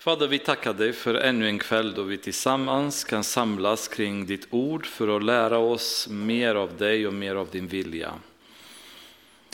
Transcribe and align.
Fader, 0.00 0.28
vi 0.28 0.38
tackar 0.38 0.74
dig 0.74 0.92
för 0.92 1.14
ännu 1.14 1.46
en 1.46 1.58
kväll 1.58 1.94
då 1.94 2.02
vi 2.02 2.18
tillsammans 2.18 3.04
kan 3.04 3.24
samlas 3.24 3.88
kring 3.88 4.26
ditt 4.26 4.46
ord 4.50 4.86
för 4.86 5.16
att 5.16 5.24
lära 5.24 5.58
oss 5.58 6.08
mer 6.10 6.54
av 6.54 6.76
dig 6.76 7.06
och 7.06 7.14
mer 7.14 7.34
av 7.34 7.48
din 7.50 7.66
vilja. 7.66 8.14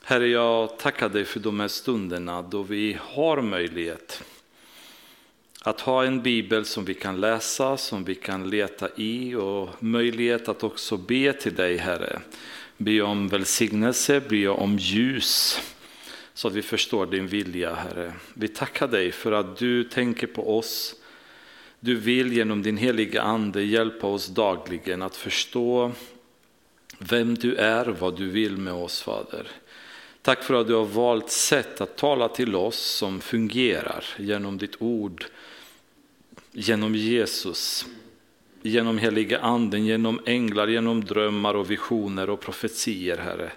Herre, 0.02 0.28
jag 0.28 0.78
tackar 0.78 1.08
dig 1.08 1.24
för 1.24 1.40
de 1.40 1.60
här 1.60 1.68
stunderna 1.68 2.42
då 2.42 2.62
vi 2.62 2.96
har 3.00 3.42
möjlighet 3.42 4.22
att 5.62 5.80
ha 5.80 6.04
en 6.04 6.22
bibel 6.22 6.64
som 6.64 6.84
vi 6.84 6.94
kan 6.94 7.20
läsa, 7.20 7.76
som 7.76 8.04
vi 8.04 8.14
kan 8.14 8.50
leta 8.50 8.88
i 8.96 9.34
och 9.34 9.82
möjlighet 9.82 10.48
att 10.48 10.64
också 10.64 10.96
be 10.96 11.32
till 11.32 11.54
dig, 11.54 11.76
Herre. 11.76 12.20
Be 12.76 13.02
om 13.02 13.28
välsignelse, 13.28 14.20
be 14.20 14.48
om 14.48 14.78
ljus 14.78 15.60
så 16.36 16.48
att 16.48 16.54
vi 16.54 16.62
förstår 16.62 17.06
din 17.06 17.26
vilja, 17.26 17.74
Herre. 17.74 18.12
Vi 18.34 18.48
tackar 18.48 18.88
dig 18.88 19.12
för 19.12 19.32
att 19.32 19.56
du 19.56 19.84
tänker 19.84 20.26
på 20.26 20.58
oss. 20.58 20.94
Du 21.80 21.94
vill 21.94 22.32
genom 22.32 22.62
din 22.62 22.76
heliga 22.76 23.22
Ande 23.22 23.62
hjälpa 23.62 24.06
oss 24.06 24.26
dagligen 24.26 25.02
att 25.02 25.16
förstå 25.16 25.92
vem 26.98 27.34
du 27.34 27.54
är, 27.54 27.86
vad 27.86 28.16
du 28.16 28.30
vill 28.30 28.56
med 28.56 28.72
oss, 28.72 29.02
Fader. 29.02 29.46
Tack 30.22 30.42
för 30.42 30.54
att 30.54 30.66
du 30.66 30.74
har 30.74 30.84
valt 30.84 31.30
sätt 31.30 31.80
att 31.80 31.96
tala 31.96 32.28
till 32.28 32.54
oss 32.54 32.78
som 32.78 33.20
fungerar 33.20 34.04
genom 34.18 34.58
ditt 34.58 34.76
ord, 34.78 35.24
genom 36.52 36.94
Jesus, 36.94 37.86
genom 38.62 38.98
heliga 38.98 39.38
anden, 39.38 39.86
genom 39.86 40.20
änglar, 40.26 40.68
genom 40.68 41.04
drömmar 41.04 41.54
och 41.54 41.70
visioner 41.70 42.30
och 42.30 42.40
profetier, 42.40 43.16
Herre 43.16 43.52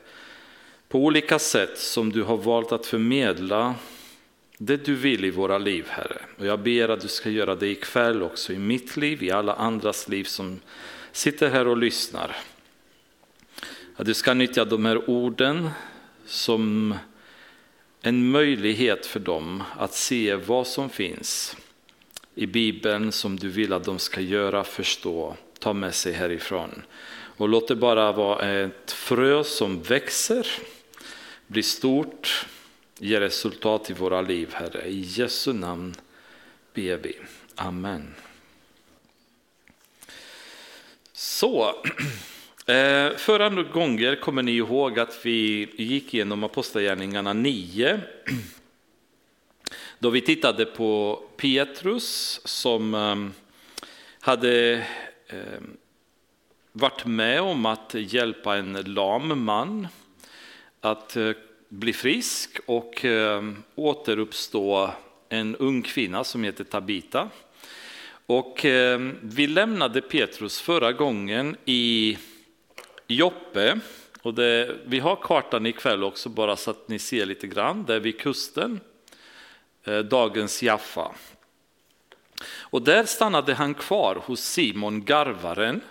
på 0.89 0.99
olika 0.99 1.39
sätt 1.39 1.77
som 1.77 2.11
du 2.11 2.23
har 2.23 2.37
valt 2.37 2.71
att 2.71 2.85
förmedla 2.85 3.75
det 4.57 4.85
du 4.85 4.95
vill 4.95 5.25
i 5.25 5.31
våra 5.31 5.57
liv, 5.57 5.85
Herre. 5.89 6.21
Och 6.37 6.45
jag 6.45 6.59
ber 6.59 6.89
att 6.89 7.01
du 7.01 7.07
ska 7.07 7.29
göra 7.29 7.55
det 7.55 7.67
ikväll 7.67 8.23
också 8.23 8.53
i 8.53 8.59
mitt 8.59 8.97
liv, 8.97 9.23
i 9.23 9.31
alla 9.31 9.53
andras 9.53 10.07
liv 10.07 10.23
som 10.23 10.59
sitter 11.11 11.49
här 11.49 11.67
och 11.67 11.77
lyssnar. 11.77 12.35
Att 13.95 14.05
du 14.05 14.13
ska 14.13 14.33
nyttja 14.33 14.65
de 14.65 14.85
här 14.85 15.09
orden 15.09 15.69
som 16.25 16.95
en 18.01 18.31
möjlighet 18.31 19.05
för 19.05 19.19
dem 19.19 19.63
att 19.77 19.93
se 19.93 20.35
vad 20.35 20.67
som 20.67 20.89
finns 20.89 21.57
i 22.35 22.47
Bibeln 22.47 23.11
som 23.11 23.35
du 23.35 23.49
vill 23.49 23.73
att 23.73 23.83
de 23.83 23.99
ska 23.99 24.21
göra, 24.21 24.63
förstå, 24.63 25.35
ta 25.59 25.73
med 25.73 25.95
sig 25.95 26.13
härifrån. 26.13 26.81
Och 27.11 27.49
låt 27.49 27.67
det 27.67 27.75
bara 27.75 28.11
vara 28.11 28.49
ett 28.49 28.91
frö 28.91 29.43
som 29.43 29.81
växer 29.81 30.47
blir 31.49 31.63
stort, 31.63 32.45
ger 32.99 33.21
resultat 33.21 33.89
i 33.89 33.93
våra 33.93 34.21
liv, 34.21 34.53
Herre. 34.53 34.87
I 34.87 34.99
Jesu 34.99 35.53
namn 35.53 35.95
ber 36.73 36.97
vi. 36.97 37.15
Amen. 37.55 38.15
Så, 41.13 41.69
eh, 42.65 43.15
förra 43.17 43.49
gånger 43.49 44.15
kommer 44.15 44.43
ni 44.43 44.51
ihåg 44.51 44.99
att 44.99 45.25
vi 45.25 45.69
gick 45.77 46.13
igenom 46.13 46.43
Apostlagärningarna 46.43 47.33
9. 47.33 47.99
Då 49.99 50.09
vi 50.09 50.21
tittade 50.21 50.65
på 50.65 51.23
Petrus 51.37 52.39
som 52.45 52.93
ehm, 52.93 53.33
hade 54.19 54.85
ehm, 55.27 55.77
varit 56.71 57.05
med 57.05 57.41
om 57.41 57.65
att 57.65 57.93
hjälpa 57.93 58.57
en 58.57 58.73
lam 58.73 59.43
man 59.43 59.87
att 60.81 61.15
eh, 61.15 61.31
bli 61.69 61.93
frisk 61.93 62.59
och 62.65 63.05
eh, 63.05 63.43
återuppstå 63.75 64.91
en 65.29 65.55
ung 65.55 65.81
kvinna 65.81 66.23
som 66.23 66.43
heter 66.43 66.63
Tabita. 66.63 67.29
Och 68.25 68.65
eh, 68.65 68.99
vi 69.21 69.47
lämnade 69.47 70.01
Petrus 70.01 70.61
förra 70.61 70.91
gången 70.93 71.57
i 71.65 72.17
Joppe. 73.07 73.79
Och 74.21 74.33
det, 74.33 74.75
vi 74.85 74.99
har 74.99 75.15
kartan 75.15 75.65
ikväll 75.65 76.03
också 76.03 76.29
bara 76.29 76.55
så 76.55 76.71
att 76.71 76.87
ni 76.87 76.99
ser 76.99 77.25
lite 77.25 77.47
grann. 77.47 77.85
Där 77.85 77.99
vid 77.99 78.19
kusten, 78.19 78.79
dagens 80.09 80.63
Jaffa. 80.63 81.11
Och 82.45 82.81
där 82.81 83.03
stannade 83.03 83.53
han 83.53 83.73
kvar 83.73 84.15
hos 84.25 84.41
Simon 84.41 85.05
Garvaren. 85.05 85.81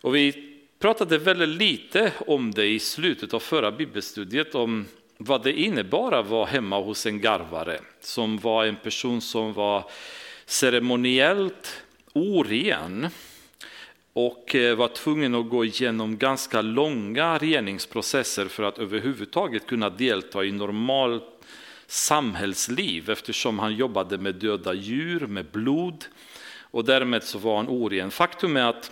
Och 0.00 0.14
vi 0.14 0.47
pratade 0.78 1.18
väldigt 1.18 1.48
lite 1.48 2.12
om 2.26 2.50
det 2.50 2.66
i 2.66 2.78
slutet 2.78 3.34
av 3.34 3.40
förra 3.40 3.72
bibelstudiet, 3.72 4.54
om 4.54 4.86
vad 5.16 5.42
det 5.42 5.52
innebar 5.52 6.12
att 6.12 6.26
vara 6.26 6.46
hemma 6.46 6.80
hos 6.80 7.06
en 7.06 7.20
garvare, 7.20 7.80
som 8.00 8.38
var 8.38 8.64
en 8.64 8.76
person 8.76 9.20
som 9.20 9.52
var 9.52 9.90
ceremoniellt 10.46 11.82
oren 12.12 13.08
och 14.12 14.54
eh, 14.54 14.76
var 14.76 14.88
tvungen 14.88 15.34
att 15.34 15.48
gå 15.48 15.64
igenom 15.64 16.18
ganska 16.18 16.62
långa 16.62 17.38
reningsprocesser 17.38 18.48
för 18.48 18.62
att 18.62 18.78
överhuvudtaget 18.78 19.66
kunna 19.66 19.90
delta 19.90 20.44
i 20.44 20.52
normalt 20.52 21.24
samhällsliv 21.86 23.10
eftersom 23.10 23.58
han 23.58 23.76
jobbade 23.76 24.18
med 24.18 24.34
döda 24.34 24.74
djur, 24.74 25.26
med 25.26 25.46
blod 25.52 26.04
och 26.70 26.84
därmed 26.84 27.22
så 27.24 27.38
var 27.38 27.56
han 27.56 27.68
oren. 27.68 28.10
Faktum 28.10 28.56
är 28.56 28.64
att 28.64 28.90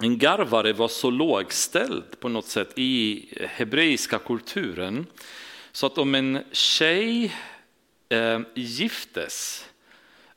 en 0.00 0.18
garvare 0.18 0.72
var 0.72 0.88
så 0.88 1.10
lågställd 1.10 2.20
på 2.20 2.28
något 2.28 2.46
sätt 2.46 2.72
i 2.74 3.24
hebreiska 3.40 4.18
kulturen 4.18 5.06
så 5.72 5.86
att 5.86 5.98
om 5.98 6.14
en 6.14 6.44
tjej 6.52 7.34
eh, 8.08 8.40
giftes 8.54 9.66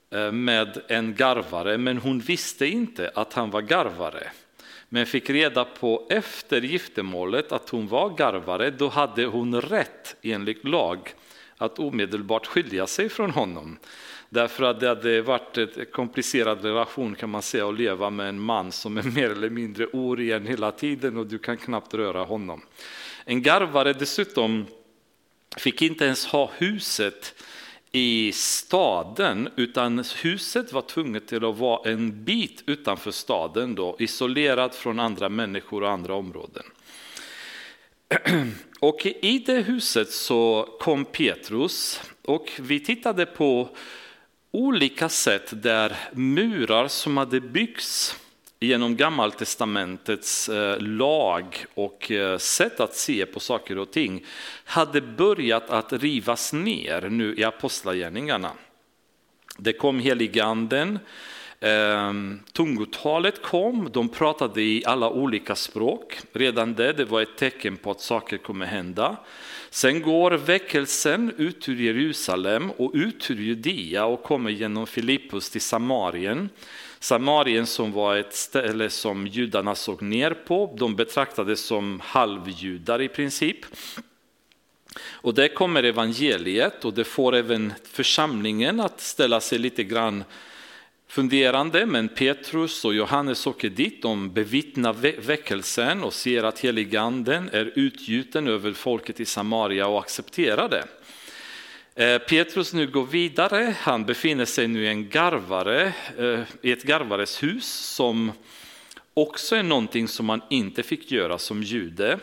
eh, 0.09 0.31
med 0.31 0.81
en 0.87 1.15
garvare 1.15 1.77
men 1.77 1.97
hon 1.97 2.19
visste 2.19 2.65
inte 2.65 3.11
att 3.15 3.33
han 3.33 3.51
var 3.51 3.61
garvare 3.61 4.31
men 4.89 5.05
fick 5.05 5.29
reda 5.29 5.65
på 5.65 6.07
efter 6.09 6.61
giftermålet 6.61 7.51
att 7.51 7.69
hon 7.69 7.87
var 7.87 8.09
garvare 8.09 8.69
då 8.69 8.87
hade 8.87 9.25
hon 9.25 9.61
rätt 9.61 10.15
enligt 10.21 10.63
lag 10.63 11.13
att 11.57 11.79
omedelbart 11.79 12.47
skilja 12.47 12.87
sig 12.87 13.09
från 13.09 13.31
honom. 13.31 13.77
Därför 14.29 14.63
att 14.63 14.79
det 14.79 14.87
hade 14.87 15.21
varit 15.21 15.57
en 15.57 15.85
komplicerad 15.91 16.63
relation 16.65 17.15
kan 17.15 17.29
man 17.29 17.41
säga 17.41 17.69
att 17.69 17.77
leva 17.77 18.09
med 18.09 18.29
en 18.29 18.39
man 18.39 18.71
som 18.71 18.97
är 18.97 19.03
mer 19.03 19.29
eller 19.29 19.49
mindre 19.49 19.87
oren 19.87 20.45
hela 20.45 20.71
tiden 20.71 21.17
och 21.17 21.27
du 21.27 21.37
kan 21.37 21.57
knappt 21.57 21.93
röra 21.93 22.23
honom. 22.23 22.61
En 23.25 23.41
garvare 23.41 23.93
dessutom 23.93 24.65
fick 25.57 25.81
inte 25.81 26.05
ens 26.05 26.25
ha 26.25 26.51
huset 26.57 27.33
i 27.91 28.31
staden 28.31 29.49
utan 29.55 30.03
huset 30.21 30.73
var 30.73 30.81
tvunget 30.81 31.27
till 31.27 31.45
att 31.45 31.57
vara 31.57 31.91
en 31.91 32.23
bit 32.23 32.63
utanför 32.65 33.11
staden 33.11 33.75
då, 33.75 33.95
isolerat 33.99 34.75
från 34.75 34.99
andra 34.99 35.29
människor 35.29 35.83
och 35.83 35.89
andra 35.89 36.15
områden. 36.15 36.63
Och 38.79 39.05
i 39.05 39.43
det 39.45 39.61
huset 39.61 40.11
så 40.11 40.69
kom 40.79 41.05
Petrus 41.05 42.01
och 42.21 42.51
vi 42.59 42.79
tittade 42.79 43.25
på 43.25 43.69
olika 44.57 45.09
sätt 45.09 45.63
där 45.63 45.97
murar 46.11 46.87
som 46.87 47.17
hade 47.17 47.39
byggts 47.39 48.15
genom 48.59 48.95
gammaltestamentets 48.95 50.49
eh, 50.49 50.79
lag 50.79 51.65
och 51.73 52.11
eh, 52.11 52.37
sätt 52.37 52.79
att 52.79 52.95
se 52.95 53.25
på 53.25 53.39
saker 53.39 53.77
och 53.77 53.91
ting 53.91 54.25
hade 54.65 55.01
börjat 55.01 55.69
att 55.69 55.93
rivas 55.93 56.53
ner 56.53 57.09
nu 57.09 57.35
i 57.37 57.43
apostlagärningarna. 57.43 58.51
Det 59.57 59.73
kom 59.73 59.99
heliganden, 59.99 60.99
ehm, 61.59 62.39
tungotalet 62.53 63.41
kom, 63.41 63.89
de 63.93 64.09
pratade 64.09 64.61
i 64.61 64.83
alla 64.85 65.09
olika 65.09 65.55
språk. 65.55 66.19
Redan 66.33 66.73
det, 66.73 66.93
det 66.93 67.05
var 67.05 67.21
ett 67.21 67.37
tecken 67.37 67.77
på 67.77 67.91
att 67.91 68.01
saker 68.01 68.37
kommer 68.37 68.65
hända. 68.65 69.17
Sen 69.69 70.01
går 70.01 70.31
väckelsen 70.31 71.33
ut 71.37 71.69
ur 71.69 71.81
Jerusalem 71.81 72.71
och 72.71 72.91
ut 72.93 73.31
ur 73.31 73.35
Judea 73.35 74.05
och 74.05 74.23
kommer 74.23 74.49
genom 74.49 74.87
Filippus 74.87 75.49
till 75.49 75.61
Samarien. 75.61 76.49
Samarien 76.99 77.65
som 77.65 77.91
var 77.91 78.15
ett 78.15 78.33
ställe 78.33 78.89
som 78.89 79.27
judarna 79.27 79.75
såg 79.75 80.01
ner 80.01 80.31
på, 80.31 80.75
de 80.79 80.95
betraktades 80.95 81.59
som 81.59 81.99
halvjudar 82.03 83.01
i 83.01 83.07
princip. 83.07 83.57
Och 85.05 85.33
där 85.33 85.47
kommer 85.47 85.83
evangeliet 85.83 86.85
och 86.85 86.93
det 86.93 87.03
får 87.03 87.35
även 87.35 87.73
församlingen 87.83 88.79
att 88.79 89.01
ställa 89.01 89.39
sig 89.39 89.59
lite 89.59 89.83
grann 89.83 90.23
funderande, 91.07 91.85
men 91.85 92.09
Petrus 92.09 92.85
och 92.85 92.93
Johannes 92.93 93.47
åker 93.47 93.69
dit, 93.69 94.01
de 94.01 94.33
bevittnar 94.33 94.93
väckelsen 95.21 96.03
och 96.03 96.13
ser 96.13 96.43
att 96.43 96.59
heliganden 96.59 97.49
är 97.53 97.71
utgjuten 97.75 98.47
över 98.47 98.73
folket 98.73 99.19
i 99.19 99.25
Samaria 99.25 99.87
och 99.87 99.99
accepterar 99.99 100.69
det. 100.69 100.87
Eh, 102.03 102.17
Petrus 102.17 102.73
nu 102.73 102.87
går 102.87 103.05
vidare, 103.05 103.75
han 103.79 104.05
befinner 104.05 104.45
sig 104.45 104.67
nu 104.67 104.83
i 104.83 104.87
en 104.87 105.09
garvare, 105.09 105.93
eh, 106.17 106.39
i 106.61 106.71
ett 106.71 106.83
garvares 106.83 107.43
hus 107.43 107.65
som 107.65 108.31
också 109.13 109.55
är 109.55 109.63
någonting 109.63 110.07
som 110.07 110.25
man 110.25 110.41
inte 110.49 110.83
fick 110.83 111.11
göra 111.11 111.37
som 111.37 111.63
jude. 111.63 112.19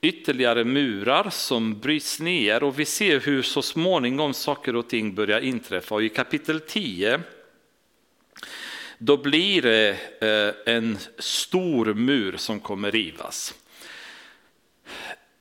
ytterligare 0.00 0.64
murar 0.64 1.30
som 1.30 1.80
bryts 1.80 2.20
ner 2.20 2.62
och 2.62 2.78
vi 2.78 2.84
ser 2.84 3.20
hur 3.20 3.42
så 3.42 3.62
småningom 3.62 4.34
saker 4.34 4.76
och 4.76 4.88
ting 4.88 5.14
börjar 5.14 5.40
inträffa. 5.40 5.94
Och 5.94 6.02
i 6.02 6.08
kapitel 6.08 6.60
10 6.60 7.20
då 8.98 9.16
blir 9.16 9.62
det 9.62 9.90
eh, 10.20 10.74
en 10.74 10.98
stor 11.18 11.94
mur 11.94 12.36
som 12.36 12.60
kommer 12.60 12.90
rivas. 12.90 13.54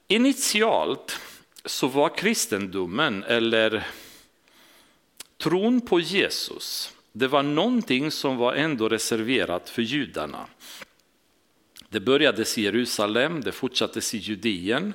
Initialt 0.07 1.19
så 1.65 1.87
var 1.87 2.17
kristendomen, 2.17 3.23
eller 3.23 3.87
tron 5.37 5.81
på 5.81 5.99
Jesus, 5.99 6.93
det 7.11 7.27
var 7.27 7.43
någonting 7.43 8.11
som 8.11 8.37
var 8.37 8.53
ändå 8.53 8.89
reserverat 8.89 9.69
för 9.69 9.81
judarna. 9.81 10.47
Det 11.89 11.99
började 11.99 12.41
i 12.41 12.61
Jerusalem, 12.61 13.41
det 13.41 13.51
fortsatte 13.51 13.99
i 13.99 14.17
Judeen. 14.17 14.93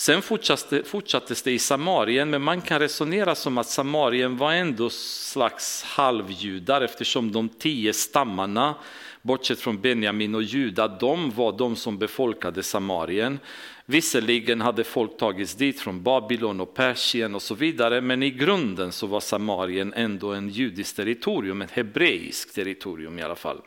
Sen 0.00 0.22
fortsatte, 0.22 0.82
fortsattes 0.82 1.42
det 1.42 1.52
i 1.52 1.58
Samarien, 1.58 2.30
men 2.30 2.42
man 2.42 2.60
kan 2.60 2.78
resonera 2.78 3.34
som 3.34 3.58
att 3.58 3.66
Samarien 3.66 4.36
var 4.36 4.52
ändå 4.52 4.90
slags 4.90 5.82
halvjudar 5.82 6.80
eftersom 6.80 7.32
de 7.32 7.48
tio 7.48 7.92
stammarna, 7.92 8.74
bortsett 9.22 9.60
från 9.60 9.80
Benjamin 9.80 10.34
och 10.34 10.42
Juda, 10.42 10.88
de 10.88 11.30
var 11.30 11.58
de 11.58 11.76
som 11.76 11.98
befolkade 11.98 12.62
Samarien. 12.62 13.38
Visserligen 13.86 14.60
hade 14.60 14.84
folk 14.84 15.18
tagits 15.18 15.54
dit 15.54 15.80
från 15.80 16.02
Babylon 16.02 16.60
och 16.60 16.74
Persien 16.74 17.34
och 17.34 17.42
så 17.42 17.54
vidare, 17.54 18.00
men 18.00 18.22
i 18.22 18.30
grunden 18.30 18.92
så 18.92 19.06
var 19.06 19.20
Samarien 19.20 19.92
ändå 19.96 20.32
en 20.32 20.48
judiskt 20.48 20.96
territorium, 20.96 21.62
ett 21.62 21.70
hebreiskt 21.70 22.54
territorium 22.54 23.18
i 23.18 23.22
alla 23.22 23.36
fall. 23.36 23.60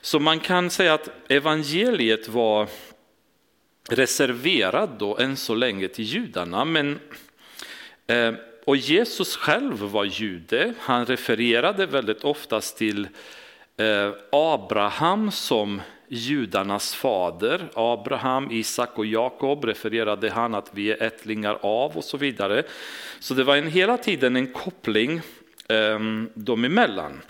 Så 0.00 0.18
man 0.18 0.40
kan 0.40 0.70
säga 0.70 0.94
att 0.94 1.08
evangeliet 1.28 2.28
var 2.28 2.68
reserverad 3.90 4.90
då 4.98 5.18
än 5.18 5.36
så 5.36 5.54
länge 5.54 5.88
till 5.88 6.04
judarna. 6.04 6.64
Men, 6.64 7.00
eh, 8.06 8.32
och 8.64 8.76
Jesus 8.76 9.36
själv 9.36 9.78
var 9.78 10.04
jude. 10.04 10.74
Han 10.78 11.06
refererade 11.06 11.86
väldigt 11.86 12.24
oftast 12.24 12.78
till 12.78 13.08
eh, 13.76 14.12
Abraham 14.32 15.30
som 15.30 15.80
judarnas 16.08 16.94
fader. 16.94 17.68
Abraham, 17.74 18.50
Isak 18.50 18.98
och 18.98 19.06
Jakob 19.06 19.64
refererade 19.64 20.30
han 20.30 20.54
att 20.54 20.70
vi 20.74 20.90
är 20.90 21.02
ättlingar 21.02 21.58
av 21.62 21.96
och 21.96 22.04
så 22.04 22.16
vidare. 22.16 22.62
Så 23.20 23.34
det 23.34 23.44
var 23.44 23.56
en, 23.56 23.68
hela 23.68 23.96
tiden 23.96 24.36
en 24.36 24.52
koppling 24.52 25.20
eh, 25.68 25.98
dem 26.34 26.64
emellan. 26.64 27.20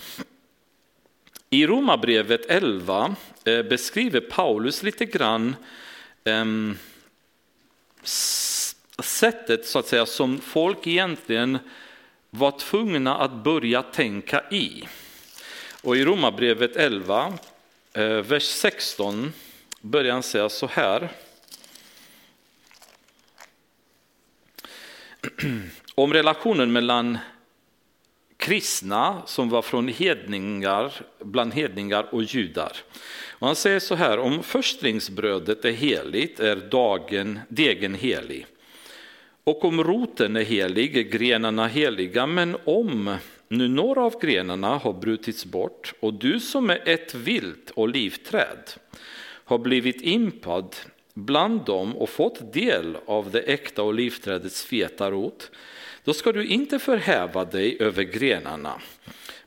I 1.51 1.67
Romarbrevet 1.67 2.47
11 2.47 3.15
eh, 3.45 3.63
beskriver 3.63 4.21
Paulus 4.21 4.83
lite 4.83 5.05
grann 5.05 5.57
Ehm, 6.25 6.79
sättet 9.03 9.67
så 9.67 9.79
att 9.79 9.87
säga, 9.87 10.07
som 10.07 10.41
folk 10.41 10.87
egentligen 10.87 11.59
var 12.31 12.59
tvungna 12.59 13.17
att 13.17 13.33
börja 13.33 13.83
tänka 13.83 14.45
i. 14.51 14.89
Och 15.83 15.97
i 15.97 16.05
Romarbrevet 16.05 16.77
11, 16.77 17.33
eh, 17.93 18.05
vers 18.05 18.45
16 18.45 19.33
börjar 19.81 20.13
han 20.13 20.23
säga 20.23 20.49
så 20.49 20.67
här. 20.67 21.09
Om 25.95 26.13
relationen 26.13 26.73
mellan 26.73 27.19
kristna 28.37 29.23
som 29.27 29.49
var 29.49 29.63
från 29.63 29.89
hedningar, 29.89 30.93
bland 31.19 31.55
hedningar 31.55 32.15
och 32.15 32.23
judar. 32.23 32.77
Och 33.41 33.47
han 33.47 33.57
säger 33.57 33.81
så 33.81 33.95
här, 33.95 34.19
om 34.19 34.43
förstlingsbrödet 34.43 35.65
är 35.65 35.73
heligt 35.73 36.41
är 36.41 36.57
dagen, 36.57 37.41
degen 37.49 37.95
helig. 37.95 38.47
Och 39.45 39.65
om 39.65 39.85
roten 39.85 40.37
är 40.37 40.45
helig 40.45 40.97
är 40.97 41.03
grenarna 41.03 41.67
heliga, 41.67 42.27
men 42.27 42.57
om 42.65 43.17
nu 43.49 43.69
några 43.69 44.05
av 44.05 44.21
grenarna 44.21 44.77
har 44.79 44.93
brutits 44.93 45.45
bort 45.45 45.95
och 46.01 46.15
du 46.15 46.41
som 46.41 46.71
är 46.71 46.89
ett 46.89 47.15
vilt 47.15 47.73
olivträd 47.75 48.71
har 49.45 49.59
blivit 49.59 50.03
impad 50.03 50.77
bland 51.15 51.65
dem 51.65 51.97
och 51.97 52.09
fått 52.09 52.53
del 52.53 52.97
av 53.07 53.31
det 53.31 53.41
äkta 53.41 53.83
olivträdets 53.83 54.65
feta 54.65 55.11
rot, 55.11 55.51
då 56.05 56.13
ska 56.13 56.33
du 56.33 56.47
inte 56.47 56.79
förhäva 56.79 57.45
dig 57.45 57.77
över 57.81 58.03
grenarna. 58.03 58.81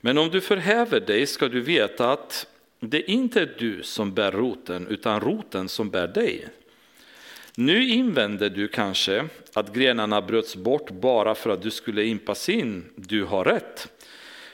Men 0.01 0.17
om 0.17 0.29
du 0.29 0.41
förhäver 0.41 0.99
dig 0.99 1.25
ska 1.25 1.47
du 1.47 1.61
veta 1.61 2.11
att 2.11 2.47
det 2.89 2.97
är 2.97 3.09
inte 3.09 3.45
du 3.45 3.83
som 3.83 4.13
bär 4.13 4.31
roten, 4.31 4.87
utan 4.87 5.19
roten 5.19 5.69
som 5.69 5.89
bär 5.89 6.07
dig. 6.07 6.47
Nu 7.55 7.89
invänder 7.89 8.49
du 8.49 8.67
kanske 8.67 9.27
att 9.53 9.73
grenarna 9.73 10.21
bröts 10.21 10.55
bort 10.55 10.91
bara 10.91 11.35
för 11.35 11.49
att 11.49 11.61
du 11.61 11.71
skulle 11.71 12.03
impas 12.03 12.49
in. 12.49 12.85
Du 12.95 13.23
har 13.23 13.45
rätt. 13.45 13.87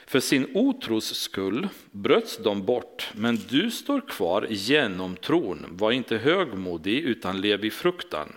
För 0.06 0.20
sin 0.20 0.50
otros 0.54 1.14
skull 1.14 1.68
bröts 1.90 2.38
de 2.38 2.64
bort, 2.64 3.10
men 3.14 3.38
du 3.48 3.70
står 3.70 4.00
kvar 4.00 4.46
genom 4.50 5.16
tron. 5.16 5.66
Var 5.68 5.92
inte 5.92 6.16
högmodig, 6.16 6.98
utan 6.98 7.40
lev 7.40 7.64
i 7.64 7.70
fruktan. 7.70 8.32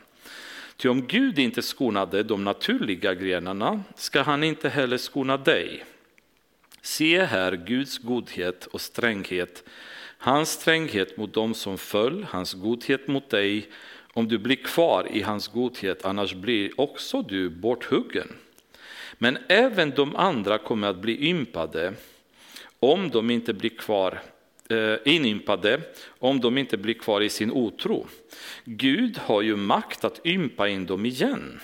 Ty 0.77 0.89
om 0.89 1.07
Gud 1.07 1.39
inte 1.39 1.61
skonade 1.61 2.23
de 2.23 2.43
naturliga 2.43 3.13
grenarna 3.13 3.83
ska 3.95 4.21
han 4.21 4.43
inte 4.43 4.69
heller 4.69 4.97
skona 4.97 5.37
dig. 5.37 5.83
Se 6.85 7.23
här 7.23 7.55
Guds 7.55 7.97
godhet 7.97 8.65
och 8.65 8.81
stränghet, 8.81 9.63
hans 10.17 10.49
stränghet 10.51 11.17
mot 11.17 11.33
dem 11.33 11.53
som 11.53 11.77
föll, 11.77 12.25
hans 12.29 12.53
godhet 12.53 13.07
mot 13.07 13.29
dig, 13.29 13.69
om 14.13 14.27
du 14.27 14.37
blir 14.37 14.55
kvar 14.55 15.07
i 15.11 15.21
hans 15.21 15.47
godhet, 15.47 16.05
annars 16.05 16.33
blir 16.33 16.81
också 16.81 17.21
du 17.21 17.49
borthuggen. 17.49 18.27
Men 19.17 19.37
även 19.47 19.89
de 19.89 20.15
andra 20.15 20.57
kommer 20.57 20.87
att 20.87 21.01
bli 21.01 21.29
ympade 21.29 21.93
om 22.79 23.09
de 23.09 23.31
inte 23.31 23.53
blir 23.53 23.69
kvar 23.69 24.21
eh, 24.69 24.95
inympade 25.13 25.81
om 26.07 26.39
de 26.39 26.57
inte 26.57 26.77
blir 26.77 26.93
kvar 26.93 27.21
i 27.21 27.29
sin 27.29 27.51
otro. 27.51 28.07
Gud 28.65 29.17
har 29.17 29.41
ju 29.41 29.55
makt 29.55 30.03
att 30.03 30.25
ympa 30.25 30.69
in 30.69 30.85
dem 30.85 31.05
igen. 31.05 31.59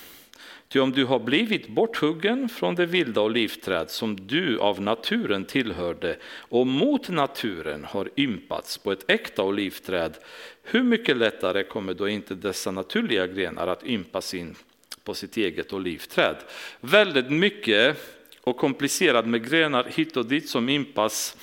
Ty 0.72 0.80
om 0.80 0.92
du 0.92 1.06
har 1.06 1.20
blivit 1.20 1.68
borthuggen 1.68 2.50
från 2.50 2.76
det 2.76 2.86
vilda 2.86 3.22
olivträd 3.22 3.90
som 3.90 4.28
du 4.28 4.60
av 4.60 4.82
naturen 4.82 5.46
tillhörde 5.46 6.18
och 6.36 6.68
mot 6.68 7.10
naturen 7.10 7.86
har 7.86 8.10
ympats 8.18 8.78
på 8.78 8.92
ett 8.92 9.12
äkta 9.12 9.44
olivträd, 9.44 10.18
hur 10.64 10.84
mycket 10.84 11.18
lättare 11.18 11.64
kommer 11.64 11.94
då 11.94 12.10
inte 12.10 12.36
dessa 12.36 12.72
naturliga 12.72 13.28
grenar 13.28 13.68
att 13.68 13.86
ympas 13.86 14.34
in 14.34 14.56
på 15.04 15.14
sitt 15.14 15.38
eget 15.38 15.74
olivträd? 15.74 16.36
Väldigt 16.82 17.32
mycket 17.32 17.98
och 18.42 18.58
komplicerat 18.58 19.28
med 19.28 19.50
grenar 19.50 19.84
hit 19.96 20.18
och 20.18 20.26
dit 20.26 20.50
som 20.50 20.70
ympas 20.70 21.38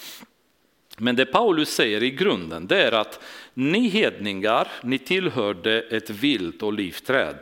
men 0.98 1.16
det 1.16 1.26
Paulus 1.26 1.68
säger 1.68 2.02
i 2.02 2.10
grunden 2.10 2.66
det 2.66 2.82
är 2.82 2.92
att 2.92 3.20
ni 3.54 3.88
hedningar, 3.88 4.68
ni 4.82 4.98
tillhörde 4.98 5.80
ett 5.80 6.10
vilt 6.10 6.62
olivträd. 6.62 7.36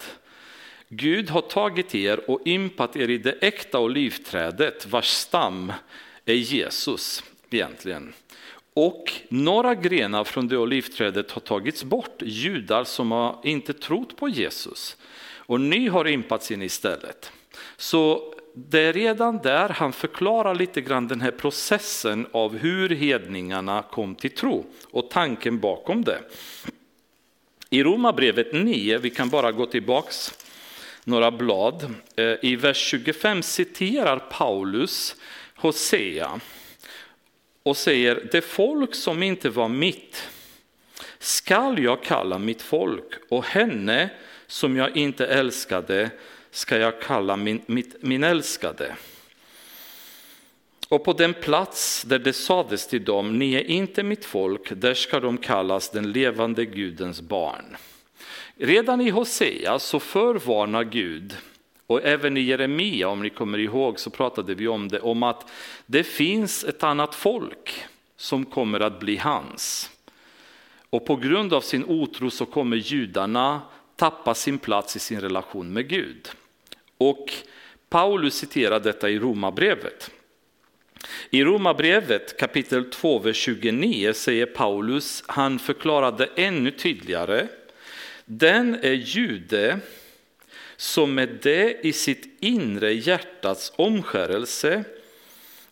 Gud 0.97 1.31
har 1.31 1.41
tagit 1.41 1.95
er 1.95 2.31
och 2.31 2.47
ympat 2.47 2.97
er 2.97 3.11
i 3.11 3.19
det 3.19 3.33
äkta 3.43 3.81
olivträdet 3.81 4.87
vars 4.87 5.09
stam 5.09 5.73
är 6.25 6.35
Jesus 6.35 7.25
egentligen. 7.51 8.13
Och 8.75 9.13
några 9.29 9.75
grenar 9.75 10.25
från 10.25 10.49
det 10.49 10.57
olivträdet 10.57 11.31
har 11.31 11.41
tagits 11.41 11.85
bort, 11.85 12.23
judar 12.23 12.85
som 12.85 13.11
har 13.11 13.41
inte 13.43 13.73
trott 13.73 14.17
på 14.17 14.29
Jesus. 14.29 14.97
Och 15.37 15.61
ni 15.61 15.89
har 15.89 16.09
impats 16.09 16.51
in 16.51 16.63
istället. 16.63 17.33
Så 17.77 18.35
det 18.55 18.81
är 18.81 18.93
redan 18.93 19.39
där 19.39 19.69
han 19.69 19.93
förklarar 19.93 20.55
lite 20.55 20.81
grann 20.81 21.09
den 21.09 21.21
här 21.21 21.31
processen 21.31 22.27
av 22.33 22.57
hur 22.57 22.89
hedningarna 22.89 23.83
kom 23.83 24.15
till 24.15 24.31
tro 24.31 24.65
och 24.91 25.11
tanken 25.11 25.59
bakom 25.59 26.05
det. 26.05 26.19
I 27.71 27.83
Romarbrevet 27.83 28.53
9, 28.53 28.99
vi 28.99 29.11
kan 29.11 29.29
bara 29.29 29.53
gå 29.53 29.67
tillbaks 29.67 30.44
några 31.05 31.31
blad. 31.31 31.95
Eh, 32.17 32.35
I 32.43 32.57
vers 32.57 32.77
25 32.77 33.43
citerar 33.43 34.19
Paulus 34.19 35.17
Hosea 35.55 36.41
och 37.63 37.77
säger, 37.77 38.29
det 38.33 38.43
folk 38.43 38.95
som 38.95 39.23
inte 39.23 39.51
var 39.51 39.69
mitt 39.69 40.29
skall 41.19 41.83
jag 41.83 42.03
kalla 42.03 42.39
mitt 42.39 42.63
folk 42.63 43.15
och 43.29 43.45
henne 43.45 44.11
som 44.47 44.77
jag 44.77 44.97
inte 44.97 45.27
älskade 45.27 46.11
ska 46.51 46.79
jag 46.79 47.01
kalla 47.01 47.37
min, 47.37 47.63
mitt, 47.67 47.97
min 48.01 48.25
älskade. 48.25 48.97
Och 50.89 51.05
på 51.05 51.13
den 51.13 51.35
plats 51.35 52.03
där 52.03 52.19
det 52.19 52.33
sades 52.33 52.87
till 52.87 53.05
dem, 53.05 53.39
ni 53.39 53.55
är 53.55 53.65
inte 53.65 54.03
mitt 54.03 54.25
folk, 54.25 54.73
där 54.77 54.95
ska 54.95 55.21
de 55.21 55.39
kallas 55.39 55.91
den 55.91 56.13
levande 56.13 56.65
Gudens 56.65 57.21
barn. 57.21 57.77
Redan 58.57 59.01
i 59.01 59.11
Hosea 59.11 59.79
så 59.79 60.01
förvarnar 60.01 60.85
Gud, 60.85 61.37
och 61.87 62.05
även 62.05 62.37
i 62.37 62.41
Jeremia, 62.41 63.09
om 63.09 63.23
ni 63.23 63.31
kommer 63.31 63.59
ihåg, 63.59 64.01
så 64.01 64.11
pratade 64.11 64.55
vi 64.55 64.69
om 64.69 64.89
det, 64.89 65.01
om 65.01 65.23
att 65.23 65.51
det 65.87 66.05
finns 66.05 66.65
ett 66.65 66.83
annat 66.83 67.15
folk 67.15 67.85
som 68.17 68.45
kommer 68.45 68.81
att 68.81 69.01
bli 69.01 69.17
hans. 69.17 69.91
Och 70.91 71.07
på 71.07 71.17
grund 71.17 71.53
av 71.53 71.61
sin 71.61 71.85
otro 71.85 72.31
så 72.31 72.47
kommer 72.47 72.77
judarna 72.77 73.63
tappa 73.97 74.35
sin 74.35 74.59
plats 74.59 74.97
i 74.97 74.99
sin 74.99 75.21
relation 75.21 75.73
med 75.73 75.89
Gud. 75.89 76.29
Och 76.99 77.33
Paulus 77.89 78.35
citerar 78.35 78.81
detta 78.81 79.11
i 79.11 79.19
Romarbrevet. 79.19 80.11
I 81.31 81.45
Romarbrevet 81.45 82.39
kapitel 82.39 82.91
2, 82.91 83.19
vers 83.19 83.37
29 83.37 84.13
säger 84.13 84.47
Paulus, 84.47 85.25
han 85.27 85.59
förklarade 85.59 86.29
ännu 86.37 86.71
tydligare, 86.71 87.49
den 88.25 88.75
är 88.75 88.93
jude 88.93 89.79
som 90.77 91.15
med 91.15 91.39
det 91.43 91.87
i 91.87 91.93
sitt 91.93 92.37
inre 92.41 92.93
hjärtats 92.93 93.73
omskärelse 93.77 94.85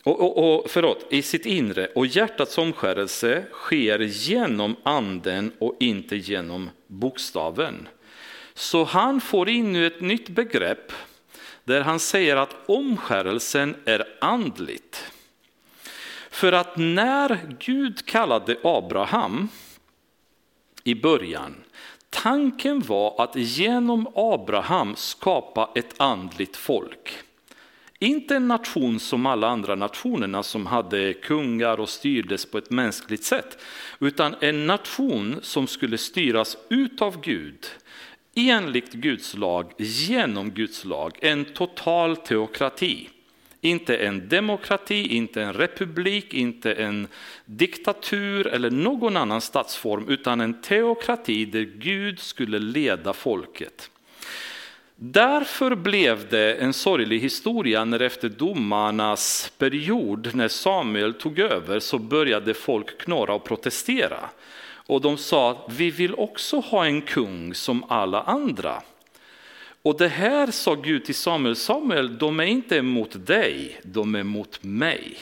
och, 0.02 0.20
och, 0.20 0.54
och, 0.60 0.70
förlåt, 0.70 1.06
i 1.10 1.22
sitt 1.22 1.46
inre 1.46 1.86
och 1.86 2.06
hjärtats 2.06 2.58
omskärelse 2.58 3.44
sker 3.52 3.98
genom 3.98 4.76
anden 4.82 5.52
och 5.58 5.76
inte 5.80 6.16
genom 6.16 6.70
bokstaven. 6.86 7.88
Så 8.54 8.84
han 8.84 9.20
får 9.20 9.48
in 9.48 9.72
nu 9.72 9.86
ett 9.86 10.00
nytt 10.00 10.28
begrepp 10.28 10.92
där 11.64 11.80
han 11.80 12.00
säger 12.00 12.36
att 12.36 12.56
omskärelsen 12.66 13.76
är 13.84 14.18
andligt. 14.20 15.12
För 16.30 16.52
att 16.52 16.76
när 16.76 17.56
Gud 17.58 18.06
kallade 18.06 18.56
Abraham 18.62 19.48
i 20.84 20.94
början, 20.94 21.61
tanken 22.12 22.80
var 22.80 23.22
att 23.24 23.36
genom 23.36 24.06
Abraham 24.14 24.96
skapa 24.96 25.70
ett 25.74 25.94
andligt 25.96 26.56
folk. 26.56 27.12
Inte 27.98 28.36
en 28.36 28.48
nation 28.48 29.00
som 29.00 29.26
alla 29.26 29.48
andra 29.48 29.74
nationerna 29.74 30.42
som 30.42 30.66
hade 30.66 31.14
kungar 31.14 31.80
och 31.80 31.88
styrdes 31.88 32.46
på 32.46 32.58
ett 32.58 32.70
mänskligt 32.70 33.24
sätt, 33.24 33.58
utan 34.00 34.34
en 34.40 34.66
nation 34.66 35.38
som 35.42 35.66
skulle 35.66 35.98
styras 35.98 36.56
utav 36.68 37.20
Gud, 37.20 37.66
enligt 38.34 38.92
Guds 38.92 39.36
lag, 39.36 39.72
genom 39.78 40.50
Guds 40.50 40.84
lag, 40.84 41.18
en 41.20 41.44
total 41.44 42.16
teokrati. 42.16 43.08
Inte 43.64 43.96
en 43.96 44.28
demokrati, 44.28 45.16
inte 45.16 45.42
en 45.42 45.52
republik, 45.52 46.34
inte 46.34 46.72
en 46.72 47.08
diktatur 47.44 48.46
eller 48.46 48.70
någon 48.70 49.16
annan 49.16 49.40
statsform, 49.40 50.08
utan 50.08 50.40
en 50.40 50.62
teokrati 50.62 51.44
där 51.44 51.70
Gud 51.78 52.18
skulle 52.18 52.58
leda 52.58 53.12
folket. 53.12 53.90
Därför 54.96 55.74
blev 55.74 56.28
det 56.28 56.54
en 56.54 56.72
sorglig 56.72 57.20
historia 57.20 57.84
när 57.84 58.00
efter 58.00 58.28
domarnas 58.28 59.52
period, 59.58 60.30
när 60.34 60.48
Samuel 60.48 61.14
tog 61.14 61.38
över, 61.38 61.80
så 61.80 61.98
började 61.98 62.54
folk 62.54 63.00
knorra 63.00 63.34
och 63.34 63.44
protestera. 63.44 64.28
Och 64.86 65.00
de 65.00 65.16
sa, 65.16 65.66
vi 65.70 65.90
vill 65.90 66.14
också 66.14 66.60
ha 66.60 66.86
en 66.86 67.02
kung 67.02 67.54
som 67.54 67.84
alla 67.88 68.22
andra. 68.22 68.82
Och 69.82 69.98
det 69.98 70.08
här 70.08 70.50
sa 70.50 70.74
Gud 70.74 71.04
till 71.04 71.14
Samuel, 71.14 71.56
Samuel, 71.56 72.18
de 72.18 72.40
är 72.40 72.44
inte 72.44 72.76
emot 72.76 73.26
dig, 73.26 73.80
de 73.82 74.14
är 74.14 74.20
emot 74.20 74.62
mig. 74.62 75.18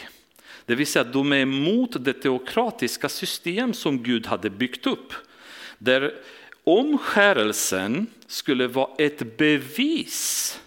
Det 0.67 0.75
vill 0.75 0.87
säga, 0.87 1.05
de 1.05 1.33
är 1.33 1.37
emot 1.37 2.05
det 2.05 2.13
teokratiska 2.13 3.09
system 3.09 3.75
som 3.75 4.03
Gud 4.03 4.27
hade 4.27 4.51
byggt 4.51 4.87
upp. 4.87 5.13
Där 5.79 6.15
omskärelsen 6.65 8.07
skulle 8.27 8.67
vara 8.67 8.91
ett 8.99 9.37
bevis 9.37 10.61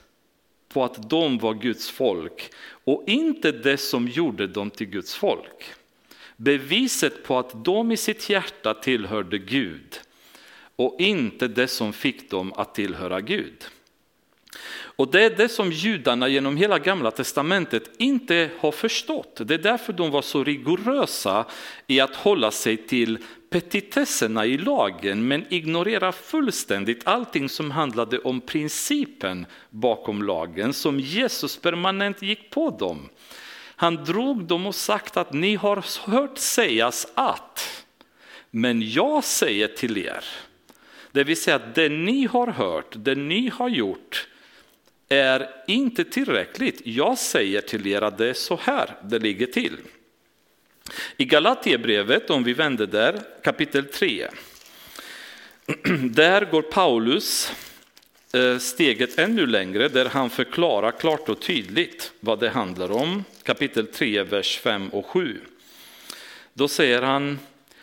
på 0.69 0.83
att 0.83 1.09
de 1.09 1.37
var 1.37 1.53
Guds 1.53 1.89
folk 1.89 2.53
och 2.83 3.03
inte 3.07 3.51
det 3.51 3.77
som 3.77 4.07
gjorde 4.07 4.47
dem 4.47 4.69
till 4.69 4.87
Guds 4.87 5.15
folk. 5.15 5.73
Beviset 6.37 7.23
på 7.23 7.39
att 7.39 7.65
de 7.65 7.91
i 7.91 7.97
sitt 7.97 8.29
hjärta 8.29 8.73
tillhörde 8.73 9.37
Gud 9.37 9.99
och 10.75 10.95
inte 10.99 11.47
det 11.47 11.67
som 11.67 11.93
fick 11.93 12.29
dem 12.29 12.53
att 12.53 12.75
tillhöra 12.75 13.21
Gud. 13.21 13.65
Och 14.95 15.11
det 15.11 15.23
är 15.23 15.29
det 15.29 15.49
som 15.49 15.71
judarna 15.71 16.27
genom 16.27 16.57
hela 16.57 16.79
gamla 16.79 17.11
testamentet 17.11 17.91
inte 17.97 18.49
har 18.59 18.71
förstått. 18.71 19.41
Det 19.45 19.53
är 19.53 19.57
därför 19.57 19.93
de 19.93 20.11
var 20.11 20.21
så 20.21 20.43
rigorösa 20.43 21.45
i 21.87 21.99
att 21.99 22.15
hålla 22.15 22.51
sig 22.51 22.77
till 22.77 23.17
petitesserna 23.49 24.45
i 24.45 24.57
lagen 24.57 25.27
men 25.27 25.45
ignorera 25.49 26.11
fullständigt 26.11 27.07
allting 27.07 27.49
som 27.49 27.71
handlade 27.71 28.19
om 28.19 28.41
principen 28.41 29.45
bakom 29.69 30.23
lagen 30.23 30.73
som 30.73 30.99
Jesus 30.99 31.57
permanent 31.57 32.21
gick 32.21 32.49
på 32.49 32.69
dem. 32.69 33.09
Han 33.75 33.95
drog 33.95 34.43
dem 34.43 34.65
och 34.65 34.75
sagt 34.75 35.17
att 35.17 35.33
ni 35.33 35.55
har 35.55 36.09
hört 36.11 36.37
sägas 36.37 37.07
att, 37.15 37.85
men 38.51 38.89
jag 38.89 39.23
säger 39.23 39.67
till 39.67 39.97
er. 39.97 40.25
Det 41.11 41.23
vill 41.23 41.41
säga 41.41 41.55
att 41.55 41.75
det 41.75 41.89
ni 41.89 42.25
har 42.25 42.47
hört, 42.47 42.93
det 42.95 43.15
ni 43.15 43.49
har 43.49 43.69
gjort 43.69 44.27
är 45.13 45.49
inte 45.67 46.03
tillräckligt. 46.03 46.81
Jag 46.83 47.17
säger 47.17 47.61
till 47.61 47.87
er 47.87 48.01
att 48.01 48.17
det 48.17 48.29
är 48.29 48.33
så 48.33 48.59
här 48.61 48.95
det 49.03 49.19
ligger 49.19 49.47
till. 49.47 49.77
I 51.17 51.25
Galatierbrevet, 51.25 52.29
om 52.29 52.43
vi 52.43 52.53
vänder 52.53 52.87
där, 52.87 53.21
kapitel 53.43 53.85
3. 53.85 54.27
Där 56.09 56.45
går 56.51 56.61
Paulus 56.61 57.51
eh, 58.33 58.57
steget 58.57 59.19
ännu 59.19 59.45
längre 59.45 59.87
där 59.87 60.05
han 60.05 60.29
förklarar 60.29 60.91
klart 60.91 61.29
och 61.29 61.41
tydligt 61.41 62.13
vad 62.19 62.39
det 62.39 62.49
handlar 62.49 62.91
om. 62.91 63.23
Kapitel 63.43 63.87
3, 63.87 64.23
vers 64.23 64.57
5 64.57 64.89
och 64.89 65.05
7. 65.05 65.39
Då 66.53 66.67
säger 66.67 67.01
han, 67.01 67.39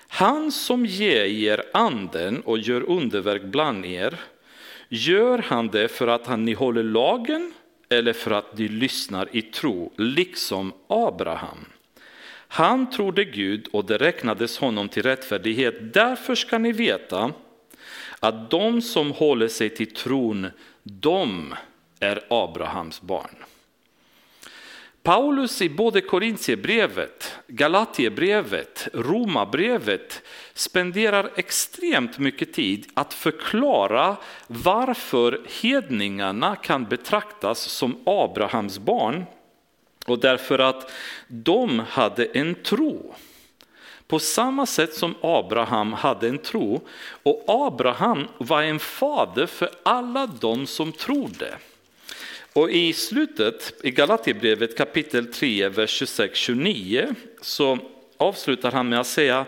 han 0.09 0.53
som 0.53 0.87
ger 0.87 1.25
er 1.25 1.63
anden 1.73 2.41
och 2.41 2.59
gör 2.59 2.81
underverk 2.91 3.43
bland 3.43 3.87
er, 3.87 4.21
gör 4.93 5.39
han 5.39 5.69
det 5.69 5.89
för 5.89 6.07
att 6.07 6.27
han 6.27 6.45
ni 6.45 6.53
håller 6.53 6.83
lagen 6.83 7.53
eller 7.89 8.13
för 8.13 8.31
att 8.31 8.59
ni 8.59 8.69
lyssnar 8.69 9.29
i 9.33 9.43
tro, 9.43 9.93
liksom 9.97 10.73
Abraham? 10.87 11.65
Han 12.49 12.91
trodde 12.91 13.25
Gud 13.25 13.69
och 13.73 13.85
det 13.85 13.99
räknades 13.99 14.59
honom 14.59 14.89
till 14.89 15.03
rättfärdighet. 15.03 15.95
Därför 15.95 16.35
ska 16.35 16.59
ni 16.59 16.73
veta 16.73 17.33
att 18.21 18.51
de 18.51 18.83
som 18.83 19.13
håller 19.13 19.49
sig 19.49 19.71
till 19.71 19.95
tron, 19.95 20.47
de 20.83 21.55
är 22.01 22.21
Abrahams 22.29 23.03
barn. 23.03 23.37
Paulus 25.03 25.63
i 25.63 25.69
både 25.69 26.01
Korintierbrevet, 26.01 27.35
Galatierbrevet, 27.47 28.89
Romarbrevet 28.93 30.23
spenderar 30.55 31.31
extremt 31.37 32.19
mycket 32.19 32.53
tid 32.53 32.87
att 32.95 33.15
förklara 33.15 34.17
varför 34.47 35.41
hedningarna 35.63 36.57
kan 36.57 36.85
betraktas 36.85 37.61
som 37.61 37.97
Abrahams 38.05 38.79
barn 38.79 39.25
och 40.07 40.19
därför 40.19 40.59
att 40.59 40.91
de 41.29 41.79
hade 41.79 42.25
en 42.25 42.55
tro. 42.55 43.15
På 44.07 44.19
samma 44.19 44.67
sätt 44.67 44.95
som 44.95 45.15
Abraham 45.21 45.93
hade 45.93 46.29
en 46.29 46.39
tro 46.39 46.81
och 47.23 47.45
Abraham 47.49 48.29
var 48.39 48.63
en 48.63 48.79
fader 48.79 49.47
för 49.47 49.71
alla 49.83 50.27
de 50.27 50.67
som 50.67 50.93
trodde. 50.93 51.55
Och 52.53 52.71
i 52.71 52.93
slutet 52.93 53.75
i 53.83 53.91
Galaterbrevet 53.91 54.77
kapitel 54.77 55.27
3, 55.27 55.69
vers 55.69 56.03
26-29 56.03 57.15
så 57.41 57.79
avslutar 58.17 58.73
han 58.73 58.89
med 58.89 59.01
att 59.01 59.07
säga 59.07 59.47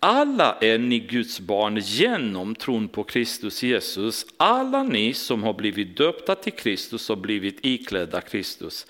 alla 0.00 0.56
är 0.60 0.78
ni 0.78 0.98
Guds 0.98 1.40
barn 1.40 1.76
genom 1.76 2.54
tron 2.54 2.88
på 2.88 3.04
Kristus 3.04 3.62
Jesus. 3.62 4.26
Alla 4.36 4.82
ni 4.82 5.14
som 5.14 5.42
har 5.42 5.52
blivit 5.54 5.96
döpta 5.96 6.34
till 6.34 6.52
Kristus 6.52 7.10
och 7.10 7.18
blivit 7.18 7.58
iklädda 7.62 8.20
Kristus. 8.20 8.86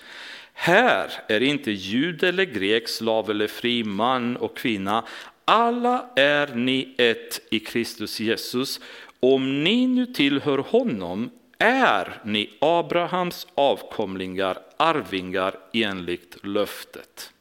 Här 0.53 1.11
är 1.27 1.43
inte 1.43 1.71
jud 1.71 2.23
eller 2.23 2.45
grek, 2.45 2.87
slav 2.87 3.29
eller 3.29 3.47
fri, 3.47 3.83
man 3.83 4.37
och 4.37 4.57
kvinna. 4.57 5.05
Alla 5.45 6.09
är 6.15 6.55
ni 6.55 6.95
ett 6.97 7.41
i 7.49 7.59
Kristus 7.59 8.19
Jesus. 8.19 8.79
Om 9.19 9.63
ni 9.63 9.87
nu 9.87 10.05
tillhör 10.05 10.57
honom 10.57 11.29
är 11.57 12.21
ni 12.23 12.57
Abrahams 12.61 13.47
avkomlingar, 13.55 14.57
arvingar 14.77 15.55
enligt 15.73 16.37
löftet. 16.43 17.31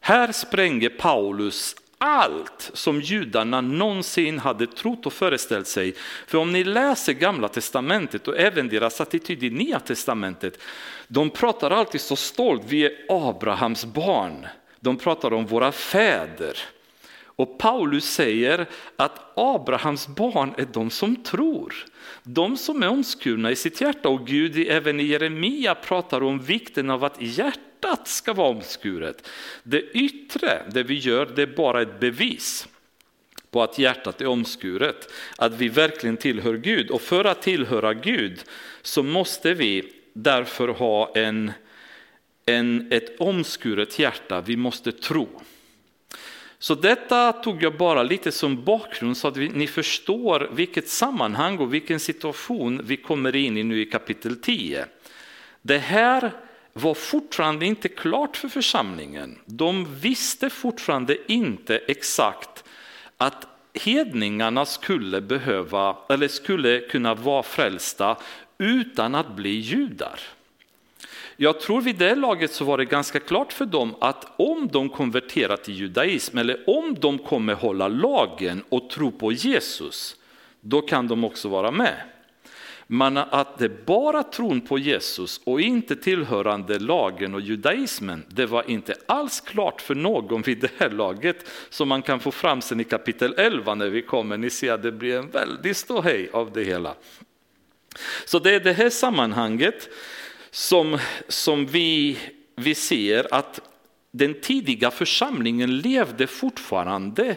Här 0.00 0.32
spränger 0.32 0.88
Paulus 0.88 1.76
allt 1.98 2.70
som 2.74 3.00
judarna 3.00 3.60
någonsin 3.60 4.38
hade 4.38 4.66
trott 4.66 5.06
och 5.06 5.12
föreställt 5.12 5.66
sig. 5.66 5.94
För 6.26 6.38
om 6.38 6.52
ni 6.52 6.64
läser 6.64 7.12
gamla 7.12 7.48
testamentet 7.48 8.28
och 8.28 8.38
även 8.38 8.68
deras 8.68 9.00
attityd 9.00 9.44
i 9.44 9.50
nya 9.50 9.80
testamentet, 9.80 10.58
de 11.08 11.30
pratar 11.30 11.70
alltid 11.70 12.00
så 12.00 12.16
stolt, 12.16 12.62
vi 12.66 12.84
är 12.84 12.92
Abrahams 13.08 13.84
barn. 13.84 14.46
De 14.80 14.96
pratar 14.96 15.32
om 15.32 15.46
våra 15.46 15.72
fäder. 15.72 16.58
Och 17.24 17.58
Paulus 17.58 18.04
säger 18.04 18.66
att 18.96 19.38
Abrahams 19.38 20.08
barn 20.08 20.54
är 20.58 20.68
de 20.72 20.90
som 20.90 21.16
tror. 21.16 21.74
De 22.22 22.56
som 22.56 22.82
är 22.82 22.88
omskurna 22.88 23.50
i 23.50 23.56
sitt 23.56 23.80
hjärta 23.80 24.08
och 24.08 24.26
Gud 24.26 24.68
även 24.68 25.00
i 25.00 25.04
Jeremia 25.04 25.74
pratar 25.74 26.22
om 26.22 26.40
vikten 26.40 26.90
av 26.90 27.04
att 27.04 27.22
hjärtat 27.22 28.08
ska 28.08 28.32
vara 28.32 28.48
omskuret. 28.48 29.28
Det 29.62 29.82
yttre, 29.82 30.62
det 30.72 30.82
vi 30.82 30.94
gör, 30.94 31.26
det 31.36 31.42
är 31.42 31.56
bara 31.56 31.82
ett 31.82 32.00
bevis. 32.00 32.68
på 33.50 33.62
att 33.62 33.78
hjärtat 33.78 34.20
är 34.20 34.26
omskuret, 34.26 35.12
att 35.36 35.52
vi 35.52 35.68
verkligen 35.68 36.16
tillhör 36.16 36.54
Gud. 36.54 36.90
Och 36.90 37.00
för 37.00 37.24
att 37.24 37.42
tillhöra 37.42 37.94
Gud 37.94 38.44
så 38.82 39.02
måste 39.02 39.54
vi 39.54 39.92
därför 40.12 40.68
ha 40.68 41.12
en, 41.14 41.52
en, 42.46 42.92
ett 42.92 43.20
omskuret 43.20 43.98
hjärta, 43.98 44.40
vi 44.40 44.56
måste 44.56 44.92
tro. 44.92 45.28
Så 46.62 46.74
detta 46.74 47.32
tog 47.32 47.62
jag 47.62 47.76
bara 47.76 48.02
lite 48.02 48.32
som 48.32 48.64
bakgrund 48.64 49.16
så 49.16 49.28
att 49.28 49.36
vi, 49.36 49.48
ni 49.48 49.66
förstår 49.66 50.50
vilket 50.52 50.88
sammanhang 50.88 51.58
och 51.58 51.74
vilken 51.74 52.00
situation 52.00 52.80
vi 52.84 52.96
kommer 52.96 53.36
in 53.36 53.56
i 53.56 53.62
nu 53.62 53.80
i 53.80 53.86
kapitel 53.86 54.36
10. 54.36 54.84
Det 55.62 55.78
här 55.78 56.32
var 56.72 56.94
fortfarande 56.94 57.66
inte 57.66 57.88
klart 57.88 58.36
för 58.36 58.48
församlingen. 58.48 59.38
De 59.44 60.00
visste 60.00 60.50
fortfarande 60.50 61.32
inte 61.32 61.78
exakt 61.78 62.64
att 63.16 63.46
hedningarna 63.74 64.66
skulle 64.66 65.20
behöva 65.20 65.96
eller 66.08 66.28
skulle 66.28 66.80
kunna 66.80 67.14
vara 67.14 67.42
frälsta 67.42 68.16
utan 68.58 69.14
att 69.14 69.36
bli 69.36 69.50
judar. 69.50 70.20
Jag 71.42 71.60
tror 71.60 71.80
vid 71.80 71.96
det 71.96 72.14
laget 72.14 72.52
så 72.52 72.64
var 72.64 72.78
det 72.78 72.84
ganska 72.84 73.20
klart 73.20 73.52
för 73.52 73.66
dem 73.66 73.94
att 74.00 74.32
om 74.36 74.68
de 74.72 74.88
konverterar 74.88 75.56
till 75.56 75.74
judaism 75.74 76.38
eller 76.38 76.64
om 76.66 76.96
de 77.00 77.18
kommer 77.18 77.54
hålla 77.54 77.88
lagen 77.88 78.64
och 78.68 78.90
tro 78.90 79.10
på 79.10 79.32
Jesus, 79.32 80.16
då 80.60 80.80
kan 80.80 81.08
de 81.08 81.24
också 81.24 81.48
vara 81.48 81.70
med. 81.70 81.94
Men 82.86 83.16
att 83.16 83.58
det 83.58 83.86
bara 83.86 84.22
tron 84.22 84.60
på 84.60 84.78
Jesus 84.78 85.40
och 85.44 85.60
inte 85.60 85.96
tillhörande 85.96 86.78
lagen 86.78 87.34
och 87.34 87.40
judaismen, 87.40 88.24
det 88.28 88.46
var 88.46 88.70
inte 88.70 88.94
alls 89.06 89.40
klart 89.40 89.80
för 89.80 89.94
någon 89.94 90.42
vid 90.42 90.60
det 90.60 90.70
här 90.78 90.90
laget. 90.90 91.50
Som 91.70 91.88
man 91.88 92.02
kan 92.02 92.20
få 92.20 92.30
fram 92.30 92.60
sen 92.60 92.80
i 92.80 92.84
kapitel 92.84 93.34
11 93.36 93.74
när 93.74 93.88
vi 93.88 94.02
kommer, 94.02 94.36
ni 94.36 94.50
ser 94.50 94.72
att 94.72 94.82
det 94.82 94.92
blir 94.92 95.18
en 95.18 95.30
väldig 95.30 95.76
ståhej 95.76 96.30
av 96.32 96.52
det 96.52 96.64
hela. 96.64 96.94
Så 98.26 98.38
det 98.38 98.54
är 98.54 98.60
det 98.60 98.72
här 98.72 98.90
sammanhanget 98.90 99.88
som, 100.50 100.98
som 101.28 101.66
vi, 101.66 102.18
vi 102.56 102.74
ser 102.74 103.34
att 103.34 103.60
den 104.10 104.40
tidiga 104.40 104.90
församlingen 104.90 105.78
levde 105.78 106.26
fortfarande 106.26 107.36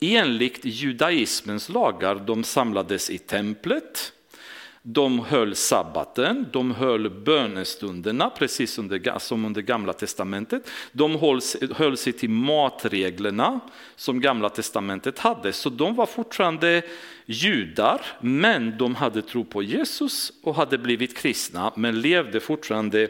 enligt 0.00 0.64
judaismens 0.64 1.68
lagar. 1.68 2.14
De 2.14 2.44
samlades 2.44 3.10
i 3.10 3.18
templet, 3.18 4.12
de 4.86 5.18
höll 5.20 5.54
sabbaten, 5.54 6.46
de 6.52 6.74
höll 6.74 7.10
bönestunderna 7.10 8.30
precis 8.30 8.72
som 9.18 9.44
under 9.44 9.60
gamla 9.60 9.92
testamentet. 9.92 10.70
De 10.92 11.16
höll, 11.16 11.40
höll 11.74 11.96
sig 11.96 12.12
till 12.12 12.30
matreglerna 12.30 13.60
som 13.96 14.20
gamla 14.20 14.48
testamentet 14.48 15.18
hade. 15.18 15.52
Så 15.52 15.70
de 15.70 15.94
var 15.94 16.06
fortfarande 16.06 16.82
judar, 17.26 18.00
men 18.20 18.78
de 18.78 18.94
hade 18.94 19.22
tro 19.22 19.44
på 19.44 19.62
Jesus 19.62 20.32
och 20.42 20.54
hade 20.54 20.78
blivit 20.78 21.16
kristna, 21.16 21.72
men 21.76 22.00
levde 22.00 22.40
fortfarande 22.40 23.08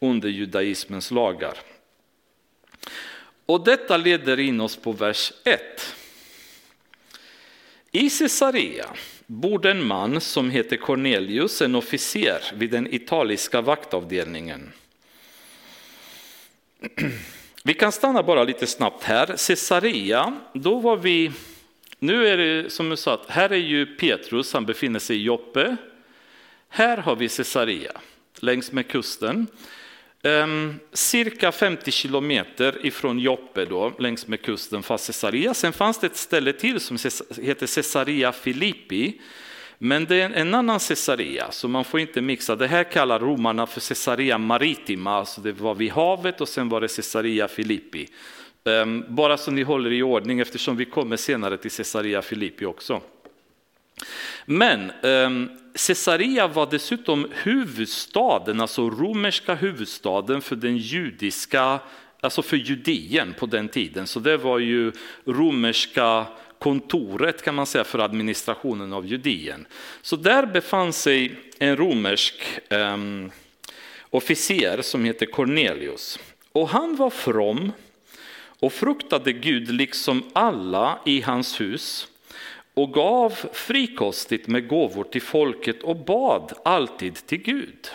under 0.00 0.28
judaismens 0.28 1.10
lagar. 1.10 1.58
Och 3.46 3.64
detta 3.64 3.96
leder 3.96 4.40
in 4.40 4.60
oss 4.60 4.76
på 4.76 4.92
vers 4.92 5.32
1. 5.44 5.60
I 7.92 8.10
Caesarea 8.10 8.86
bodde 9.26 9.70
en 9.70 9.86
man 9.86 10.20
som 10.20 10.50
heter 10.50 10.76
Cornelius, 10.76 11.62
en 11.62 11.74
officer 11.74 12.42
vid 12.54 12.70
den 12.70 12.94
italiska 12.94 13.60
vaktavdelningen. 13.60 14.72
Vi 17.64 17.74
kan 17.74 17.92
stanna 17.92 18.22
bara 18.22 18.44
lite 18.44 18.66
snabbt 18.66 19.04
här. 19.04 19.26
Caesarea, 19.26 20.36
då 20.52 20.78
var 20.78 20.96
vi, 20.96 21.32
nu 21.98 22.28
är 22.28 22.36
det 22.36 22.70
som 22.70 22.88
jag 22.88 22.98
sa, 22.98 23.20
här 23.28 23.50
är 23.50 23.56
ju 23.56 23.86
Petrus, 23.86 24.52
han 24.52 24.66
befinner 24.66 24.98
sig 24.98 25.16
i 25.16 25.22
Joppe. 25.22 25.76
Här 26.68 26.96
har 26.96 27.16
vi 27.16 27.28
Caesarea, 27.28 28.00
längs 28.40 28.72
med 28.72 28.88
kusten. 28.88 29.46
Um, 30.26 30.80
cirka 30.92 31.52
50 31.52 31.90
kilometer 31.90 32.86
ifrån 32.86 33.18
Joppe 33.18 33.64
då, 33.64 33.92
längs 33.98 34.26
med 34.26 34.42
kusten 34.42 34.82
fanns 34.82 35.06
Caesarea. 35.06 35.54
Sen 35.54 35.72
fanns 35.72 36.00
det 36.00 36.06
ett 36.06 36.16
ställe 36.16 36.52
till 36.52 36.80
som 36.80 36.98
heter 37.42 37.74
Caesarea 37.74 38.32
Filippi. 38.32 39.20
Men 39.78 40.04
det 40.04 40.20
är 40.20 40.30
en 40.30 40.54
annan 40.54 40.78
Caesarea, 40.78 41.50
så 41.50 41.68
man 41.68 41.84
får 41.84 42.00
inte 42.00 42.20
mixa. 42.20 42.56
Det 42.56 42.66
här 42.66 42.84
kallar 42.84 43.18
romarna 43.18 43.66
för 43.66 43.80
Caesarea 43.88 44.38
Maritima, 44.38 45.10
alltså 45.10 45.40
det 45.40 45.52
var 45.52 45.74
vid 45.74 45.90
havet 45.90 46.40
och 46.40 46.48
sen 46.48 46.68
var 46.68 46.80
det 46.80 46.96
Caesarea 46.96 47.48
Filippi. 47.48 48.08
Um, 48.64 49.04
bara 49.08 49.36
så 49.36 49.50
ni 49.50 49.62
håller 49.62 49.92
i 49.92 50.02
ordning 50.02 50.40
eftersom 50.40 50.76
vi 50.76 50.84
kommer 50.84 51.16
senare 51.16 51.56
till 51.56 51.70
Caesarea 51.70 52.22
Filippi 52.22 52.64
också. 52.64 53.00
Men 54.44 54.92
um, 55.02 55.50
Caesarea 55.76 56.46
var 56.48 56.66
dessutom 56.70 57.26
huvudstaden, 57.32 58.60
alltså 58.60 58.90
romerska 58.90 59.54
huvudstaden 59.54 60.42
för 60.42 60.56
den 60.56 60.76
judiska, 60.76 61.80
alltså 62.20 62.42
för 62.42 62.56
Judien 62.56 63.34
på 63.38 63.46
den 63.46 63.68
tiden. 63.68 64.06
Så 64.06 64.20
det 64.20 64.36
var 64.36 64.58
ju 64.58 64.92
romerska 65.24 66.26
kontoret 66.58 67.42
kan 67.42 67.54
man 67.54 67.66
säga 67.66 67.84
för 67.84 67.98
administrationen 67.98 68.92
av 68.92 69.06
Judien. 69.06 69.66
Så 70.02 70.16
där 70.16 70.46
befann 70.46 70.92
sig 70.92 71.34
en 71.58 71.76
romersk 71.76 72.34
um, 72.70 73.30
officer 74.10 74.82
som 74.82 75.04
heter 75.04 75.26
Cornelius. 75.26 76.18
Och 76.52 76.68
han 76.68 76.96
var 76.96 77.10
from 77.10 77.72
och 78.60 78.72
fruktade 78.72 79.32
Gud 79.32 79.70
liksom 79.70 80.22
alla 80.32 80.98
i 81.04 81.20
hans 81.20 81.60
hus 81.60 82.08
och 82.76 82.92
gav 82.92 83.30
frikostigt 83.52 84.48
med 84.48 84.68
gåvor 84.68 85.04
till 85.04 85.22
folket 85.22 85.82
och 85.82 85.96
bad 85.96 86.52
alltid 86.64 87.14
till 87.14 87.42
Gud. 87.42 87.88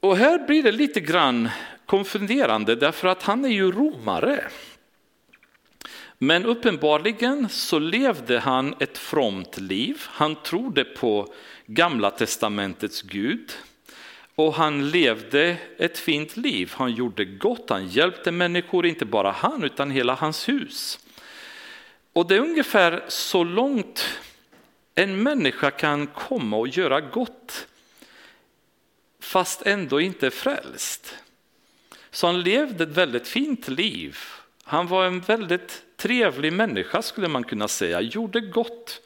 Och 0.00 0.16
här 0.16 0.46
blir 0.46 0.62
det 0.62 0.72
lite 0.72 1.00
grann 1.00 1.48
konfunderande 1.86 2.74
därför 2.74 3.08
att 3.08 3.22
han 3.22 3.44
är 3.44 3.48
ju 3.48 3.72
romare. 3.72 4.44
Men 6.18 6.44
uppenbarligen 6.44 7.48
så 7.48 7.78
levde 7.78 8.38
han 8.38 8.74
ett 8.80 8.98
fromt 8.98 9.60
liv. 9.60 10.02
Han 10.06 10.36
trodde 10.36 10.84
på 10.84 11.34
gamla 11.66 12.10
testamentets 12.10 13.02
Gud. 13.02 13.52
Och 14.34 14.54
han 14.54 14.90
levde 14.90 15.56
ett 15.78 15.98
fint 15.98 16.36
liv. 16.36 16.72
Han 16.74 16.92
gjorde 16.92 17.24
gott, 17.24 17.70
han 17.70 17.88
hjälpte 17.88 18.32
människor, 18.32 18.86
inte 18.86 19.04
bara 19.04 19.30
han 19.30 19.64
utan 19.64 19.90
hela 19.90 20.14
hans 20.14 20.48
hus. 20.48 21.03
Och 22.14 22.26
det 22.26 22.34
är 22.34 22.40
ungefär 22.40 23.04
så 23.08 23.44
långt 23.44 24.04
en 24.94 25.22
människa 25.22 25.70
kan 25.70 26.06
komma 26.06 26.56
och 26.56 26.68
göra 26.68 27.00
gott 27.00 27.66
fast 29.20 29.62
ändå 29.66 30.00
inte 30.00 30.30
frälst. 30.30 31.14
Så 32.10 32.26
han 32.26 32.42
levde 32.42 32.84
ett 32.84 32.90
väldigt 32.90 33.28
fint 33.28 33.68
liv. 33.68 34.18
Han 34.64 34.86
var 34.86 35.06
en 35.06 35.20
väldigt 35.20 35.82
trevlig 35.96 36.52
människa 36.52 37.02
skulle 37.02 37.28
man 37.28 37.44
kunna 37.44 37.68
säga, 37.68 38.00
gjorde 38.00 38.40
gott, 38.40 39.00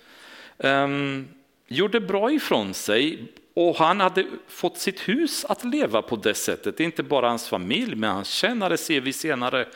um, 0.57 1.29
gjorde 1.67 2.01
bra 2.01 2.33
ifrån 2.33 2.75
sig 2.75 3.33
och 3.55 3.77
han 3.77 4.01
hade 4.01 4.27
fått 4.49 4.79
sitt 4.79 5.09
hus 5.09 5.45
att 5.45 5.65
leva 5.65 6.03
på 6.03 6.17
det 6.17 6.35
sättet, 6.35 6.81
inte 6.81 7.03
bara 7.03 7.29
hans 7.29 7.49
familj 7.49 7.95
men 7.95 8.11
hans 8.11 8.29
tjänare 8.29 8.77
ser 8.77 9.01
vi 9.01 9.13
senare 9.13 9.69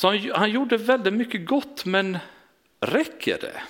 så 0.00 0.08
han, 0.08 0.30
han 0.34 0.50
gjorde 0.50 0.76
väldigt 0.76 1.12
mycket 1.12 1.46
gott, 1.46 1.84
men 1.84 2.18
räcker 2.80 3.38
det? 3.40 3.62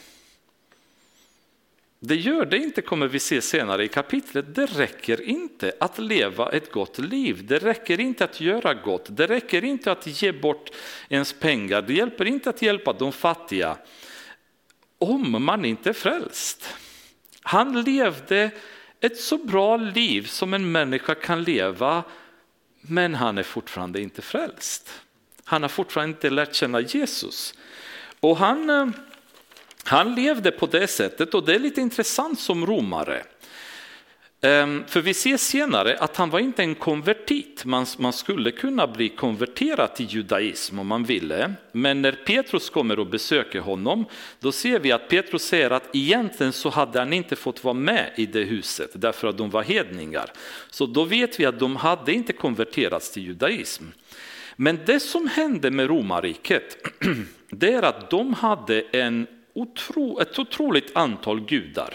Det 2.00 2.16
gör 2.16 2.44
det 2.46 2.56
inte, 2.56 2.82
kommer 2.82 3.08
vi 3.08 3.18
se 3.18 3.40
senare 3.40 3.84
i 3.84 3.88
kapitlet. 3.88 4.54
Det 4.54 4.66
räcker 4.66 5.20
inte 5.20 5.72
att 5.80 5.98
leva 5.98 6.52
ett 6.52 6.72
gott 6.72 6.98
liv. 6.98 7.46
Det 7.46 7.58
räcker 7.58 8.00
inte 8.00 8.24
att 8.24 8.40
göra 8.40 8.74
gott. 8.74 9.06
Det 9.08 9.26
räcker 9.26 9.64
inte 9.64 9.92
att 9.92 10.22
ge 10.22 10.32
bort 10.32 10.70
ens 11.08 11.32
pengar. 11.32 11.82
Det 11.82 11.94
hjälper 11.94 12.24
inte 12.24 12.50
att 12.50 12.62
hjälpa 12.62 12.92
de 12.92 13.12
fattiga 13.12 13.76
om 14.98 15.44
man 15.44 15.64
inte 15.64 15.88
är 15.88 15.94
frälst. 15.94 16.74
Han 17.42 17.82
levde 17.82 18.50
ett 19.00 19.20
så 19.20 19.38
bra 19.38 19.76
liv 19.76 20.22
som 20.26 20.54
en 20.54 20.72
människa 20.72 21.14
kan 21.14 21.42
leva, 21.42 22.04
men 22.80 23.14
han 23.14 23.38
är 23.38 23.42
fortfarande 23.42 24.00
inte 24.00 24.22
frälst. 24.22 25.02
Han 25.50 25.62
har 25.62 25.68
fortfarande 25.68 26.10
inte 26.10 26.30
lärt 26.30 26.54
känna 26.54 26.80
Jesus. 26.80 27.54
Och 28.20 28.36
han, 28.36 28.70
eh, 28.70 28.86
han 29.84 30.14
levde 30.14 30.50
på 30.50 30.66
det 30.66 30.86
sättet 30.86 31.34
och 31.34 31.44
det 31.44 31.54
är 31.54 31.58
lite 31.58 31.80
intressant 31.80 32.40
som 32.40 32.66
romare. 32.66 33.22
Ehm, 34.40 34.84
för 34.86 35.00
vi 35.00 35.14
ser 35.14 35.36
senare 35.36 35.96
att 35.98 36.16
han 36.16 36.30
var 36.30 36.38
inte 36.38 36.62
en 36.62 36.74
konvertit, 36.74 37.64
man, 37.64 37.86
man 37.98 38.12
skulle 38.12 38.50
kunna 38.50 38.86
bli 38.86 39.08
konverterad 39.08 39.94
till 39.94 40.06
judaism 40.06 40.78
om 40.78 40.86
man 40.86 41.04
ville. 41.04 41.54
Men 41.72 42.02
när 42.02 42.12
Petrus 42.12 42.70
kommer 42.70 42.98
och 42.98 43.06
besöker 43.06 43.60
honom, 43.60 44.04
då 44.40 44.52
ser 44.52 44.78
vi 44.78 44.92
att 44.92 45.08
Petrus 45.08 45.42
säger 45.42 45.70
att 45.70 45.88
egentligen 45.92 46.52
så 46.52 46.68
hade 46.68 46.98
han 46.98 47.12
inte 47.12 47.36
fått 47.36 47.64
vara 47.64 47.74
med 47.74 48.12
i 48.16 48.26
det 48.26 48.44
huset 48.44 48.90
därför 48.94 49.28
att 49.28 49.38
de 49.38 49.50
var 49.50 49.62
hedningar. 49.62 50.32
Så 50.70 50.86
då 50.86 51.04
vet 51.04 51.40
vi 51.40 51.46
att 51.46 51.58
de 51.58 51.76
hade 51.76 52.12
inte 52.12 52.32
konverterats 52.32 53.12
till 53.12 53.22
judaism. 53.22 53.84
Men 54.62 54.78
det 54.86 55.00
som 55.00 55.28
hände 55.28 55.70
med 55.70 55.86
romarriket, 55.86 56.76
det 57.50 57.72
är 57.72 57.82
att 57.82 58.10
de 58.10 58.34
hade 58.34 58.80
en 58.80 59.26
otro, 59.52 60.20
ett 60.20 60.38
otroligt 60.38 60.96
antal 60.96 61.40
gudar. 61.40 61.94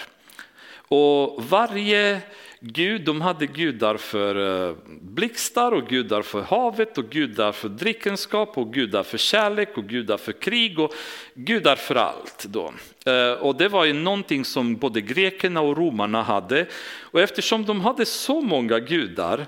Och 0.88 1.44
varje 1.50 2.22
gud, 2.60 3.06
de 3.06 3.22
hade 3.22 3.48
gudar 3.48 3.98
för 3.98 4.68
eh, 4.70 4.76
blixtar 5.02 5.72
och 5.72 5.88
gudar 5.88 6.22
för 6.22 6.42
havet 6.42 6.98
och 6.98 7.10
gudar 7.10 7.52
för 7.52 7.70
drickenskap 7.70 8.58
och 8.58 8.74
gudar 8.74 9.04
för 9.04 9.18
kärlek 9.18 9.78
och 9.78 9.88
gudar 9.88 10.18
för 10.18 10.32
krig 10.32 10.80
och 10.80 10.94
gudar 11.34 11.76
för 11.76 11.96
allt. 11.96 12.46
Då. 12.50 12.74
Eh, 13.06 13.32
och 13.32 13.56
det 13.56 13.68
var 13.68 13.86
ju 13.86 13.94
någonting 13.94 14.46
som 14.46 14.76
både 14.76 15.02
grekerna 15.02 15.62
och 15.62 15.78
romarna 15.78 16.22
hade. 16.22 16.68
Och 17.02 17.22
eftersom 17.22 17.66
de 17.66 17.82
hade 17.82 18.06
så 18.06 18.42
många 18.42 18.80
gudar 18.80 19.46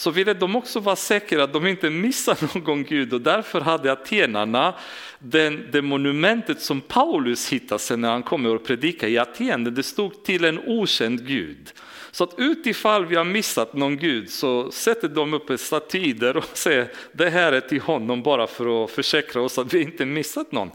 så 0.00 0.10
ville 0.10 0.34
de 0.34 0.56
också 0.56 0.80
vara 0.80 0.96
säkra 0.96 1.44
att 1.44 1.52
de 1.52 1.66
inte 1.66 1.90
missar 1.90 2.58
någon 2.66 2.84
gud 2.84 3.12
och 3.12 3.20
därför 3.20 3.60
hade 3.60 3.92
atenarna 3.92 4.74
den, 5.18 5.68
det 5.72 5.82
monumentet 5.82 6.60
som 6.60 6.80
Paulus 6.80 7.52
hittade 7.52 7.78
sen 7.78 8.00
när 8.00 8.10
han 8.10 8.22
kommer 8.22 8.54
och 8.54 8.64
predikade 8.64 9.12
i 9.12 9.18
Aten, 9.18 9.64
där 9.64 9.70
det 9.70 9.82
stod 9.82 10.24
till 10.24 10.44
en 10.44 10.58
okänd 10.66 11.26
gud. 11.26 11.72
Så 12.10 12.24
att 12.24 12.34
utifall 12.36 13.06
vi 13.06 13.16
har 13.16 13.24
missat 13.24 13.74
någon 13.74 13.96
gud 13.96 14.30
så 14.30 14.70
sätter 14.70 15.08
de 15.08 15.34
upp 15.34 15.50
ett 15.50 15.60
staty 15.60 16.12
där 16.12 16.36
och 16.36 16.44
säger 16.52 16.88
det 17.12 17.30
här 17.30 17.52
är 17.52 17.60
till 17.60 17.80
honom 17.80 18.22
bara 18.22 18.46
för 18.46 18.84
att 18.84 18.90
försäkra 18.90 19.42
oss 19.42 19.58
att 19.58 19.74
vi 19.74 19.82
inte 19.82 20.06
missat 20.06 20.52
någon. 20.52 20.70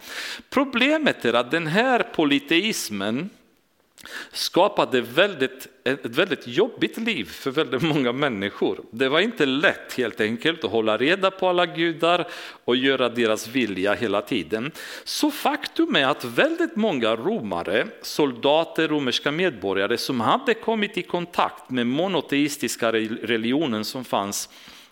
Problemet 0.49 1.25
är 1.25 1.33
att 1.33 1.51
den 1.51 1.67
här 1.67 2.03
polyteismen 2.15 3.29
skapade 4.31 5.01
väldigt, 5.01 5.67
ett 5.83 6.05
väldigt 6.05 6.47
jobbigt 6.47 6.97
liv 6.97 7.25
för 7.25 7.51
väldigt 7.51 7.81
många 7.81 8.11
människor. 8.11 8.79
Det 8.91 9.09
var 9.09 9.19
inte 9.19 9.45
lätt 9.45 9.93
helt 9.97 10.21
enkelt 10.21 10.63
att 10.63 10.71
hålla 10.71 10.97
reda 10.97 11.31
på 11.31 11.49
alla 11.49 11.65
gudar 11.65 12.27
och 12.65 12.75
göra 12.75 13.09
deras 13.09 13.47
vilja 13.47 13.93
hela 13.93 14.21
tiden. 14.21 14.71
Så 15.03 15.31
faktum 15.31 15.95
är 15.95 16.05
att 16.05 16.25
väldigt 16.25 16.75
många 16.75 17.15
romare, 17.15 17.87
soldater, 18.01 18.87
romerska 18.87 19.31
medborgare 19.31 19.97
som 19.97 20.19
hade 20.19 20.53
kommit 20.53 20.97
i 20.97 21.01
kontakt 21.01 21.69
med 21.69 21.87
monoteistiska 21.87 22.91
religionen 22.91 23.85
som 23.85 24.05
fanns 24.05 24.49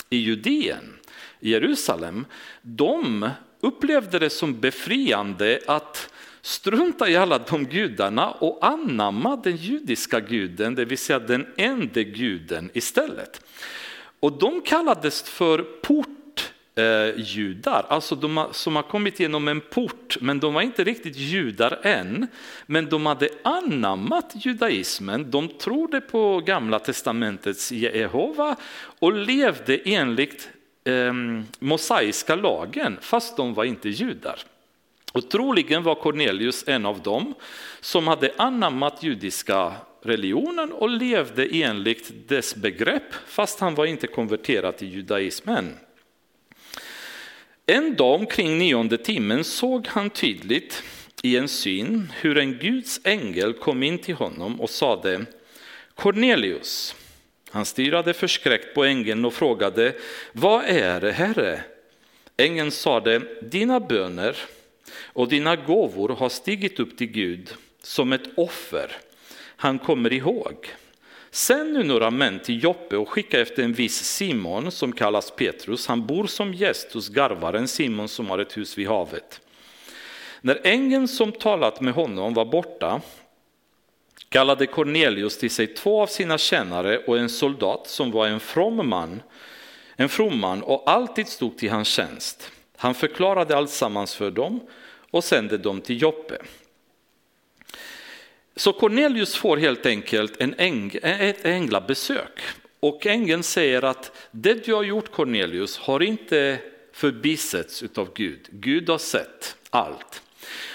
i 0.10 0.18
Judeen, 0.18 1.00
i 1.40 1.52
Jerusalem, 1.52 2.26
de 2.62 3.30
upplevde 3.62 4.20
det 4.20 4.30
som 4.30 4.60
befriande 4.60 5.60
att 5.68 6.14
strunta 6.44 7.10
i 7.10 7.16
alla 7.16 7.38
de 7.38 7.66
gudarna 7.66 8.32
och 8.32 8.58
anamma 8.62 9.36
den 9.36 9.56
judiska 9.56 10.20
guden, 10.20 10.76
det 10.76 10.86
vill 10.86 10.98
säga 10.98 11.20
den 11.20 11.48
enda 11.58 12.02
guden 12.02 12.70
istället. 12.74 13.46
Och 14.20 14.32
de 14.32 14.62
kallades 14.62 15.24
för 15.24 15.66
portjudar, 16.76 17.86
alltså 17.90 18.16
de 18.16 18.48
som 18.52 18.76
har 18.76 18.84
kommit 18.84 19.20
genom 19.20 19.48
en 19.48 19.62
port, 19.62 20.18
men 20.22 20.40
de 20.40 20.54
var 20.54 20.62
inte 20.62 20.84
riktigt 20.84 21.18
judar 21.18 21.80
än. 21.84 22.28
Men 22.66 22.90
de 22.90 23.06
hade 23.06 23.30
anammat 23.44 24.34
judaismen, 24.36 25.32
de 25.32 25.48
trodde 25.48 26.02
på 26.02 26.40
gamla 26.40 26.80
testamentets 26.80 27.72
Jehova 27.72 28.56
och 29.00 29.14
levde 29.14 29.78
enligt 29.86 30.50
eh, 30.84 31.14
mosaiska 31.60 32.36
lagen, 32.36 32.98
fast 33.02 33.38
de 33.38 33.54
var 33.54 33.64
inte 33.64 33.90
judar. 33.90 34.40
Och 35.14 35.30
troligen 35.30 35.84
var 35.84 35.96
Cornelius 35.96 36.64
en 36.68 36.86
av 36.86 37.02
dem 37.02 37.34
som 37.82 38.08
hade 38.08 38.34
anammat 38.38 39.04
judiska 39.04 39.74
religionen 40.02 40.72
och 40.72 40.90
levde 40.90 41.46
enligt 41.46 42.30
dess 42.30 42.56
begrepp, 42.56 43.14
fast 43.28 43.60
han 43.60 43.76
var 43.76 43.86
inte 43.86 44.08
konverterad 44.08 44.78
till 44.78 44.94
judaismen. 44.94 45.76
En 47.66 47.96
dag 47.96 48.20
omkring 48.20 48.58
nionde 48.58 48.98
timmen 48.98 49.44
såg 49.44 49.88
han 49.88 50.10
tydligt 50.10 50.84
i 51.22 51.38
en 51.38 51.48
syn 51.48 52.12
hur 52.22 52.38
en 52.38 52.54
Guds 52.54 53.02
ängel 53.04 53.54
kom 53.54 53.84
in 53.84 53.98
till 53.98 54.16
honom 54.16 54.62
och 54.62 54.70
sade 54.70 55.26
Cornelius. 55.96 56.96
Han 57.50 57.66
stirrade 57.66 58.14
förskräckt 58.14 58.76
på 58.76 58.84
ängeln 58.84 59.26
och 59.26 59.34
frågade 59.34 59.96
Vad 60.32 60.64
är 60.66 61.02
det, 61.02 61.12
Herre? 61.12 61.64
Ängeln 62.38 62.72
sade 62.72 63.22
Dina 63.42 63.80
böner 63.80 64.38
och 64.96 65.28
dina 65.28 65.56
gåvor 65.56 66.10
har 66.10 66.30
stigit 66.30 66.80
upp 66.80 66.98
till 66.98 67.08
Gud 67.08 67.54
som 67.82 68.14
ett 68.14 68.38
offer 68.38 68.92
han 69.56 69.80
kommer 69.80 70.14
ihåg. 70.14 70.68
Sänd 71.32 71.74
nu 71.74 71.84
några 71.84 72.12
män 72.12 72.40
till 72.40 72.64
Joppe 72.64 72.98
och 72.98 73.10
skicka 73.10 73.40
efter 73.42 73.64
en 73.64 73.74
viss 73.74 74.04
Simon 74.06 74.72
som 74.72 74.92
kallas 74.92 75.32
Petrus. 75.32 75.88
Han 75.88 76.06
bor 76.06 76.28
som 76.28 76.54
gäst 76.54 76.94
hos 76.94 77.10
garvaren 77.10 77.68
Simon 77.68 78.08
som 78.08 78.30
har 78.30 78.40
ett 78.40 78.58
hus 78.58 78.78
vid 78.78 78.88
havet. 78.88 79.42
När 80.42 80.60
ängeln 80.64 81.08
som 81.08 81.32
talat 81.32 81.82
med 81.82 81.94
honom 81.94 82.34
var 82.34 82.46
borta 82.46 83.02
kallade 84.30 84.66
Cornelius 84.66 85.38
till 85.38 85.52
sig 85.52 85.68
två 85.68 86.02
av 86.02 86.08
sina 86.08 86.38
tjänare 86.38 86.98
och 86.98 87.18
en 87.18 87.30
soldat 87.30 87.88
som 87.88 88.12
var 88.12 88.28
en 88.28 88.40
from 88.40 88.90
man, 88.90 89.22
en 89.96 90.10
from 90.10 90.40
man 90.40 90.64
och 90.64 90.84
alltid 90.90 91.28
stod 91.28 91.58
till 91.58 91.72
hans 91.72 91.88
tjänst. 91.88 92.52
Han 92.84 92.96
förklarade 92.96 93.58
alltsammans 93.58 94.16
för 94.16 94.32
dem 94.32 94.60
och 95.12 95.24
sände 95.24 95.58
dem 95.58 95.82
till 95.82 96.02
Joppe. 96.02 96.38
Så 98.56 98.74
Cornelius 98.74 99.36
får 99.36 99.58
helt 99.58 99.86
enkelt 99.86 100.42
en 100.42 100.56
äng, 100.58 101.00
ett 101.04 101.46
änglabesök 101.46 102.42
och 102.80 103.06
ängeln 103.06 103.44
säger 103.44 103.84
att 103.84 104.28
det 104.32 104.66
du 104.66 104.74
har 104.74 104.84
gjort 104.84 105.12
Cornelius 105.12 105.78
har 105.78 106.04
inte 106.04 106.60
förbisetts 106.94 107.84
av 107.96 108.14
Gud. 108.14 108.48
Gud 108.52 108.90
har 108.90 108.98
sett 108.98 109.56
allt. 109.70 110.22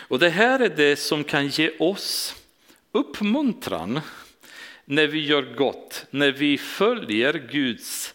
Och 0.08 0.18
det 0.18 0.30
här 0.30 0.60
är 0.60 0.68
det 0.76 0.96
som 0.96 1.24
kan 1.24 1.48
ge 1.48 1.70
oss 1.78 2.34
uppmuntran 2.92 4.00
när 4.84 5.06
vi 5.06 5.26
gör 5.26 5.54
gott, 5.56 6.06
när 6.10 6.32
vi 6.32 6.58
följer 6.58 7.48
Guds 7.52 8.14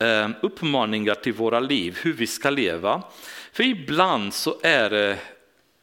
Eh, 0.00 0.30
uppmaningar 0.42 1.14
till 1.14 1.32
våra 1.32 1.60
liv, 1.60 1.98
hur 2.02 2.12
vi 2.12 2.26
ska 2.26 2.50
leva. 2.50 3.02
För 3.52 3.62
ibland 3.64 4.34
så 4.34 4.58
är 4.62 4.90
det 4.90 5.18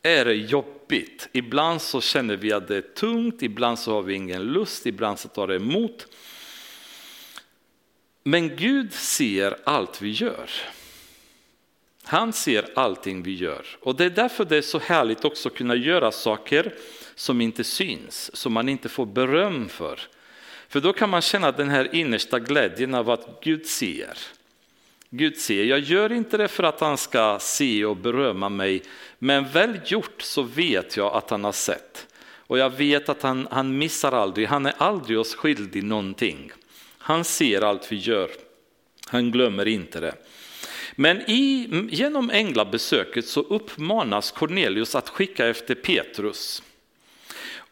är 0.01 0.25
det 0.25 0.33
jobbigt. 0.33 1.29
Ibland 1.31 1.81
så 1.81 2.01
känner 2.01 2.35
vi 2.35 2.53
att 2.53 2.67
det 2.67 2.77
är 2.77 2.81
tungt, 2.81 3.41
ibland 3.41 3.79
så 3.79 3.93
har 3.93 4.01
vi 4.01 4.13
ingen 4.13 4.43
lust, 4.43 4.85
ibland 4.85 5.19
så 5.19 5.27
tar 5.27 5.47
det 5.47 5.55
emot. 5.55 6.07
Men 8.23 8.55
Gud 8.55 8.93
ser 8.93 9.57
allt 9.63 10.01
vi 10.01 10.09
gör. 10.09 10.49
Han 12.03 12.33
ser 12.33 12.69
allting 12.75 13.23
vi 13.23 13.33
gör 13.35 13.65
och 13.81 13.95
det 13.95 14.05
är 14.05 14.09
därför 14.09 14.45
det 14.45 14.57
är 14.57 14.61
så 14.61 14.79
härligt 14.79 15.25
också 15.25 15.49
att 15.49 15.55
kunna 15.55 15.75
göra 15.75 16.11
saker 16.11 16.73
som 17.15 17.41
inte 17.41 17.63
syns, 17.63 18.35
som 18.35 18.53
man 18.53 18.69
inte 18.69 18.89
får 18.89 19.05
beröm 19.05 19.69
för. 19.69 19.99
För 20.69 20.79
då 20.79 20.93
kan 20.93 21.09
man 21.09 21.21
känna 21.21 21.51
den 21.51 21.69
här 21.69 21.95
innersta 21.95 22.39
glädjen 22.39 22.95
av 22.95 23.09
att 23.09 23.39
Gud 23.41 23.65
ser. 23.65 24.17
Gud 25.09 25.37
ser, 25.37 25.63
jag 25.63 25.79
gör 25.79 26.11
inte 26.11 26.37
det 26.37 26.47
för 26.47 26.63
att 26.63 26.79
han 26.79 26.97
ska 26.97 27.37
se 27.41 27.85
och 27.85 27.97
berömma 27.97 28.49
mig, 28.49 28.83
men 29.19 29.49
väl 29.49 29.79
gjort 29.85 30.21
så 30.21 30.41
vet 30.41 30.97
jag 30.97 31.13
att 31.13 31.29
han 31.29 31.43
har 31.43 31.51
sett. 31.51 32.07
Och 32.19 32.57
jag 32.57 32.69
vet 32.69 33.09
att 33.09 33.21
han, 33.21 33.47
han 33.51 33.77
missar 33.77 34.11
aldrig, 34.11 34.47
han 34.47 34.65
är 34.65 34.73
aldrig 34.77 35.19
oss 35.19 35.35
skyldig 35.35 35.83
någonting. 35.83 36.51
Han 36.97 37.23
ser 37.23 37.61
allt 37.61 37.91
vi 37.91 37.95
gör, 37.95 38.29
han 39.07 39.31
glömmer 39.31 39.65
inte 39.65 39.99
det. 39.99 40.13
Men 40.95 41.21
i, 41.21 41.69
genom 41.91 42.29
änglabesöket 42.29 43.27
så 43.27 43.41
uppmanas 43.41 44.31
Cornelius 44.31 44.95
att 44.95 45.09
skicka 45.09 45.47
efter 45.47 45.75
Petrus. 45.75 46.63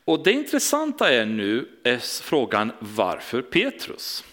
Och 0.05 0.23
det 0.23 0.31
intressanta 0.31 1.11
är 1.11 1.25
nu 1.25 1.67
är 1.83 1.97
frågan 1.97 2.71
varför 2.79 3.41
Petrus? 3.41 4.23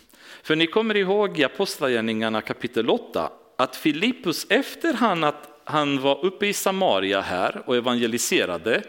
För 0.43 0.57
ni 0.57 0.67
kommer 0.67 0.97
ihåg 0.97 1.39
i 1.39 1.45
Apostlagärningarna 1.45 2.41
kapitel 2.41 2.91
8 2.91 3.33
att 3.59 3.77
Filippus 3.77 4.47
efter 4.49 4.95
han 4.95 5.25
att 5.25 5.61
han 5.65 6.01
var 6.01 6.25
uppe 6.25 6.47
i 6.47 6.53
Samaria 6.53 7.21
här 7.21 7.63
och 7.67 7.77
evangeliserade, 7.77 8.83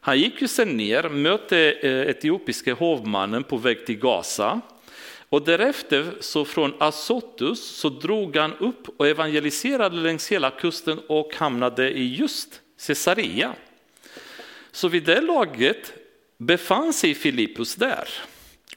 han 0.00 0.18
gick 0.18 0.42
ju 0.42 0.48
sen 0.48 0.68
ner, 0.68 1.08
mötte 1.08 1.72
eh, 1.72 2.00
etiopiske 2.00 2.72
hovmannen 2.72 3.44
på 3.44 3.56
väg 3.56 3.86
till 3.86 3.98
Gaza 3.98 4.60
och 5.28 5.44
därefter 5.44 6.06
så 6.20 6.44
från 6.44 6.74
Azotus 6.78 7.76
så 7.76 7.88
drog 7.88 8.36
han 8.36 8.54
upp 8.54 8.88
och 9.00 9.08
evangeliserade 9.08 9.96
längs 9.96 10.28
hela 10.28 10.50
kusten 10.50 10.98
och 11.08 11.34
hamnade 11.34 11.90
i 11.90 12.14
just 12.14 12.60
Caesarea. 12.86 13.52
Så 14.72 14.88
vid 14.88 15.04
det 15.04 15.20
laget 15.20 15.92
befann 16.38 16.92
sig 16.92 17.14
Filippus 17.14 17.74
där. 17.74 18.08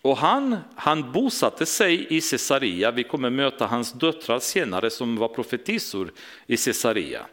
Och 0.01 0.17
han, 0.17 0.57
han 0.75 1.11
bosatte 1.11 1.65
sig 1.65 2.07
i 2.09 2.21
Caesarea, 2.21 2.91
vi 2.91 3.03
kommer 3.03 3.29
möta 3.29 3.65
hans 3.65 3.93
döttrar 3.93 4.39
senare 4.39 4.89
som 4.89 5.15
var 5.15 5.27
profetisor 5.27 6.11
i 6.47 6.57
Caesarea. 6.57 7.25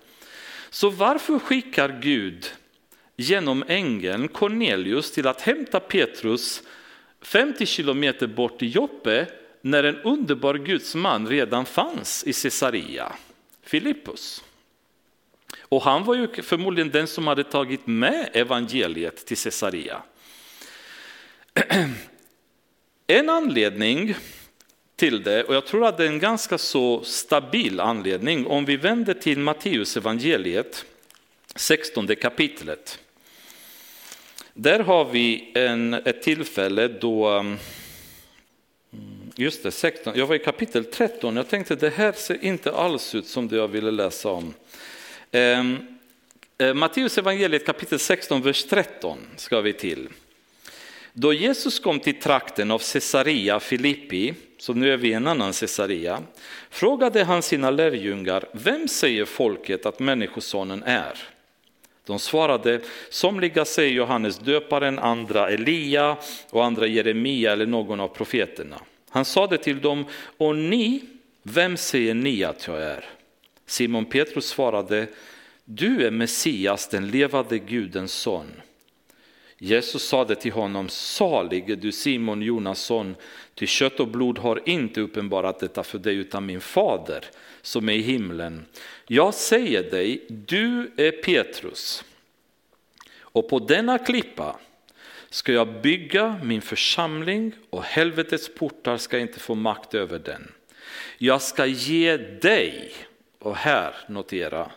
Så 0.70 0.90
varför 0.90 1.38
skickar 1.38 2.00
Gud 2.02 2.46
genom 3.16 3.64
ängeln 3.68 4.28
Cornelius 4.28 5.12
till 5.12 5.26
att 5.26 5.40
hämta 5.40 5.80
Petrus 5.80 6.62
50 7.20 7.66
kilometer 7.66 8.26
bort 8.26 8.62
i 8.62 8.66
Joppe 8.66 9.26
när 9.60 9.84
en 9.84 9.96
underbar 9.96 10.54
Guds 10.54 10.94
man 10.94 11.28
redan 11.28 11.66
fanns 11.66 12.24
i 12.24 12.32
Caesarea, 12.32 13.12
Filippus. 13.62 14.44
Och 15.60 15.82
han 15.82 16.04
var 16.04 16.14
ju 16.14 16.42
förmodligen 16.42 16.90
den 16.90 17.06
som 17.06 17.26
hade 17.26 17.44
tagit 17.44 17.86
med 17.86 18.28
evangeliet 18.32 19.26
till 19.26 19.36
Caesarea. 19.36 20.02
En 23.06 23.28
anledning 23.28 24.14
till 24.96 25.22
det, 25.22 25.44
och 25.44 25.54
jag 25.54 25.66
tror 25.66 25.86
att 25.86 25.96
det 25.96 26.04
är 26.04 26.08
en 26.08 26.18
ganska 26.18 26.58
så 26.58 27.02
stabil 27.04 27.80
anledning, 27.80 28.46
om 28.46 28.64
vi 28.64 28.76
vänder 28.76 29.14
till 29.14 29.38
Matteus 29.38 29.96
evangeliet, 29.96 30.84
16 31.54 32.16
kapitlet. 32.16 32.98
Där 34.54 34.80
har 34.80 35.04
vi 35.04 35.52
en, 35.54 35.94
ett 35.94 36.22
tillfälle 36.22 36.88
då, 36.88 37.26
mm, 37.28 37.58
just 39.34 39.62
det, 39.62 39.70
16, 39.70 40.12
jag 40.16 40.26
var 40.26 40.34
i 40.34 40.38
kapitel 40.38 40.84
13, 40.84 41.36
jag 41.36 41.48
tänkte 41.48 41.74
det 41.74 41.90
här 41.90 42.12
ser 42.12 42.44
inte 42.44 42.72
alls 42.72 43.14
ut 43.14 43.26
som 43.26 43.48
det 43.48 43.56
jag 43.56 43.68
ville 43.68 43.90
läsa 43.90 44.28
om. 44.28 44.54
Ehm, 45.30 45.78
eh, 46.58 46.74
Matteus 46.74 47.18
evangeliet 47.18 47.66
kapitel 47.66 47.98
16, 47.98 48.42
vers 48.42 48.64
13 48.64 49.18
ska 49.36 49.60
vi 49.60 49.72
till. 49.72 50.08
Då 51.18 51.32
Jesus 51.32 51.78
kom 51.78 52.00
till 52.00 52.20
trakten 52.20 52.70
av 52.70 52.78
Caesarea 52.92 53.60
Filippi, 53.60 54.34
så 54.58 54.74
nu 54.74 54.92
är 54.92 54.96
vi 54.96 55.08
i 55.08 55.12
en 55.12 55.26
annan 55.26 55.52
Caesarea, 55.52 56.22
frågade 56.70 57.24
han 57.24 57.42
sina 57.42 57.70
lärjungar, 57.70 58.44
vem 58.52 58.88
säger 58.88 59.24
folket 59.24 59.86
att 59.86 59.98
Människosonen 59.98 60.82
är? 60.82 61.18
De 62.06 62.18
svarade, 62.18 62.80
somliga 63.10 63.64
säger 63.64 63.92
Johannes 63.92 64.38
döparen, 64.38 64.98
andra 64.98 65.50
Elia 65.50 66.16
och 66.50 66.64
andra 66.64 66.86
Jeremia 66.86 67.52
eller 67.52 67.66
någon 67.66 68.00
av 68.00 68.08
profeterna. 68.08 68.80
Han 69.10 69.24
sade 69.24 69.58
till 69.58 69.80
dem, 69.80 70.04
och 70.36 70.56
ni, 70.56 71.02
vem 71.42 71.76
säger 71.76 72.14
ni 72.14 72.44
att 72.44 72.66
jag 72.66 72.82
är? 72.82 73.04
Simon 73.66 74.04
Petrus 74.04 74.46
svarade, 74.46 75.06
du 75.64 76.06
är 76.06 76.10
Messias, 76.10 76.88
den 76.88 77.08
levande 77.10 77.58
Gudens 77.58 78.12
son. 78.12 78.46
Jesus 79.58 80.08
sade 80.08 80.34
till 80.34 80.52
honom, 80.52 80.88
salig 80.88 81.70
är 81.70 81.76
du 81.76 81.92
Simon 81.92 82.42
Jonasson, 82.42 83.16
ty 83.54 83.66
kött 83.66 84.00
och 84.00 84.08
blod 84.08 84.38
har 84.38 84.68
inte 84.68 85.00
uppenbarat 85.00 85.58
detta 85.58 85.82
för 85.82 85.98
dig 85.98 86.16
utan 86.16 86.46
min 86.46 86.60
fader 86.60 87.24
som 87.62 87.88
är 87.88 87.92
i 87.92 88.00
himlen. 88.00 88.66
Jag 89.06 89.34
säger 89.34 89.90
dig, 89.90 90.24
du 90.28 90.92
är 90.96 91.10
Petrus 91.10 92.04
och 93.20 93.48
på 93.48 93.58
denna 93.58 93.98
klippa 93.98 94.56
ska 95.30 95.52
jag 95.52 95.80
bygga 95.82 96.40
min 96.42 96.62
församling 96.62 97.52
och 97.70 97.82
helvetets 97.82 98.54
portar 98.54 98.96
ska 98.96 99.18
inte 99.18 99.40
få 99.40 99.54
makt 99.54 99.94
över 99.94 100.18
den. 100.18 100.52
Jag 101.18 101.42
ska 101.42 101.66
ge 101.66 102.16
dig, 102.16 102.92
och 103.38 103.56
här 103.56 103.94
notera, 104.08 104.70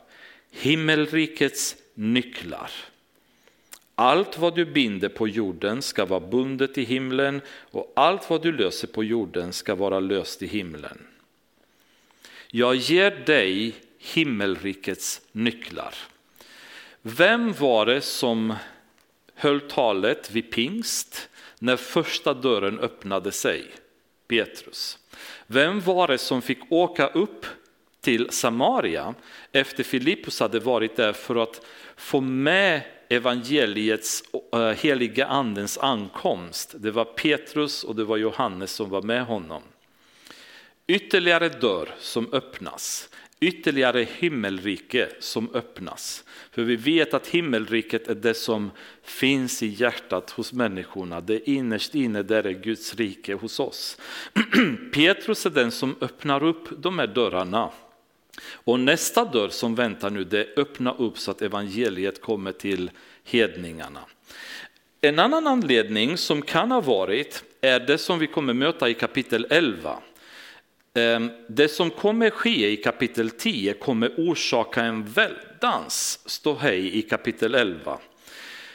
himmelrikets 0.51 1.75
nycklar. 1.93 2.71
Allt 3.99 4.37
vad 4.37 4.55
du 4.55 4.65
binder 4.65 5.09
på 5.09 5.27
jorden 5.27 5.81
ska 5.81 6.05
vara 6.05 6.19
bundet 6.19 6.77
i 6.77 6.83
himlen 6.83 7.41
och 7.71 7.93
allt 7.95 8.29
vad 8.29 8.41
du 8.41 8.51
löser 8.51 8.87
på 8.87 9.03
jorden 9.03 9.53
ska 9.53 9.75
vara 9.75 9.99
löst 9.99 10.41
i 10.41 10.47
himlen. 10.47 11.07
Jag 12.47 12.75
ger 12.75 13.11
dig 13.25 13.75
himmelrikets 13.97 15.21
nycklar. 15.31 15.95
Vem 17.01 17.53
var 17.53 17.85
det 17.85 18.01
som 18.01 18.53
höll 19.33 19.61
talet 19.61 20.31
vid 20.31 20.51
pingst 20.51 21.29
när 21.59 21.75
första 21.75 22.33
dörren 22.33 22.79
öppnade 22.79 23.31
sig? 23.31 23.63
Petrus. 24.27 24.97
Vem 25.47 25.79
var 25.79 26.07
det 26.07 26.17
som 26.17 26.41
fick 26.41 26.71
åka 26.71 27.07
upp 27.07 27.45
till 28.01 28.29
Samaria 28.29 29.15
efter 29.51 29.83
Filippus 29.83 30.39
hade 30.39 30.59
varit 30.59 30.95
där 30.95 31.13
för 31.13 31.35
att 31.35 31.65
få 31.95 32.21
med 32.21 32.81
evangeliets 33.09 34.23
eh, 34.53 34.59
heliga 34.59 35.25
andens 35.25 35.77
ankomst. 35.77 36.75
Det 36.77 36.91
var 36.91 37.05
Petrus 37.05 37.83
och 37.83 37.95
det 37.95 38.03
var 38.03 38.17
Johannes 38.17 38.71
som 38.71 38.89
var 38.89 39.01
med 39.01 39.25
honom. 39.25 39.61
Ytterligare 40.87 41.49
dörr 41.49 41.89
som 41.99 42.33
öppnas, 42.33 43.09
ytterligare 43.39 44.07
himmelrike 44.17 45.09
som 45.19 45.55
öppnas. 45.55 46.23
För 46.51 46.61
vi 46.61 46.75
vet 46.75 47.13
att 47.13 47.27
himmelriket 47.27 48.07
är 48.07 48.15
det 48.15 48.33
som 48.33 48.71
finns 49.03 49.63
i 49.63 49.67
hjärtat 49.67 50.29
hos 50.31 50.53
människorna. 50.53 51.21
Det 51.21 51.49
innerst 51.49 51.95
inne 51.95 52.23
där 52.23 52.43
är 52.43 52.51
Guds 52.51 52.95
rike 52.95 53.33
hos 53.33 53.59
oss. 53.59 53.97
Petrus 54.93 55.45
är 55.45 55.49
den 55.49 55.71
som 55.71 55.95
öppnar 56.01 56.43
upp 56.43 56.67
de 56.77 56.99
här 56.99 57.07
dörrarna. 57.07 57.71
Och 58.41 58.79
nästa 58.79 59.25
dörr 59.25 59.49
som 59.49 59.75
väntar 59.75 60.09
nu, 60.09 60.23
det 60.23 60.57
öppnar 60.57 61.01
upp 61.01 61.17
så 61.17 61.31
att 61.31 61.41
evangeliet 61.41 62.21
kommer 62.21 62.51
till 62.51 62.91
hedningarna. 63.23 64.01
En 65.01 65.19
annan 65.19 65.47
anledning 65.47 66.17
som 66.17 66.41
kan 66.41 66.71
ha 66.71 66.81
varit 66.81 67.43
är 67.61 67.79
det 67.79 67.97
som 67.97 68.19
vi 68.19 68.27
kommer 68.27 68.53
möta 68.53 68.89
i 68.89 68.93
kapitel 68.93 69.47
11. 69.49 69.99
Ehm, 70.93 71.31
det 71.47 71.67
som 71.67 71.89
kommer 71.89 72.29
ske 72.29 72.71
i 72.71 72.77
kapitel 72.77 73.29
10 73.29 73.73
kommer 73.73 74.13
orsaka 74.17 74.83
en 74.83 75.05
väldans 75.05 76.19
ståhej 76.25 76.97
i 76.97 77.01
kapitel 77.01 77.55
11. 77.55 77.99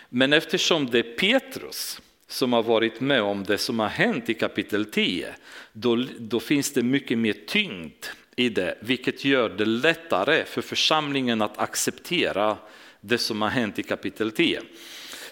Men 0.08 0.32
eftersom 0.32 0.86
det 0.86 0.98
är 0.98 1.16
Petrus 1.16 2.00
som 2.28 2.52
har 2.52 2.62
varit 2.62 3.00
med 3.00 3.22
om 3.22 3.44
det 3.44 3.58
som 3.58 3.78
har 3.78 3.88
hänt 3.88 4.30
i 4.30 4.34
kapitel 4.34 4.84
10, 4.84 5.34
då, 5.72 6.04
då 6.18 6.40
finns 6.40 6.72
det 6.72 6.82
mycket 6.82 7.18
mer 7.18 7.36
tyngd 7.46 8.06
i 8.36 8.48
det, 8.48 8.78
vilket 8.80 9.24
gör 9.24 9.48
det 9.48 9.64
lättare 9.64 10.44
för 10.44 10.62
församlingen 10.62 11.42
att 11.42 11.58
acceptera 11.58 12.56
det 13.00 13.18
som 13.18 13.42
har 13.42 13.48
hänt 13.48 13.78
i 13.78 13.82
kapitel 13.82 14.30
10. 14.32 14.60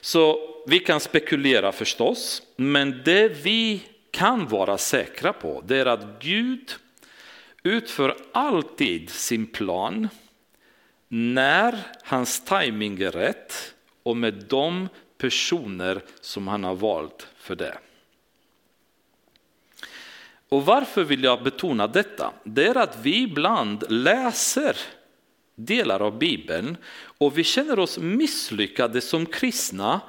Så 0.00 0.38
vi 0.66 0.78
kan 0.78 1.00
spekulera 1.00 1.72
förstås, 1.72 2.42
men 2.56 3.02
det 3.04 3.28
vi 3.28 3.82
kan 4.10 4.48
vara 4.48 4.78
säkra 4.78 5.32
på 5.32 5.62
det 5.66 5.76
är 5.76 5.86
att 5.86 6.22
Gud 6.22 6.72
utför 7.62 8.16
alltid 8.32 9.10
sin 9.10 9.46
plan 9.46 10.08
när 11.08 11.78
hans 12.02 12.44
timing 12.44 13.02
är 13.02 13.10
rätt 13.10 13.74
och 14.02 14.16
med 14.16 14.44
de 14.48 14.88
personer 15.18 16.02
som 16.20 16.48
han 16.48 16.64
har 16.64 16.74
valt 16.74 17.26
för 17.36 17.56
det. 17.56 17.78
Och 20.52 20.66
varför 20.66 21.04
vill 21.04 21.24
jag 21.24 21.42
betona 21.42 21.86
detta? 21.86 22.32
Det 22.44 22.66
är 22.66 22.76
att 22.76 22.98
vi 23.02 23.22
ibland 23.22 23.84
läser 23.88 24.76
delar 25.54 26.00
av 26.00 26.18
Bibeln 26.18 26.76
och 27.18 27.38
vi 27.38 27.44
känner 27.44 27.78
oss 27.78 27.98
misslyckade 27.98 29.00
som 29.00 29.26
kristna. 29.26 30.00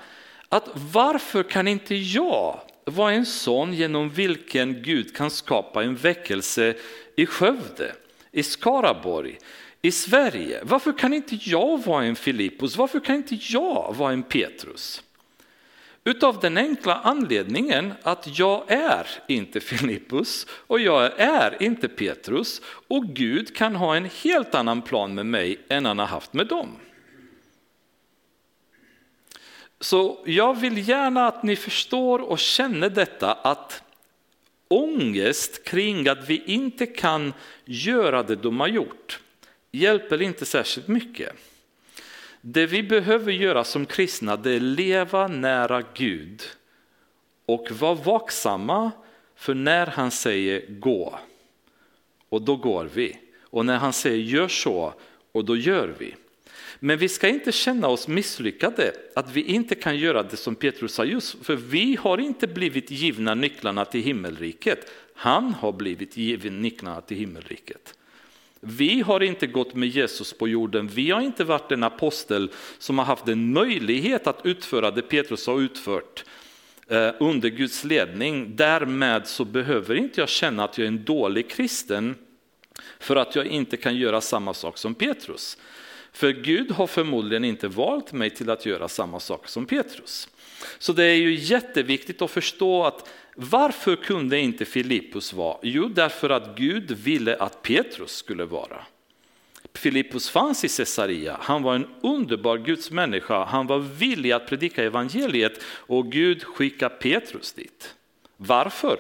Att 0.50 0.70
varför 0.74 1.44
kan 1.44 1.68
inte 1.68 1.96
jag 1.96 2.60
vara 2.86 3.12
en 3.12 3.26
sån 3.26 3.74
genom 3.74 4.10
vilken 4.10 4.82
Gud 4.84 5.16
kan 5.16 5.32
skapa 5.32 5.84
en 5.84 5.96
väckelse 5.96 6.76
i 7.16 7.26
Skövde, 7.26 7.96
i 8.32 8.44
Skaraborg, 8.44 9.38
i 9.82 9.92
Sverige? 9.92 10.60
Varför 10.64 10.98
kan 10.98 11.14
inte 11.14 11.40
jag 11.42 11.84
vara 11.84 12.04
en 12.04 12.16
Filippus? 12.16 12.78
Varför 12.78 13.00
kan 13.00 13.16
inte 13.16 13.38
jag 13.40 13.96
vara 13.98 14.14
en 14.14 14.24
Petrus? 14.24 15.04
Utav 16.06 16.40
den 16.40 16.58
enkla 16.58 16.96
anledningen 16.96 17.94
att 18.04 18.40
jag 18.40 18.72
är 18.72 19.08
inte 19.28 19.60
Filippus 19.60 20.48
och 20.50 20.80
jag 20.80 21.20
är 21.20 21.64
inte 21.64 21.88
Petrus 21.88 22.62
och 22.88 23.06
Gud 23.06 23.56
kan 23.56 23.76
ha 23.76 23.96
en 23.96 24.10
helt 24.24 24.56
annan 24.56 24.82
plan 24.82 25.16
med 25.16 25.26
mig 25.26 25.60
än 25.70 25.86
han 25.86 26.00
har 26.00 26.06
haft 26.06 26.34
med 26.34 26.48
dem. 26.48 26.70
Så 29.80 30.24
jag 30.26 30.60
vill 30.60 30.90
gärna 30.90 31.28
att 31.28 31.44
ni 31.44 31.56
förstår 31.56 32.20
och 32.20 32.40
känner 32.40 32.90
detta 32.90 33.34
att 33.34 33.84
ångest 34.68 35.64
kring 35.64 36.08
att 36.08 36.30
vi 36.30 36.44
inte 36.46 36.86
kan 36.86 37.34
göra 37.66 38.24
det 38.24 38.36
de 38.36 38.60
har 38.60 38.68
gjort 38.68 39.20
hjälper 39.72 40.22
inte 40.22 40.46
särskilt 40.46 40.88
mycket. 40.88 41.36
Det 42.46 42.66
vi 42.66 42.84
behöver 42.84 43.32
göra 43.32 43.64
som 43.64 43.86
kristna 43.86 44.38
det 44.38 44.52
är 44.52 44.60
leva 44.60 45.28
nära 45.28 45.84
Gud 45.94 46.42
och 47.46 47.72
vara 47.72 47.94
vaksamma 47.94 48.92
för 49.36 49.54
när 49.54 49.88
han 49.88 50.12
säger 50.12 50.66
gå. 50.70 51.20
Och 52.30 52.42
då 52.42 52.56
går 52.56 52.90
vi. 52.94 53.18
Och 53.42 53.66
när 53.66 53.78
han 53.78 53.94
säger 53.94 54.18
gör 54.18 54.48
så, 54.48 54.94
och 55.32 55.46
då 55.46 55.58
gör 55.58 55.96
vi. 55.98 56.16
Men 56.80 56.98
vi 56.98 57.10
ska 57.10 57.28
inte 57.28 57.52
känna 57.52 57.88
oss 57.88 58.08
misslyckade, 58.08 58.94
att 59.16 59.32
vi 59.32 59.44
inte 59.44 59.76
kan 59.76 59.98
göra 59.98 60.24
det 60.24 60.38
som 60.38 60.56
Petrus 60.56 60.94
sa 60.94 61.06
just, 61.06 61.46
för 61.46 61.56
vi 61.56 61.98
har 62.02 62.18
inte 62.18 62.48
blivit 62.48 62.92
givna 62.92 63.36
nycklarna 63.36 63.86
till 63.86 64.02
himmelriket. 64.02 64.92
Han 65.16 65.54
har 65.54 65.72
blivit 65.72 66.18
given 66.18 66.62
nycklarna 66.62 67.02
till 67.02 67.18
himmelriket. 67.18 67.94
Vi 68.66 69.02
har 69.02 69.24
inte 69.24 69.48
gått 69.48 69.76
med 69.76 69.90
Jesus 69.90 70.34
på 70.34 70.48
jorden, 70.48 70.88
vi 70.88 71.12
har 71.12 71.22
inte 71.22 71.44
varit 71.44 71.72
en 71.72 71.84
apostel 71.84 72.52
som 72.78 72.98
har 72.98 73.06
haft 73.06 73.28
en 73.28 73.54
möjlighet 73.54 74.28
att 74.28 74.46
utföra 74.46 74.92
det 74.92 75.02
Petrus 75.02 75.48
har 75.48 75.62
utfört 75.62 76.26
eh, 76.88 77.10
under 77.20 77.50
Guds 77.50 77.84
ledning. 77.84 78.56
Därmed 78.56 79.28
så 79.28 79.46
behöver 79.46 79.96
inte 79.96 80.22
jag 80.22 80.30
känna 80.30 80.64
att 80.64 80.78
jag 80.78 80.84
är 80.84 80.88
en 80.88 81.04
dålig 81.04 81.50
kristen 81.50 82.16
för 83.00 83.16
att 83.16 83.36
jag 83.36 83.46
inte 83.46 83.78
kan 83.78 83.96
göra 83.96 84.22
samma 84.22 84.54
sak 84.54 84.78
som 84.78 84.96
Petrus. 84.96 85.58
För 86.12 86.32
Gud 86.32 86.72
har 86.72 86.88
förmodligen 86.88 87.46
inte 87.46 87.68
valt 87.68 88.14
mig 88.14 88.30
till 88.30 88.50
att 88.50 88.66
göra 88.66 88.88
samma 88.88 89.20
sak 89.20 89.48
som 89.48 89.66
Petrus. 89.66 90.30
Så 90.78 90.94
det 90.94 91.04
är 91.04 91.16
ju 91.16 91.34
jätteviktigt 91.34 92.22
att 92.22 92.32
förstå 92.32 92.84
att 92.84 93.10
varför 93.36 93.96
kunde 93.96 94.40
inte 94.40 94.66
Filippus 94.66 95.34
vara? 95.34 95.58
Jo, 95.62 95.88
därför 95.88 96.30
att 96.30 96.58
Gud 96.58 96.92
ville 96.92 97.36
att 97.36 97.62
Petrus 97.62 98.12
skulle 98.12 98.46
vara. 98.46 98.86
Filippus 99.74 100.30
fanns 100.30 100.64
i 100.64 100.70
Caesarea, 100.70 101.38
han 101.42 101.64
var 101.64 101.76
en 101.76 101.88
underbar 102.02 102.58
Guds 102.58 102.92
människa, 102.92 103.46
han 103.46 103.68
var 103.68 103.80
villig 103.80 104.32
att 104.32 104.48
predika 104.48 104.84
evangeliet 104.84 105.64
och 105.66 106.12
Gud 106.12 106.44
skickade 106.44 106.96
Petrus 106.96 107.54
dit. 107.54 107.96
Varför? 108.38 109.00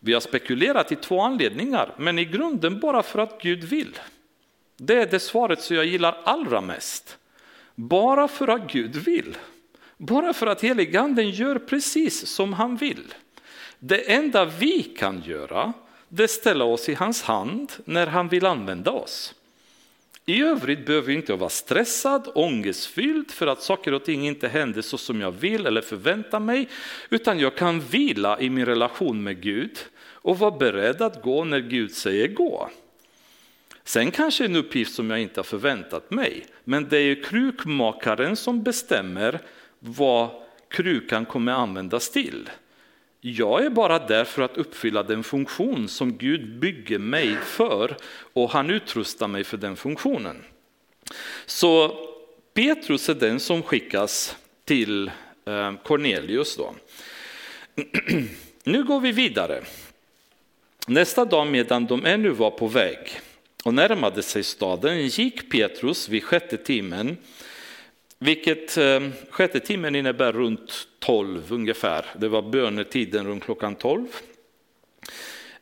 Vi 0.00 0.12
har 0.12 0.20
spekulerat 0.20 0.92
i 0.92 0.96
två 0.96 1.20
anledningar, 1.20 1.94
men 1.98 2.18
i 2.18 2.24
grunden 2.24 2.80
bara 2.80 3.02
för 3.02 3.18
att 3.18 3.42
Gud 3.42 3.64
vill. 3.64 3.98
Det 4.76 4.94
är 4.94 5.06
det 5.06 5.20
svaret 5.20 5.62
som 5.62 5.76
jag 5.76 5.84
gillar 5.84 6.20
allra 6.24 6.60
mest. 6.60 7.18
Bara 7.74 8.28
för 8.28 8.48
att 8.48 8.72
Gud 8.72 8.96
vill. 8.96 9.36
Bara 9.96 10.32
för 10.32 10.46
att 10.46 10.62
heliganden 10.62 11.30
gör 11.30 11.58
precis 11.58 12.26
som 12.26 12.52
han 12.52 12.76
vill. 12.76 13.14
Det 13.78 14.12
enda 14.12 14.44
vi 14.44 14.82
kan 14.82 15.22
göra, 15.26 15.72
det 16.08 16.22
är 16.22 16.26
ställa 16.26 16.64
oss 16.64 16.88
i 16.88 16.94
hans 16.94 17.22
hand 17.22 17.72
när 17.84 18.06
han 18.06 18.28
vill 18.28 18.46
använda 18.46 18.90
oss. 18.90 19.34
I 20.28 20.42
övrigt 20.42 20.86
behöver 20.86 21.08
jag 21.08 21.18
inte 21.18 21.34
vara 21.34 21.50
stressad, 21.50 22.28
ångestfylld 22.34 23.30
för 23.30 23.46
att 23.46 23.62
saker 23.62 23.94
och 23.94 24.04
ting 24.04 24.26
inte 24.26 24.48
händer 24.48 24.82
så 24.82 24.98
som 24.98 25.20
jag 25.20 25.30
vill 25.30 25.66
eller 25.66 25.80
förväntar 25.80 26.40
mig, 26.40 26.68
utan 27.10 27.38
jag 27.38 27.56
kan 27.56 27.80
vila 27.80 28.40
i 28.40 28.50
min 28.50 28.66
relation 28.66 29.22
med 29.22 29.42
Gud 29.42 29.78
och 29.98 30.38
vara 30.38 30.50
beredd 30.50 31.02
att 31.02 31.22
gå 31.22 31.44
när 31.44 31.60
Gud 31.60 31.92
säger 31.92 32.28
gå. 32.28 32.70
Sen 33.84 34.10
kanske 34.10 34.44
en 34.44 34.56
uppgift 34.56 34.94
som 34.94 35.10
jag 35.10 35.20
inte 35.20 35.40
har 35.40 35.44
förväntat 35.44 36.10
mig, 36.10 36.46
men 36.64 36.88
det 36.88 36.98
är 36.98 37.22
krukmakaren 37.22 38.36
som 38.36 38.62
bestämmer 38.62 39.40
vad 39.78 40.30
krukan 40.68 41.26
kommer 41.26 41.52
användas 41.52 42.10
till. 42.10 42.50
Jag 43.28 43.64
är 43.64 43.70
bara 43.70 43.98
där 43.98 44.24
för 44.24 44.42
att 44.42 44.56
uppfylla 44.56 45.02
den 45.02 45.22
funktion 45.22 45.88
som 45.88 46.18
Gud 46.18 46.58
bygger 46.58 46.98
mig 46.98 47.36
för 47.36 47.96
och 48.32 48.50
han 48.50 48.70
utrustar 48.70 49.28
mig 49.28 49.44
för 49.44 49.56
den 49.56 49.76
funktionen. 49.76 50.44
Så 51.46 51.98
Petrus 52.54 53.08
är 53.08 53.14
den 53.14 53.40
som 53.40 53.62
skickas 53.62 54.36
till 54.64 55.10
eh, 55.44 55.74
Cornelius. 55.84 56.56
Då. 56.56 56.74
Nu 58.64 58.84
går 58.84 59.00
vi 59.00 59.12
vidare. 59.12 59.62
Nästa 60.86 61.24
dag 61.24 61.46
medan 61.46 61.86
de 61.86 62.04
ännu 62.04 62.30
var 62.30 62.50
på 62.50 62.66
väg 62.66 63.20
och 63.64 63.74
närmade 63.74 64.22
sig 64.22 64.42
staden 64.42 65.06
gick 65.06 65.50
Petrus 65.50 66.08
vid 66.08 66.24
sjätte 66.24 66.56
timmen 66.56 67.16
vilket 68.18 68.76
eh, 68.76 69.00
sjätte 69.30 69.60
timmen 69.60 69.94
innebär 69.94 70.32
runt 70.32 70.88
12 70.98 71.52
ungefär. 71.52 72.06
Det 72.18 72.28
var 72.28 72.42
bönetiden 72.42 73.26
runt 73.26 73.44
klockan 73.44 73.74
12. 73.74 74.06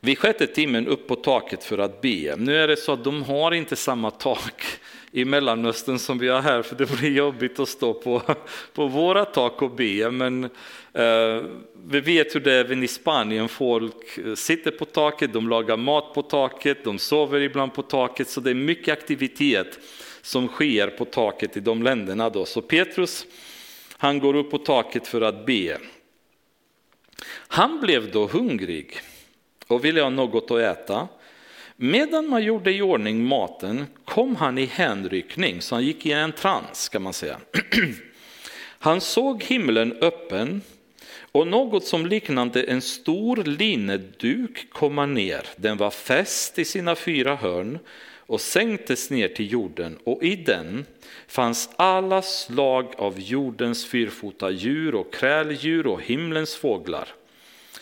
Vid 0.01 0.19
sjätte 0.19 0.47
timmen 0.47 0.89
upp 0.89 1.09
på 1.09 1.17
taket 1.17 1.65
för 1.65 1.79
att 1.79 2.01
be. 2.01 2.35
Nu 2.37 2.57
är 2.57 2.69
det 2.69 2.77
så 2.77 2.93
att 2.93 3.05
de 3.05 3.23
har 3.23 3.53
inte 3.53 3.77
samma 3.77 4.11
tak 4.11 4.65
i 5.13 5.25
Mellanöstern 5.25 5.99
som 5.99 6.19
vi 6.19 6.29
har 6.29 6.41
här, 6.41 6.63
för 6.63 6.77
det 6.77 6.99
blir 6.99 7.11
jobbigt 7.11 7.61
att 7.61 7.69
stå 7.69 7.95
på, 7.95 8.23
på 8.73 8.87
våra 8.87 9.25
tak 9.25 9.63
och 9.63 9.71
be. 9.71 10.11
Men 10.11 10.45
eh, 10.93 11.43
vi 11.87 12.01
vet 12.01 12.35
hur 12.35 12.41
det 12.41 12.53
är 12.53 12.61
även 12.61 12.83
i 12.83 12.89
Spanien, 12.89 13.49
folk 13.49 14.19
eh, 14.19 14.35
sitter 14.35 14.71
på 14.71 14.85
taket, 14.85 15.33
de 15.33 15.49
lagar 15.49 15.77
mat 15.77 16.15
på 16.15 16.23
taket, 16.23 16.85
de 16.85 16.99
sover 16.99 17.41
ibland 17.41 17.75
på 17.75 17.83
taket, 17.83 18.29
så 18.29 18.41
det 18.41 18.51
är 18.51 18.55
mycket 18.55 18.93
aktivitet 18.93 19.79
som 20.25 20.49
sker 20.49 20.87
på 20.87 21.05
taket 21.05 21.57
i 21.57 21.61
de 21.61 21.83
länderna. 21.83 22.31
Då. 22.31 22.45
Så 22.45 22.61
Petrus 22.61 23.27
han 23.97 24.19
går 24.19 24.37
upp 24.37 24.51
på 24.51 24.59
taket 24.59 25.07
för 25.07 25.21
att 25.21 25.47
be. 25.47 25.79
Han 27.31 27.81
blev 27.81 28.11
då 28.11 28.27
hungrig 28.27 29.01
och 29.67 29.85
ville 29.85 30.03
ha 30.03 30.11
något 30.11 30.51
att 30.51 30.59
äta. 30.59 31.09
Medan 31.77 32.29
man 32.29 32.45
gjorde 32.45 32.73
i 32.73 32.83
ordning 32.83 33.25
maten 33.25 33.87
kom 34.05 34.37
han 34.37 34.59
i 34.59 34.65
hänryckning, 34.65 35.61
så 35.61 35.75
han 35.75 35.85
gick 35.85 36.07
i 36.07 36.13
en 36.13 36.33
trans 36.33 36.89
kan 36.89 37.03
man 37.03 37.13
säga. 37.13 37.41
Han 38.79 39.01
såg 39.01 39.43
himlen 39.43 39.93
öppen 39.93 40.63
och 41.33 41.47
något 41.47 41.85
som 41.85 42.07
liknade 42.07 42.63
en 42.63 42.83
stor 42.83 43.37
linneduk 43.37 44.71
komma 44.71 45.07
ner. 45.07 45.47
Den 45.57 45.77
var 45.77 45.91
fäst 45.91 46.59
i 46.59 46.65
sina 46.65 46.95
fyra 46.95 47.37
hörn 47.37 47.79
och 48.27 48.41
sänktes 48.41 49.11
ner 49.11 49.29
till 49.29 49.53
jorden 49.53 49.99
och 50.05 50.23
i 50.23 50.37
den 50.37 50.87
fanns 51.27 51.71
alla 51.77 52.23
slag 52.23 52.95
av 52.99 53.21
jordens 53.21 53.87
fyrfota 53.87 54.51
djur 54.51 54.95
och 54.95 55.13
kräldjur 55.13 55.87
och 55.87 56.03
himlens 56.03 56.57
fåglar. 56.57 57.09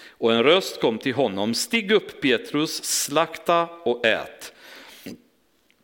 Och 0.09 0.33
en 0.33 0.43
röst 0.43 0.81
kom 0.81 0.99
till 0.99 1.15
honom, 1.15 1.55
stig 1.55 1.93
upp 1.93 2.21
Petrus, 2.21 2.85
slakta 2.85 3.67
och 3.67 4.07
ät. 4.07 4.53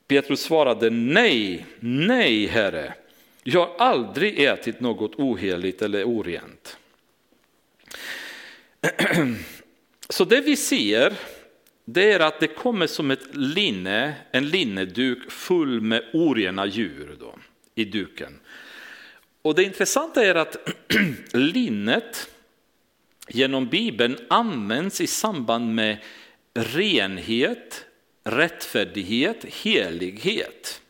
Petrus 0.07 0.41
svarade, 0.41 0.91
nej, 0.91 1.67
nej 1.81 2.47
herre, 2.47 2.95
jag 3.43 3.67
har 3.67 3.87
aldrig 3.87 4.39
ätit 4.39 4.81
något 4.81 5.15
oheligt 5.15 5.83
eller 5.83 6.05
orent. 6.05 6.77
Så 10.09 10.25
det 10.25 10.41
vi 10.41 10.57
ser 10.57 11.13
det 11.91 12.13
är 12.13 12.21
att 12.21 12.41
det 12.41 12.47
kommer 12.47 12.87
som 12.87 13.11
ett 13.11 13.35
linne, 13.37 14.15
en 14.31 14.49
linneduk 14.49 15.31
full 15.31 15.81
med 15.81 16.05
orena 16.13 16.67
djur 16.67 17.17
då, 17.21 17.39
i 17.75 17.85
duken. 17.85 18.41
Och 19.43 19.55
det 19.55 19.63
intressanta 19.63 20.25
är 20.25 20.35
att 20.35 20.57
linnet 21.33 22.31
genom 23.29 23.67
Bibeln 23.67 24.19
används 24.29 25.01
i 25.01 25.07
samband 25.07 25.75
med 25.75 25.97
renhet, 26.55 27.85
rättfärdighet, 28.25 29.45
helighet. 29.45 30.83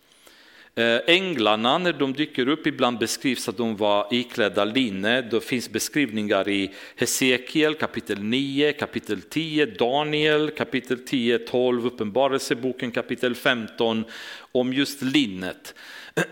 Eh, 0.78 1.00
änglarna 1.06 1.78
när 1.78 1.92
de 1.92 2.12
dyker 2.12 2.48
upp 2.48 2.66
ibland 2.66 2.98
beskrivs 2.98 3.48
att 3.48 3.56
de 3.56 3.76
var 3.76 4.08
iklädda 4.10 4.64
linne. 4.64 5.22
Det 5.22 5.40
finns 5.40 5.70
beskrivningar 5.70 6.48
i 6.48 6.74
Hesekiel 6.96 7.74
kapitel 7.74 8.22
9, 8.22 8.72
kapitel 8.72 9.22
10, 9.22 9.66
Daniel 9.66 10.50
kapitel 10.50 10.98
10, 10.98 11.38
12, 11.38 11.86
Uppenbarelseboken 11.86 12.90
kapitel 12.90 13.34
15 13.34 14.04
om 14.52 14.72
just 14.72 15.02
linnet. 15.02 15.74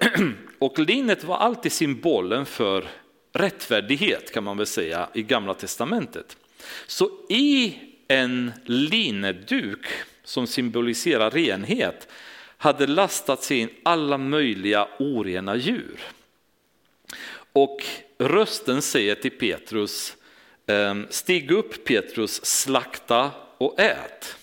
Och 0.59 0.79
linnet 0.79 1.25
var 1.25 1.37
alltid 1.37 1.73
symbolen 1.73 2.47
för 2.47 2.85
rättfärdighet 3.33 4.33
kan 4.33 4.45
man 4.45 4.57
väl 4.57 4.67
säga 4.67 5.09
i 5.15 5.23
gamla 5.23 5.55
testamentet. 5.55 6.37
Så 6.87 7.11
i 7.29 7.75
en 8.09 8.53
linneduk 8.65 9.87
som 10.25 10.47
symboliserar 10.47 11.31
renhet 11.31 12.09
hade 12.57 12.87
lastat 12.87 13.51
in 13.51 13.71
alla 13.83 14.19
möjliga 14.19 14.89
orena 14.99 15.57
djur. 15.57 16.01
Och 17.53 17.85
rösten 18.19 18.83
säger 18.83 19.15
till 19.15 19.31
Petrus, 19.39 20.17
ehm, 20.67 21.07
stig 21.11 21.51
upp 21.51 21.85
Petrus, 21.85 22.45
slakta 22.45 23.31
och 23.59 23.81
ät. 23.81 24.37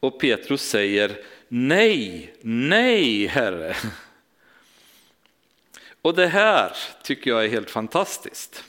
Och 0.00 0.20
Petrus 0.20 0.62
säger, 0.62 1.18
nej, 1.48 2.34
nej 2.40 3.26
herre. 3.26 3.76
Och 6.02 6.14
det 6.14 6.26
här 6.26 6.76
tycker 7.02 7.30
jag 7.30 7.44
är 7.44 7.48
helt 7.48 7.70
fantastiskt. 7.70 8.64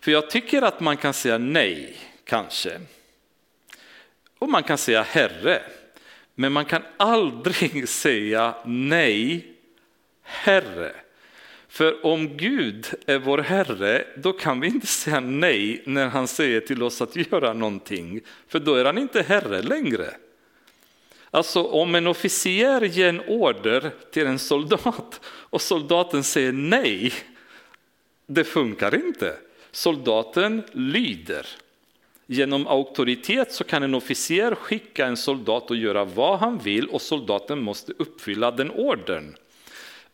För 0.00 0.10
jag 0.10 0.30
tycker 0.30 0.62
att 0.62 0.80
man 0.80 0.96
kan 0.96 1.14
säga 1.14 1.38
nej, 1.38 1.96
kanske. 2.24 2.80
Och 4.38 4.48
man 4.48 4.62
kan 4.62 4.78
säga 4.78 5.02
herre. 5.02 5.62
Men 6.40 6.52
man 6.52 6.64
kan 6.64 6.82
aldrig 6.96 7.88
säga 8.02 8.54
nej, 8.64 9.46
Herre. 10.22 10.92
För 11.68 12.06
om 12.06 12.36
Gud 12.36 12.86
är 13.06 13.18
vår 13.18 13.38
Herre, 13.38 14.04
då 14.16 14.32
kan 14.32 14.60
vi 14.60 14.66
inte 14.66 14.86
säga 14.86 15.20
nej 15.20 15.82
när 15.86 16.06
han 16.06 16.28
säger 16.28 16.60
till 16.60 16.82
oss 16.82 17.02
att 17.02 17.16
göra 17.16 17.52
någonting, 17.52 18.20
för 18.48 18.60
då 18.60 18.74
är 18.74 18.84
han 18.84 18.98
inte 18.98 19.22
Herre 19.22 19.62
längre. 19.62 20.14
Alltså 21.30 21.62
om 21.62 21.94
en 21.94 22.06
officer 22.06 22.80
ger 22.80 23.08
en 23.08 23.20
order 23.20 23.90
till 24.12 24.26
en 24.26 24.38
soldat 24.38 25.20
och 25.50 25.62
soldaten 25.62 26.24
säger 26.24 26.52
nej, 26.52 27.12
det 28.26 28.44
funkar 28.44 28.94
inte. 28.94 29.36
Soldaten 29.70 30.62
lyder. 30.72 31.46
Genom 32.30 32.66
auktoritet 32.66 33.52
så 33.52 33.64
kan 33.64 33.82
en 33.82 33.94
officer 33.94 34.54
skicka 34.54 35.06
en 35.06 35.16
soldat 35.16 35.70
och 35.70 35.76
göra 35.76 36.04
vad 36.04 36.38
han 36.38 36.58
vill 36.58 36.88
och 36.88 37.02
soldaten 37.02 37.62
måste 37.62 37.92
uppfylla 37.98 38.50
den 38.50 38.70
ordern. 38.70 39.36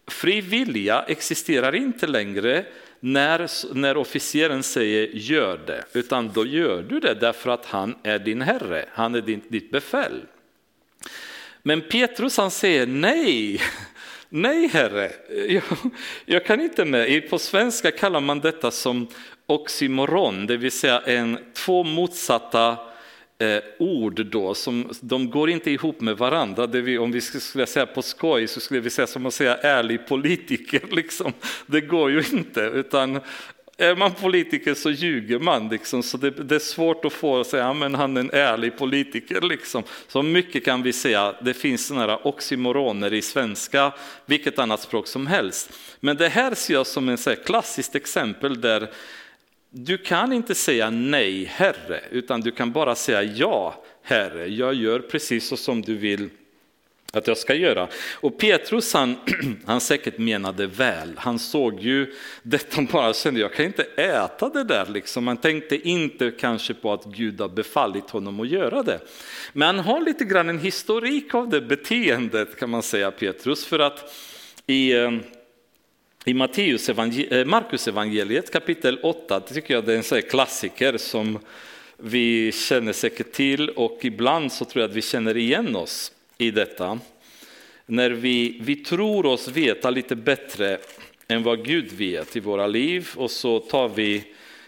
Fri 0.06 0.40
vilja 0.40 1.02
existerar 1.02 1.74
inte 1.74 2.06
längre 2.06 2.64
när, 3.00 3.74
när 3.74 3.96
officeren 3.96 4.62
säger 4.62 5.08
gör 5.12 5.60
det, 5.66 5.84
utan 5.92 6.32
då 6.32 6.46
gör 6.46 6.82
du 6.82 7.00
det 7.00 7.14
därför 7.14 7.50
att 7.50 7.66
han 7.66 7.94
är 8.02 8.18
din 8.18 8.42
herre, 8.42 8.84
han 8.92 9.14
är 9.14 9.20
din, 9.20 9.40
ditt 9.48 9.70
befäl. 9.70 10.20
Men 11.62 11.80
Petrus 11.80 12.36
han 12.36 12.50
säger 12.50 12.86
nej, 12.86 13.60
nej 14.28 14.68
herre, 14.68 15.10
jag, 15.48 15.62
jag 16.24 16.46
kan 16.46 16.60
inte 16.60 16.84
med. 16.84 17.30
På 17.30 17.38
svenska 17.38 17.90
kallar 17.90 18.20
man 18.20 18.40
detta 18.40 18.70
som 18.70 19.08
oxymoron, 19.46 20.46
det 20.46 20.56
vill 20.56 20.72
säga 20.72 21.00
en, 21.00 21.38
två 21.52 21.84
motsatta 21.84 22.76
eh, 23.38 23.62
ord 23.78 24.26
då, 24.26 24.54
som, 24.54 24.90
de 25.00 25.30
går 25.30 25.50
inte 25.50 25.70
ihop 25.70 26.00
med 26.00 26.16
varandra. 26.18 26.66
Det 26.66 26.80
vi, 26.80 26.98
om 26.98 27.12
vi 27.12 27.20
skulle 27.20 27.66
säga 27.66 27.86
på 27.86 28.02
skoj 28.02 28.46
så 28.46 28.60
skulle 28.60 28.80
vi 28.80 28.90
säga 28.90 29.06
som 29.06 29.26
att 29.26 29.34
säga 29.34 29.56
ärlig 29.56 30.06
politiker. 30.06 30.82
Liksom. 30.90 31.32
Det 31.66 31.80
går 31.80 32.10
ju 32.10 32.22
inte, 32.32 32.60
utan 32.60 33.20
är 33.76 33.96
man 33.96 34.12
politiker 34.12 34.74
så 34.74 34.90
ljuger 34.90 35.38
man, 35.38 35.68
liksom, 35.68 36.02
så 36.02 36.16
det, 36.16 36.30
det, 36.30 36.54
är 36.54 36.58
svårt 36.58 37.04
att 37.04 37.12
få 37.12 37.40
att 37.40 37.46
säga 37.46 37.68
att 37.68 37.96
han 37.96 38.16
är 38.16 38.20
en 38.20 38.30
ärlig 38.32 38.78
politiker. 38.78 39.40
Liksom. 39.40 39.82
Så 40.08 40.22
mycket 40.22 40.64
kan 40.64 40.82
vi 40.82 40.92
säga, 40.92 41.34
det 41.40 41.54
finns 41.54 41.90
några 41.90 42.16
oxymoroner 42.16 43.12
i 43.12 43.22
svenska, 43.22 43.92
vilket 44.26 44.58
annat 44.58 44.80
språk 44.80 45.06
som 45.06 45.26
helst. 45.26 45.72
Men 46.00 46.16
det 46.16 46.28
här 46.28 46.54
ser 46.54 46.74
jag 46.74 46.86
som 46.86 47.08
ett 47.08 47.46
klassiskt 47.46 47.94
exempel 47.94 48.60
där 48.60 48.90
du 49.76 49.98
kan 49.98 50.32
inte 50.32 50.54
säga 50.54 50.90
nej, 50.90 51.44
Herre, 51.44 52.00
utan 52.10 52.40
du 52.40 52.50
kan 52.50 52.72
bara 52.72 52.94
säga 52.94 53.22
ja, 53.22 53.84
Herre, 54.02 54.46
jag 54.46 54.74
gör 54.74 55.00
precis 55.00 55.48
så 55.48 55.56
som 55.56 55.82
du 55.82 55.94
vill 55.94 56.28
att 57.12 57.26
jag 57.26 57.38
ska 57.38 57.54
göra. 57.54 57.88
Och 58.14 58.38
Petrus 58.38 58.94
han, 58.94 59.16
han 59.66 59.80
säkert 59.80 60.18
menade 60.18 60.66
väl, 60.66 61.12
han 61.16 61.38
såg 61.38 61.80
ju 61.80 62.14
detta 62.42 62.82
bara 62.82 63.08
och 63.08 63.14
kände 63.14 63.40
jag 63.40 63.52
kan 63.54 63.66
inte 63.66 63.82
äta 63.96 64.48
det 64.48 64.64
där 64.64 64.86
liksom. 64.86 65.26
Han 65.26 65.36
tänkte 65.36 65.88
inte 65.88 66.30
kanske 66.30 66.74
på 66.74 66.92
att 66.92 67.04
Gud 67.04 67.40
har 67.40 67.48
befallit 67.48 68.10
honom 68.10 68.40
att 68.40 68.48
göra 68.48 68.82
det. 68.82 69.00
Men 69.52 69.76
han 69.76 69.84
har 69.84 70.00
lite 70.00 70.24
grann 70.24 70.48
en 70.48 70.58
historik 70.58 71.34
av 71.34 71.48
det 71.48 71.60
beteendet 71.60 72.58
kan 72.58 72.70
man 72.70 72.82
säga 72.82 73.10
Petrus 73.10 73.66
för 73.66 73.78
att 73.78 74.14
i 74.66 74.92
eh, 74.92 75.10
i 76.26 76.34
Matteus 76.34 76.88
evangel 76.88 77.32
eh, 77.32 77.44
Markus 77.44 77.88
evangeliet 77.88 78.52
kapitel 78.52 78.98
8 79.02 79.40
det 79.40 79.54
tycker 79.54 79.74
jag 79.74 79.84
det 79.84 79.94
är 79.94 80.16
en 80.16 80.22
klassiker 80.22 80.96
som 80.96 81.38
vi 81.96 82.52
känner 82.52 82.92
säkert 82.92 83.32
till 83.32 83.70
och 83.70 83.98
ibland 84.02 84.52
så 84.52 84.64
tror 84.64 84.82
jag 84.82 84.90
att 84.90 84.96
vi 84.96 85.02
känner 85.02 85.36
igen 85.36 85.76
oss 85.76 86.12
i 86.38 86.50
detta. 86.50 86.98
När 87.86 88.10
vi, 88.10 88.58
vi 88.60 88.76
tror 88.76 89.26
oss 89.26 89.48
veta 89.48 89.90
lite 89.90 90.16
bättre 90.16 90.78
än 91.28 91.42
vad 91.42 91.64
Gud 91.64 91.92
vet 91.92 92.36
i 92.36 92.40
våra 92.40 92.66
liv 92.66 93.08
och 93.16 93.30
så 93.30 93.58
tar 93.58 93.88
vi, 93.88 94.24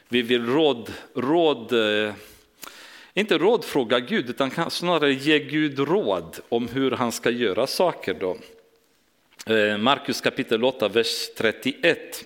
vi 0.09 0.23
vill 0.23 0.47
råd, 0.47 0.93
råd 1.15 1.73
eh, 1.73 2.15
inte 3.15 3.39
rådfråga 3.39 4.01
Gud 4.01 4.31
utan 4.31 4.71
snarare 4.71 5.13
ge 5.13 5.39
Gud 5.39 5.79
råd 5.79 6.39
om 6.49 6.69
hur 6.69 6.91
han 6.91 7.13
ska 7.13 7.31
göra 7.31 7.67
saker. 7.67 8.15
Då. 8.15 8.37
Eh, 9.51 9.79
Markus 9.79 10.21
kapitel 10.21 10.65
8, 10.65 10.89
vers 10.89 11.29
31. 11.37 12.25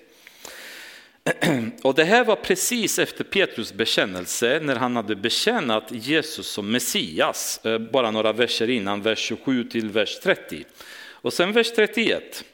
Och 1.83 1.95
det 1.95 2.05
här 2.05 2.25
var 2.25 2.37
precis 2.37 2.99
efter 2.99 3.25
Petrus 3.25 3.73
bekännelse 3.73 4.61
när 4.63 4.77
han 4.77 4.97
hade 4.97 5.17
bekännat 5.17 5.85
Jesus 5.91 6.47
som 6.47 6.71
Messias, 6.71 7.61
eh, 7.65 7.79
bara 7.79 8.11
några 8.11 8.33
verser 8.33 8.71
innan, 8.71 9.03
vers 9.03 9.19
27 9.19 9.65
till 9.65 9.89
vers 9.89 10.21
30. 10.23 10.65
Och 11.01 11.33
sen 11.33 11.53
vers 11.53 11.73
31 11.73 12.45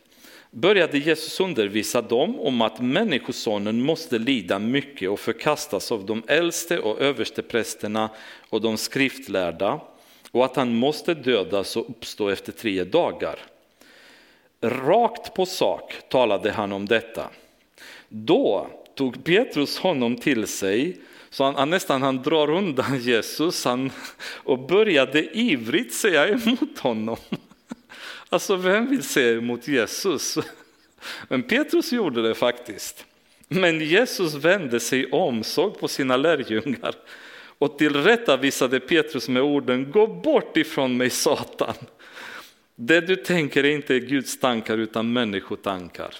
började 0.50 0.98
Jesus 0.98 1.40
undervisa 1.40 2.02
dem 2.02 2.40
om 2.40 2.60
att 2.62 2.80
människosonen 2.80 3.82
måste 3.82 4.18
lida 4.18 4.58
mycket 4.58 5.10
och 5.10 5.20
förkastas 5.20 5.92
av 5.92 6.06
de 6.06 6.22
äldste 6.26 6.78
och 6.78 7.00
översteprästerna 7.00 8.10
och 8.50 8.60
de 8.60 8.76
skriftlärda 8.76 9.80
och 10.30 10.44
att 10.44 10.56
han 10.56 10.74
måste 10.74 11.14
dödas 11.14 11.76
och 11.76 11.90
uppstå 11.90 12.28
efter 12.28 12.52
tre 12.52 12.84
dagar. 12.84 13.38
Rakt 14.60 15.34
på 15.34 15.46
sak 15.46 15.94
talade 16.08 16.52
han 16.52 16.72
om 16.72 16.86
detta. 16.86 17.30
Då 18.08 18.70
tog 18.94 19.24
Petrus 19.24 19.78
honom 19.78 20.16
till 20.16 20.46
sig 20.46 20.96
så 21.30 21.44
han, 21.44 21.54
han 21.54 21.70
nästan 21.70 22.02
han 22.02 22.22
drar 22.22 22.50
undan 22.50 22.98
Jesus 23.00 23.64
han, 23.64 23.90
och 24.44 24.66
började 24.66 25.38
ivrigt 25.38 25.94
säga 25.94 26.28
emot 26.28 26.78
honom. 26.78 27.16
Alltså 28.28 28.56
vem 28.56 28.90
vill 28.90 29.02
säga 29.02 29.38
emot 29.38 29.68
Jesus? 29.68 30.38
Men 31.28 31.42
Petrus 31.42 31.92
gjorde 31.92 32.22
det 32.22 32.34
faktiskt. 32.34 33.04
Men 33.48 33.80
Jesus 33.80 34.34
vände 34.34 34.80
sig 34.80 35.10
om, 35.10 35.42
såg 35.42 35.80
på 35.80 35.88
sina 35.88 36.16
lärjungar 36.16 36.94
och 37.58 37.78
tillrättavisade 37.78 38.80
Petrus 38.80 39.28
med 39.28 39.42
orden 39.42 39.90
Gå 39.90 40.06
bort 40.06 40.56
ifrån 40.56 40.96
mig 40.96 41.10
Satan. 41.10 41.74
Det 42.76 43.00
du 43.00 43.16
tänker 43.16 43.64
är 43.64 43.70
inte 43.70 44.00
Guds 44.00 44.40
tankar 44.40 44.78
utan 44.78 45.12
människotankar. 45.12 46.14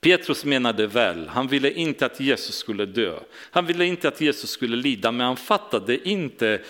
Petrus 0.00 0.44
menade 0.44 0.86
väl, 0.86 1.28
han 1.28 1.48
ville 1.48 1.70
inte 1.70 2.06
att 2.06 2.20
Jesus 2.20 2.54
skulle 2.54 2.86
dö. 2.86 3.18
Han 3.50 3.66
ville 3.66 3.84
inte 3.84 4.08
att 4.08 4.20
Jesus 4.20 4.50
skulle 4.50 4.76
lida, 4.76 5.12
men 5.12 5.26
han 5.26 5.36
fattade 5.36 6.08
inte 6.08 6.60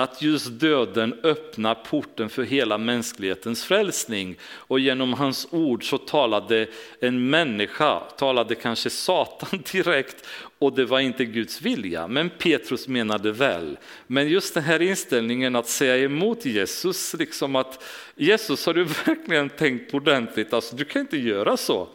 att 0.00 0.22
just 0.22 0.50
döden 0.50 1.20
öppnar 1.22 1.74
porten 1.74 2.28
för 2.28 2.42
hela 2.42 2.78
mänsklighetens 2.78 3.64
frälsning. 3.64 4.36
Och 4.42 4.80
genom 4.80 5.12
hans 5.12 5.48
ord 5.50 5.88
så 5.90 5.98
talade 5.98 6.66
en 7.00 7.30
människa, 7.30 8.00
talade 8.00 8.54
kanske 8.54 8.90
Satan 8.90 9.62
direkt 9.72 10.26
och 10.58 10.72
det 10.72 10.84
var 10.84 11.00
inte 11.00 11.24
Guds 11.24 11.62
vilja. 11.62 12.08
Men 12.08 12.30
Petrus 12.30 12.88
menade 12.88 13.32
väl. 13.32 13.78
Men 14.06 14.28
just 14.28 14.54
den 14.54 14.62
här 14.62 14.82
inställningen 14.82 15.56
att 15.56 15.68
säga 15.68 15.96
emot 15.96 16.44
Jesus, 16.44 17.14
liksom 17.14 17.56
att 17.56 17.84
Jesus 18.16 18.66
har 18.66 18.74
du 18.74 18.84
verkligen 19.06 19.48
tänkt 19.48 19.94
ordentligt, 19.94 20.52
alltså 20.52 20.76
du 20.76 20.84
kan 20.84 21.00
inte 21.02 21.16
göra 21.16 21.56
så. 21.56 21.88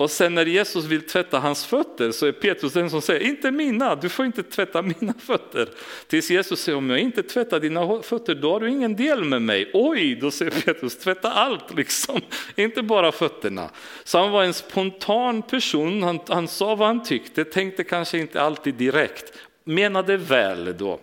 Och 0.00 0.10
sen 0.10 0.34
när 0.34 0.46
Jesus 0.46 0.84
vill 0.84 1.06
tvätta 1.06 1.38
hans 1.38 1.66
fötter 1.66 2.12
så 2.12 2.26
är 2.26 2.32
Petrus 2.32 2.72
den 2.72 2.90
som 2.90 3.02
säger, 3.02 3.20
inte 3.20 3.50
mina, 3.50 3.94
du 3.94 4.08
får 4.08 4.26
inte 4.26 4.42
tvätta 4.42 4.82
mina 5.00 5.14
fötter. 5.18 5.68
Tills 6.06 6.30
Jesus 6.30 6.60
säger, 6.60 6.78
om 6.78 6.90
jag 6.90 6.98
inte 6.98 7.22
tvättar 7.22 7.60
dina 7.60 8.02
fötter 8.02 8.34
då 8.34 8.52
har 8.52 8.60
du 8.60 8.70
ingen 8.70 8.96
del 8.96 9.24
med 9.24 9.42
mig. 9.42 9.70
Oj, 9.74 10.14
då 10.14 10.30
säger 10.30 10.50
Petrus, 10.50 10.98
tvätta 10.98 11.32
allt 11.32 11.74
liksom, 11.74 12.20
inte 12.56 12.82
bara 12.82 13.12
fötterna. 13.12 13.70
Så 14.04 14.18
han 14.18 14.30
var 14.30 14.44
en 14.44 14.54
spontan 14.54 15.42
person, 15.42 16.02
han, 16.02 16.20
han 16.28 16.48
sa 16.48 16.74
vad 16.74 16.88
han 16.88 17.02
tyckte, 17.02 17.44
tänkte 17.44 17.84
kanske 17.84 18.18
inte 18.18 18.42
alltid 18.42 18.74
direkt, 18.74 19.32
menade 19.64 20.16
väl 20.16 20.76
då 20.78 21.00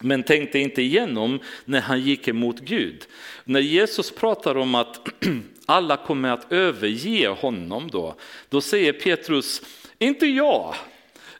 men 0.00 0.22
tänkte 0.22 0.58
inte 0.58 0.82
igenom 0.82 1.38
när 1.64 1.80
han 1.80 2.00
gick 2.00 2.28
emot 2.28 2.60
Gud. 2.60 3.06
När 3.44 3.60
Jesus 3.60 4.10
pratar 4.10 4.56
om 4.56 4.74
att 4.74 5.08
alla 5.66 5.96
kommer 5.96 6.28
att 6.28 6.52
överge 6.52 7.28
honom 7.28 7.90
då, 7.90 8.14
då 8.48 8.60
säger 8.60 8.92
Petrus, 8.92 9.62
inte 9.98 10.26
jag. 10.26 10.74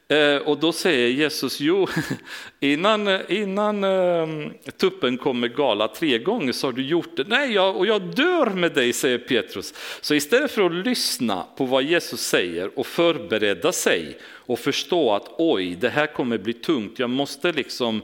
Eh, 0.07 0.37
och 0.37 0.57
då 0.57 0.71
säger 0.71 1.09
Jesus, 1.09 1.59
jo, 1.59 1.87
innan, 2.59 3.31
innan 3.31 3.83
ehm, 3.83 4.53
tuppen 4.77 5.17
kommer 5.17 5.47
gala 5.47 5.87
tre 5.87 6.17
gånger 6.17 6.51
så 6.51 6.67
har 6.67 6.71
du 6.71 6.85
gjort 6.85 7.17
det. 7.17 7.23
Nej, 7.27 7.53
jag, 7.53 7.77
och 7.77 7.85
jag 7.85 8.01
dör 8.01 8.49
med 8.49 8.73
dig, 8.73 8.93
säger 8.93 9.17
Petrus. 9.17 9.73
Så 10.01 10.15
istället 10.15 10.51
för 10.51 10.65
att 10.65 10.85
lyssna 10.85 11.45
på 11.57 11.65
vad 11.65 11.83
Jesus 11.83 12.21
säger 12.21 12.79
och 12.79 12.87
förbereda 12.87 13.71
sig 13.71 14.17
och 14.23 14.59
förstå 14.59 15.13
att 15.13 15.29
oj, 15.37 15.75
det 15.75 15.89
här 15.89 16.07
kommer 16.07 16.37
bli 16.37 16.53
tungt, 16.53 16.99
jag 16.99 17.09
måste 17.09 17.51
liksom 17.51 18.01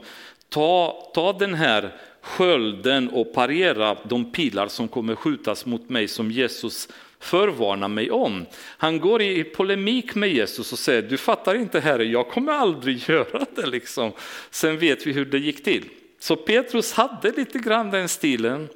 ta, 0.48 1.10
ta 1.14 1.32
den 1.32 1.54
här 1.54 1.92
skölden 2.22 3.08
och 3.08 3.32
parera 3.32 3.96
de 4.04 4.32
pilar 4.32 4.68
som 4.68 4.88
kommer 4.88 5.14
skjutas 5.14 5.66
mot 5.66 5.88
mig 5.88 6.08
som 6.08 6.30
Jesus 6.30 6.88
förvarnar 7.20 7.88
mig 7.88 8.10
om. 8.10 8.46
Han 8.78 9.00
går 9.00 9.22
i 9.22 9.44
polemik 9.44 10.14
med 10.14 10.32
Jesus 10.32 10.72
och 10.72 10.78
säger, 10.78 11.02
du 11.02 11.16
fattar 11.16 11.54
inte 11.54 11.80
herre, 11.80 12.04
jag 12.04 12.28
kommer 12.28 12.52
aldrig 12.52 13.02
göra 13.08 13.46
det. 13.54 13.66
Liksom. 13.66 14.12
Sen 14.50 14.78
vet 14.78 15.06
vi 15.06 15.12
hur 15.12 15.24
det 15.24 15.38
gick 15.38 15.64
till. 15.64 15.84
Så 16.18 16.36
Petrus 16.36 16.92
hade 16.92 17.32
lite 17.32 17.58
grann 17.58 17.90
den 17.90 18.08
stilen, 18.08 18.68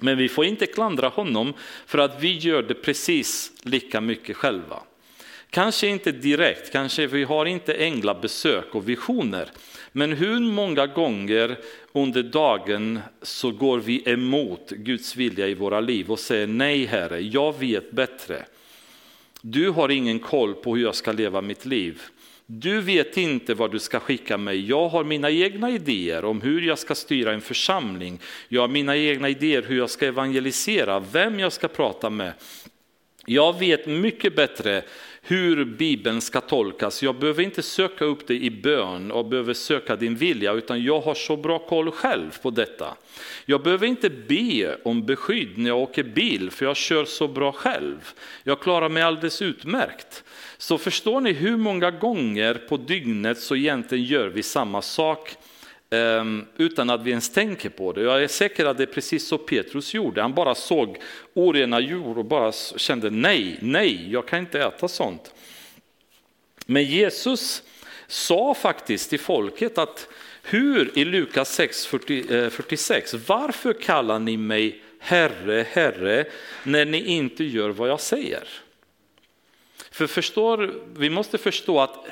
men 0.00 0.18
vi 0.18 0.28
får 0.28 0.44
inte 0.44 0.66
klandra 0.66 1.08
honom 1.08 1.54
för 1.86 1.98
att 1.98 2.22
vi 2.22 2.38
gör 2.38 2.62
det 2.62 2.74
precis 2.74 3.52
lika 3.62 4.00
mycket 4.00 4.36
själva. 4.36 4.82
Kanske 5.50 5.86
inte 5.86 6.12
direkt, 6.12 6.72
kanske 6.72 7.06
vi 7.06 7.24
har 7.24 7.46
inte 7.46 7.74
änglabesök 7.74 8.74
och 8.74 8.88
visioner, 8.88 9.48
men 9.92 10.12
hur 10.12 10.40
många 10.40 10.86
gånger 10.86 11.56
under 11.92 12.22
dagen 12.22 13.00
så 13.22 13.50
går 13.50 13.78
vi 13.78 14.02
emot 14.10 14.70
Guds 14.70 15.16
vilja 15.16 15.48
i 15.48 15.54
våra 15.54 15.80
liv 15.80 16.10
och 16.10 16.18
säger 16.18 16.46
nej 16.46 16.84
Herre, 16.84 17.20
jag 17.20 17.58
vet 17.58 17.90
bättre. 17.90 18.44
Du 19.40 19.70
har 19.70 19.88
ingen 19.88 20.18
koll 20.18 20.54
på 20.54 20.76
hur 20.76 20.82
jag 20.82 20.94
ska 20.94 21.12
leva 21.12 21.40
mitt 21.40 21.66
liv. 21.66 22.02
Du 22.46 22.80
vet 22.80 23.16
inte 23.16 23.54
vad 23.54 23.72
du 23.72 23.78
ska 23.78 24.00
skicka 24.00 24.38
mig. 24.38 24.68
Jag 24.68 24.88
har 24.88 25.04
mina 25.04 25.30
egna 25.30 25.70
idéer 25.70 26.24
om 26.24 26.40
hur 26.40 26.60
jag 26.60 26.78
ska 26.78 26.94
styra 26.94 27.32
en 27.32 27.40
församling. 27.40 28.20
Jag 28.48 28.60
har 28.60 28.68
mina 28.68 28.96
egna 28.96 29.28
idéer 29.28 29.62
hur 29.62 29.78
jag 29.78 29.90
ska 29.90 30.06
evangelisera, 30.06 31.00
vem 31.00 31.40
jag 31.40 31.52
ska 31.52 31.68
prata 31.68 32.10
med. 32.10 32.32
Jag 33.26 33.58
vet 33.58 33.86
mycket 33.86 34.36
bättre 34.36 34.82
hur 35.24 35.64
Bibeln 35.64 36.20
ska 36.20 36.40
tolkas. 36.40 37.02
Jag 37.02 37.18
behöver 37.18 37.42
inte 37.42 37.62
söka 37.62 38.04
upp 38.04 38.26
det 38.26 38.34
i 38.34 38.50
bön 38.50 39.10
och 39.10 39.26
behöver 39.26 39.54
söka 39.54 39.96
din 39.96 40.16
vilja, 40.16 40.52
utan 40.52 40.82
jag 40.82 41.00
har 41.00 41.14
så 41.14 41.36
bra 41.36 41.58
koll 41.58 41.90
själv 41.90 42.38
på 42.42 42.50
detta. 42.50 42.96
Jag 43.44 43.62
behöver 43.62 43.86
inte 43.86 44.10
be 44.10 44.76
om 44.84 45.06
beskydd 45.06 45.58
när 45.58 45.68
jag 45.68 45.78
åker 45.78 46.02
bil, 46.02 46.50
för 46.50 46.64
jag 46.66 46.76
kör 46.76 47.04
så 47.04 47.28
bra 47.28 47.52
själv. 47.52 48.12
Jag 48.44 48.60
klarar 48.60 48.88
mig 48.88 49.02
alldeles 49.02 49.42
utmärkt. 49.42 50.24
Så 50.58 50.78
förstår 50.78 51.20
ni 51.20 51.32
hur 51.32 51.56
många 51.56 51.90
gånger 51.90 52.54
på 52.54 52.76
dygnet 52.76 53.38
så 53.38 53.56
egentligen 53.56 54.04
gör 54.04 54.28
vi 54.28 54.42
samma 54.42 54.82
sak 54.82 55.36
Ehm, 55.92 56.46
utan 56.56 56.90
att 56.90 57.02
vi 57.02 57.10
ens 57.10 57.30
tänker 57.30 57.68
på 57.68 57.92
det. 57.92 58.02
Jag 58.02 58.22
är 58.22 58.28
säker 58.28 58.64
att 58.64 58.76
det 58.76 58.82
är 58.82 58.86
precis 58.86 59.28
så 59.28 59.38
Petrus 59.38 59.94
gjorde. 59.94 60.22
Han 60.22 60.34
bara 60.34 60.54
såg 60.54 60.98
orena 61.34 61.80
djur 61.80 62.18
och 62.18 62.24
bara 62.24 62.52
kände 62.76 63.10
nej, 63.10 63.58
nej, 63.60 64.12
jag 64.12 64.28
kan 64.28 64.38
inte 64.38 64.60
äta 64.60 64.88
sånt. 64.88 65.34
Men 66.66 66.84
Jesus 66.84 67.62
sa 68.06 68.54
faktiskt 68.54 69.10
till 69.10 69.20
folket 69.20 69.78
att 69.78 70.08
hur 70.42 70.98
i 70.98 71.04
Lukas 71.04 71.54
6, 71.54 71.86
46, 71.86 73.14
eh, 73.14 73.20
varför 73.26 73.72
kallar 73.72 74.18
ni 74.18 74.36
mig 74.36 74.82
Herre, 74.98 75.66
Herre, 75.70 76.24
när 76.62 76.84
ni 76.84 77.04
inte 77.04 77.44
gör 77.44 77.70
vad 77.70 77.88
jag 77.88 78.00
säger? 78.00 78.48
För 79.90 80.06
förstår, 80.06 80.74
vi 80.96 81.10
måste 81.10 81.38
förstå 81.38 81.80
att 81.80 82.06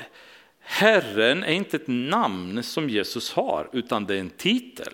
Herren 0.61 1.43
är 1.43 1.53
inte 1.53 1.77
ett 1.77 1.87
namn 1.87 2.63
som 2.63 2.89
Jesus 2.89 3.31
har, 3.31 3.69
utan 3.73 4.05
det 4.05 4.15
är 4.15 4.19
en 4.19 4.29
titel. 4.29 4.93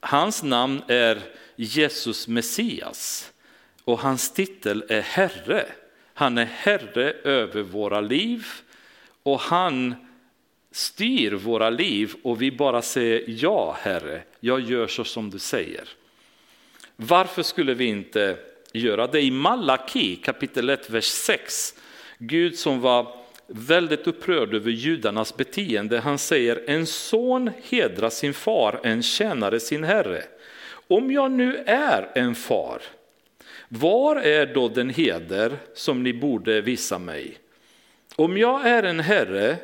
Hans 0.00 0.42
namn 0.42 0.82
är 0.88 1.22
Jesus 1.56 2.28
Messias 2.28 3.32
och 3.84 4.00
hans 4.00 4.32
titel 4.32 4.84
är 4.88 5.00
Herre. 5.00 5.66
Han 6.14 6.38
är 6.38 6.44
Herre 6.44 7.12
över 7.12 7.62
våra 7.62 8.00
liv 8.00 8.46
och 9.22 9.40
han 9.40 9.94
styr 10.70 11.32
våra 11.32 11.70
liv 11.70 12.14
och 12.22 12.42
vi 12.42 12.52
bara 12.52 12.82
säger 12.82 13.24
ja 13.26 13.76
Herre, 13.80 14.22
jag 14.40 14.60
gör 14.60 14.86
så 14.86 15.04
som 15.04 15.30
du 15.30 15.38
säger. 15.38 15.88
Varför 16.96 17.42
skulle 17.42 17.74
vi 17.74 17.84
inte 17.84 18.36
göra 18.72 19.06
det? 19.06 19.22
I 19.22 19.30
Malaki 19.30 20.16
kapitel 20.16 20.70
1, 20.70 20.90
vers 20.90 21.04
6, 21.04 21.74
Gud 22.18 22.58
som 22.58 22.80
var 22.80 23.25
väldigt 23.46 24.06
upprörd 24.06 24.54
över 24.54 24.70
judarnas 24.70 25.36
beteende. 25.36 26.00
Han 26.00 26.18
säger 26.18 26.64
en 26.66 26.86
son 26.86 27.50
hedrar 27.62 28.10
sin 28.10 28.34
far, 28.34 28.80
en 28.82 29.02
tjänare 29.02 29.60
sin 29.60 29.84
herre. 29.84 30.22
Om 30.88 31.12
jag 31.12 31.30
nu 31.30 31.56
är 31.66 32.10
en 32.14 32.34
far, 32.34 32.82
var 33.68 34.16
är 34.16 34.54
då 34.54 34.68
den 34.68 34.90
heder 34.90 35.56
som 35.74 36.02
ni 36.02 36.12
borde 36.12 36.60
visa 36.60 36.98
mig? 36.98 37.38
Om 38.16 38.38
jag 38.38 38.66
är 38.66 38.82
en 38.82 39.00
herre, 39.00 39.56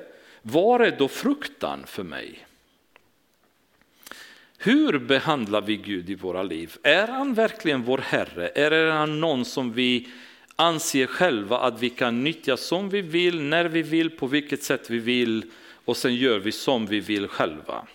var 0.43 0.81
är 0.81 0.97
då 0.99 1.09
fruktan 1.09 1.85
för 1.87 2.03
mig? 2.03 2.47
Hur 4.59 4.99
behandlar 4.99 5.61
vi 5.61 5.77
Gud 5.77 6.11
i 6.11 6.15
våra 6.15 6.43
liv? 6.43 6.77
Är 6.83 7.07
han 7.07 7.35
verkligen 7.35 7.83
vår 7.83 7.99
Herre? 7.99 8.49
Är 8.49 8.91
han 8.91 9.21
någon 9.21 9.45
som 9.45 9.73
vi 9.73 10.09
anser 10.63 11.07
själva 11.07 11.59
att 11.59 11.83
vi 11.83 11.91
kan 11.91 12.25
nyttja 12.25 12.57
som 12.57 12.89
vi 12.89 13.01
vill, 13.01 13.41
när 13.41 13.65
vi 13.65 13.83
vill, 13.83 14.11
på 14.11 14.27
vilket 14.27 14.63
sätt 14.63 14.91
vi 14.91 14.99
vill 14.99 15.45
och 15.85 15.97
sen 15.97 16.15
gör 16.15 16.39
vi 16.39 16.53
som 16.53 16.87
vi 16.87 17.01
vill 17.01 17.29
själva. 17.29 17.87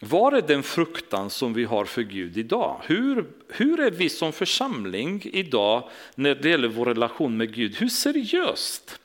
Var 0.00 0.32
är 0.32 0.42
den 0.42 0.62
fruktan 0.62 1.30
som 1.30 1.54
vi 1.54 1.64
har 1.64 1.84
för 1.84 2.02
Gud 2.02 2.38
idag? 2.38 2.80
Hur, 2.86 3.26
hur 3.48 3.80
är 3.80 3.90
vi 3.90 4.08
som 4.08 4.32
församling 4.32 5.22
idag 5.24 5.88
när 6.14 6.34
det 6.34 6.50
gäller 6.50 6.68
vår 6.68 6.86
relation 6.86 7.36
med 7.36 7.54
Gud? 7.54 7.76
Hur 7.76 7.88
seriöst 7.88 9.00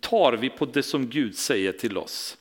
tar 0.00 0.32
vi 0.32 0.48
på 0.48 0.64
det 0.64 0.82
som 0.82 1.08
Gud 1.08 1.36
säger 1.36 1.72
till 1.72 1.98
oss? 1.98 2.36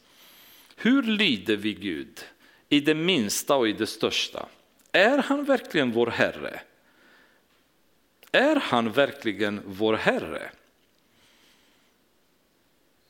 Hur 0.76 1.04
lyder 1.04 1.56
vi 1.56 1.74
Gud 1.74 2.26
i 2.70 2.80
det 2.80 2.96
minsta 2.96 3.56
och 3.56 3.68
i 3.68 3.74
det 3.74 3.88
största? 3.88 4.46
Är 4.92 5.18
han 5.18 5.44
verkligen 5.44 5.92
vår 5.92 6.08
Herre? 6.08 6.60
Är 8.36 8.56
han 8.56 8.92
verkligen 8.92 9.62
vår 9.66 9.94
Herre? 9.94 10.52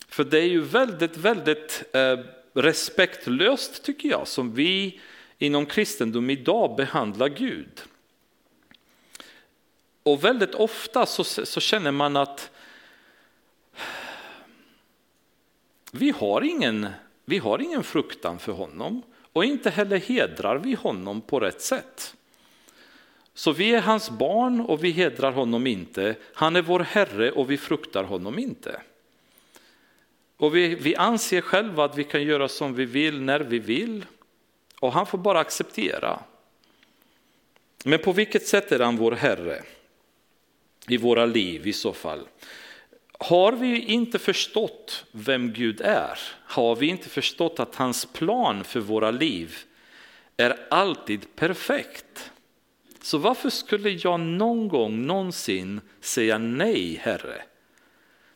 För 0.07 0.23
det 0.23 0.39
är 0.39 0.47
ju 0.47 0.61
väldigt, 0.61 1.17
väldigt 1.17 1.83
eh, 1.93 2.19
respektlöst 2.53 3.83
tycker 3.83 4.09
jag 4.09 4.27
som 4.27 4.53
vi 4.53 5.01
inom 5.37 5.65
kristendom 5.65 6.29
idag 6.29 6.75
behandlar 6.75 7.27
Gud. 7.27 7.81
Och 10.03 10.23
väldigt 10.23 10.55
ofta 10.55 11.05
så, 11.05 11.23
så 11.23 11.59
känner 11.59 11.91
man 11.91 12.17
att 12.17 12.51
vi 15.91 16.09
har, 16.11 16.41
ingen, 16.41 16.87
vi 17.25 17.37
har 17.37 17.61
ingen 17.61 17.83
fruktan 17.83 18.39
för 18.39 18.51
honom 18.51 19.01
och 19.33 19.45
inte 19.45 19.69
heller 19.69 19.97
hedrar 19.97 20.57
vi 20.57 20.73
honom 20.73 21.21
på 21.21 21.39
rätt 21.39 21.61
sätt. 21.61 22.15
Så 23.37 23.51
vi 23.51 23.73
är 23.73 23.81
hans 23.81 24.09
barn 24.09 24.61
och 24.61 24.83
vi 24.83 24.91
hedrar 24.91 25.31
honom 25.31 25.67
inte. 25.67 26.15
Han 26.33 26.55
är 26.55 26.61
vår 26.61 26.79
Herre 26.79 27.31
och 27.31 27.51
vi 27.51 27.57
fruktar 27.57 28.03
honom 28.03 28.39
inte. 28.39 28.81
Och 30.37 30.55
vi, 30.55 30.75
vi 30.75 30.95
anser 30.95 31.41
själva 31.41 31.85
att 31.85 31.97
vi 31.97 32.03
kan 32.03 32.23
göra 32.23 32.47
som 32.47 32.75
vi 32.75 32.85
vill 32.85 33.21
när 33.21 33.39
vi 33.39 33.59
vill 33.59 34.05
och 34.79 34.93
han 34.93 35.05
får 35.05 35.17
bara 35.17 35.39
acceptera. 35.39 36.19
Men 37.83 37.99
på 37.99 38.11
vilket 38.11 38.47
sätt 38.47 38.71
är 38.71 38.79
han 38.79 38.97
vår 38.97 39.11
Herre 39.11 39.63
i 40.87 40.97
våra 40.97 41.25
liv 41.25 41.67
i 41.67 41.73
så 41.73 41.93
fall? 41.93 42.27
Har 43.19 43.51
vi 43.51 43.79
inte 43.79 44.19
förstått 44.19 45.05
vem 45.11 45.53
Gud 45.53 45.81
är? 45.81 46.19
Har 46.45 46.75
vi 46.75 46.87
inte 46.87 47.09
förstått 47.09 47.59
att 47.59 47.75
hans 47.75 48.05
plan 48.05 48.63
för 48.63 48.79
våra 48.79 49.11
liv 49.11 49.57
är 50.37 50.67
alltid 50.69 51.35
perfekt? 51.35 52.31
Så 53.05 53.17
varför 53.17 53.49
skulle 53.49 53.89
jag 53.89 54.19
någon 54.19 54.67
gång 54.67 55.05
någonsin 55.05 55.81
säga 56.01 56.37
nej, 56.37 56.99
Herre? 57.03 57.41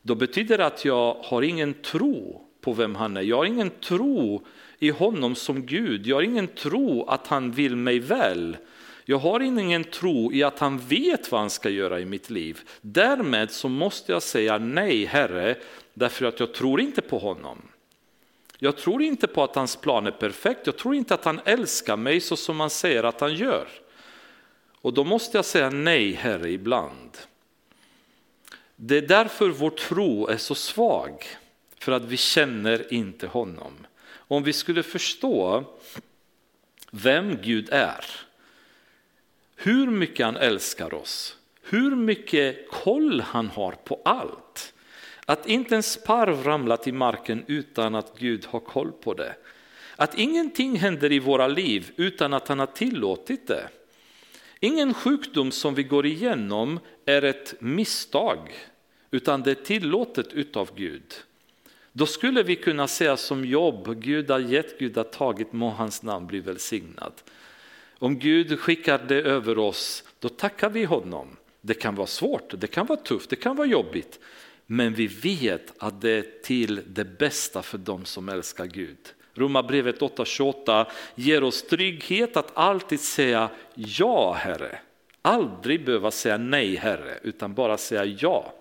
Då 0.02 0.16
betyder 0.16 0.58
det 0.58 0.66
att 0.66 0.86
jag 0.86 1.14
har 1.24 1.42
ingen 1.42 1.74
tro 1.74 2.42
på 2.62 2.74
vem 2.74 2.96
han 2.96 3.18
är. 3.18 3.22
Jag 3.22 3.38
har 3.38 3.46
ingen 3.46 3.70
tro 3.70 4.46
i 4.80 4.90
honom 4.90 5.36
som 5.36 5.66
Gud. 5.66 6.08
Jag 6.08 6.16
har 6.16 6.24
ingen 6.24 6.48
tro 6.48 7.06
att 7.08 7.28
han 7.28 7.52
vill 7.52 7.76
mig 7.76 8.00
väl. 8.00 8.58
Jag 9.06 9.18
har 9.18 9.40
ingen 9.40 9.84
tro 9.84 10.34
i 10.34 10.44
att 10.44 10.60
han 10.60 10.78
vet 10.78 11.32
vad 11.32 11.42
han 11.42 11.50
ska 11.50 11.70
göra 11.70 12.00
i 12.00 12.06
mitt 12.06 12.30
liv. 12.30 12.60
Därmed 12.82 13.52
så 13.52 13.70
måste 13.70 14.12
jag 14.12 14.24
säga 14.24 14.58
nej, 14.58 15.06
Herre, 15.06 15.56
därför 15.94 16.26
att 16.26 16.40
jag 16.40 16.54
tror 16.54 16.82
inte 16.82 17.02
på 17.02 17.18
honom. 17.18 17.62
Jag 18.60 18.78
tror 18.78 19.02
inte 19.02 19.28
på 19.28 19.44
att 19.44 19.56
hans 19.56 19.76
plan 19.76 20.08
är 20.08 20.12
perfekt. 20.12 20.62
Jag 20.66 20.78
tror 20.78 20.96
inte 20.96 21.14
att 21.14 21.26
han 21.26 21.40
älskar 21.46 21.98
mig 21.98 22.20
så 22.20 22.36
som 22.36 22.60
han 22.60 22.70
säger 22.70 23.04
att 23.04 23.22
han 23.22 23.34
gör. 23.34 23.68
Och 24.82 24.94
då 24.94 25.04
måste 25.04 25.38
jag 25.38 25.46
säga 25.46 25.70
nej, 25.70 26.12
Herre, 26.12 26.52
ibland. 26.52 27.18
Det 28.76 28.98
är 28.98 29.02
därför 29.02 29.50
vår 29.50 29.70
tro 29.70 30.28
är 30.28 30.38
så 30.38 30.56
svag, 30.56 31.26
för 31.80 31.92
att 31.92 32.04
vi 32.04 32.18
känner 32.18 32.94
inte 32.94 33.28
honom. 33.28 33.74
Om 34.12 34.44
vi 34.44 34.54
skulle 34.54 34.84
förstå 34.84 35.64
vem 36.92 37.38
Gud 37.42 37.70
är, 37.72 38.06
hur 39.56 39.88
mycket 39.88 40.26
han 40.26 40.38
älskar 40.38 40.94
oss, 40.94 41.38
hur 41.62 41.96
mycket 41.96 42.70
koll 42.70 43.22
han 43.22 43.48
har 43.48 43.72
på 43.72 44.02
allt. 44.06 44.74
Att 45.26 45.48
inte 45.48 45.76
en 45.76 45.84
sparv 45.84 46.44
ramlat 46.44 46.88
i 46.88 46.92
marken 46.92 47.44
utan 47.48 47.96
att 47.96 48.20
Gud 48.20 48.46
har 48.46 48.60
koll 48.60 48.92
på 48.92 49.14
det. 49.14 49.36
Att 49.96 50.18
ingenting 50.18 50.76
händer 50.76 51.12
i 51.12 51.20
våra 51.20 51.48
liv 51.48 51.92
utan 51.96 52.34
att 52.34 52.48
han 52.48 52.60
har 52.60 52.66
tillåtit 52.66 53.48
det. 53.48 53.70
Ingen 54.60 54.94
sjukdom 54.94 55.52
som 55.52 55.76
vi 55.76 55.84
går 55.84 56.06
igenom 56.06 56.80
är 57.06 57.22
ett 57.22 57.56
misstag, 57.60 58.54
utan 59.12 59.44
det 59.44 59.52
är 59.52 59.56
tillåtet 59.56 60.34
utav 60.34 60.70
Gud. 60.76 61.14
Då 61.92 62.06
skulle 62.06 62.44
vi 62.44 62.56
kunna 62.56 62.88
säga 62.88 63.18
som 63.18 63.46
jobb, 63.46 64.02
Gud 64.02 64.30
har 64.30 64.40
gett, 64.40 64.80
Gud 64.80 64.98
har 64.98 65.04
tagit, 65.04 65.54
må 65.54 65.70
hans 65.70 66.04
namn 66.04 66.28
bli 66.28 66.40
välsignad. 66.40 67.14
Om 68.00 68.20
Gud 68.20 68.60
skickar 68.60 69.06
det 69.08 69.22
över 69.22 69.58
oss, 69.58 70.04
då 70.20 70.30
tackar 70.30 70.70
vi 70.70 70.84
honom. 70.84 71.28
Det 71.62 71.74
kan 71.74 71.96
vara 71.96 72.08
svårt, 72.08 72.54
det 72.58 72.68
kan 72.68 72.86
vara 72.86 73.00
tufft, 73.00 73.30
det 73.30 73.36
kan 73.36 73.56
vara 73.56 73.68
jobbigt. 73.68 74.20
Men 74.66 74.94
vi 74.94 75.08
vet 75.08 75.74
att 75.78 76.02
det 76.02 76.10
är 76.10 76.26
till 76.44 76.82
det 76.88 77.06
bästa 77.06 77.62
för 77.62 77.78
dem 77.78 78.06
som 78.06 78.30
älskar 78.30 78.66
Gud. 78.66 79.14
Romarbrevet 79.40 80.00
8.28 80.00 80.86
ger 81.16 81.44
oss 81.44 81.64
trygghet 81.64 82.38
att 82.38 82.52
alltid 82.54 83.00
säga 83.00 83.50
ja 83.74 84.34
Herre. 84.34 84.80
Aldrig 85.22 85.86
behöva 85.86 86.12
säga 86.12 86.38
nej 86.38 86.76
Herre, 86.76 87.20
utan 87.24 87.54
bara 87.54 87.78
säga 87.78 88.06
ja. 88.06 88.54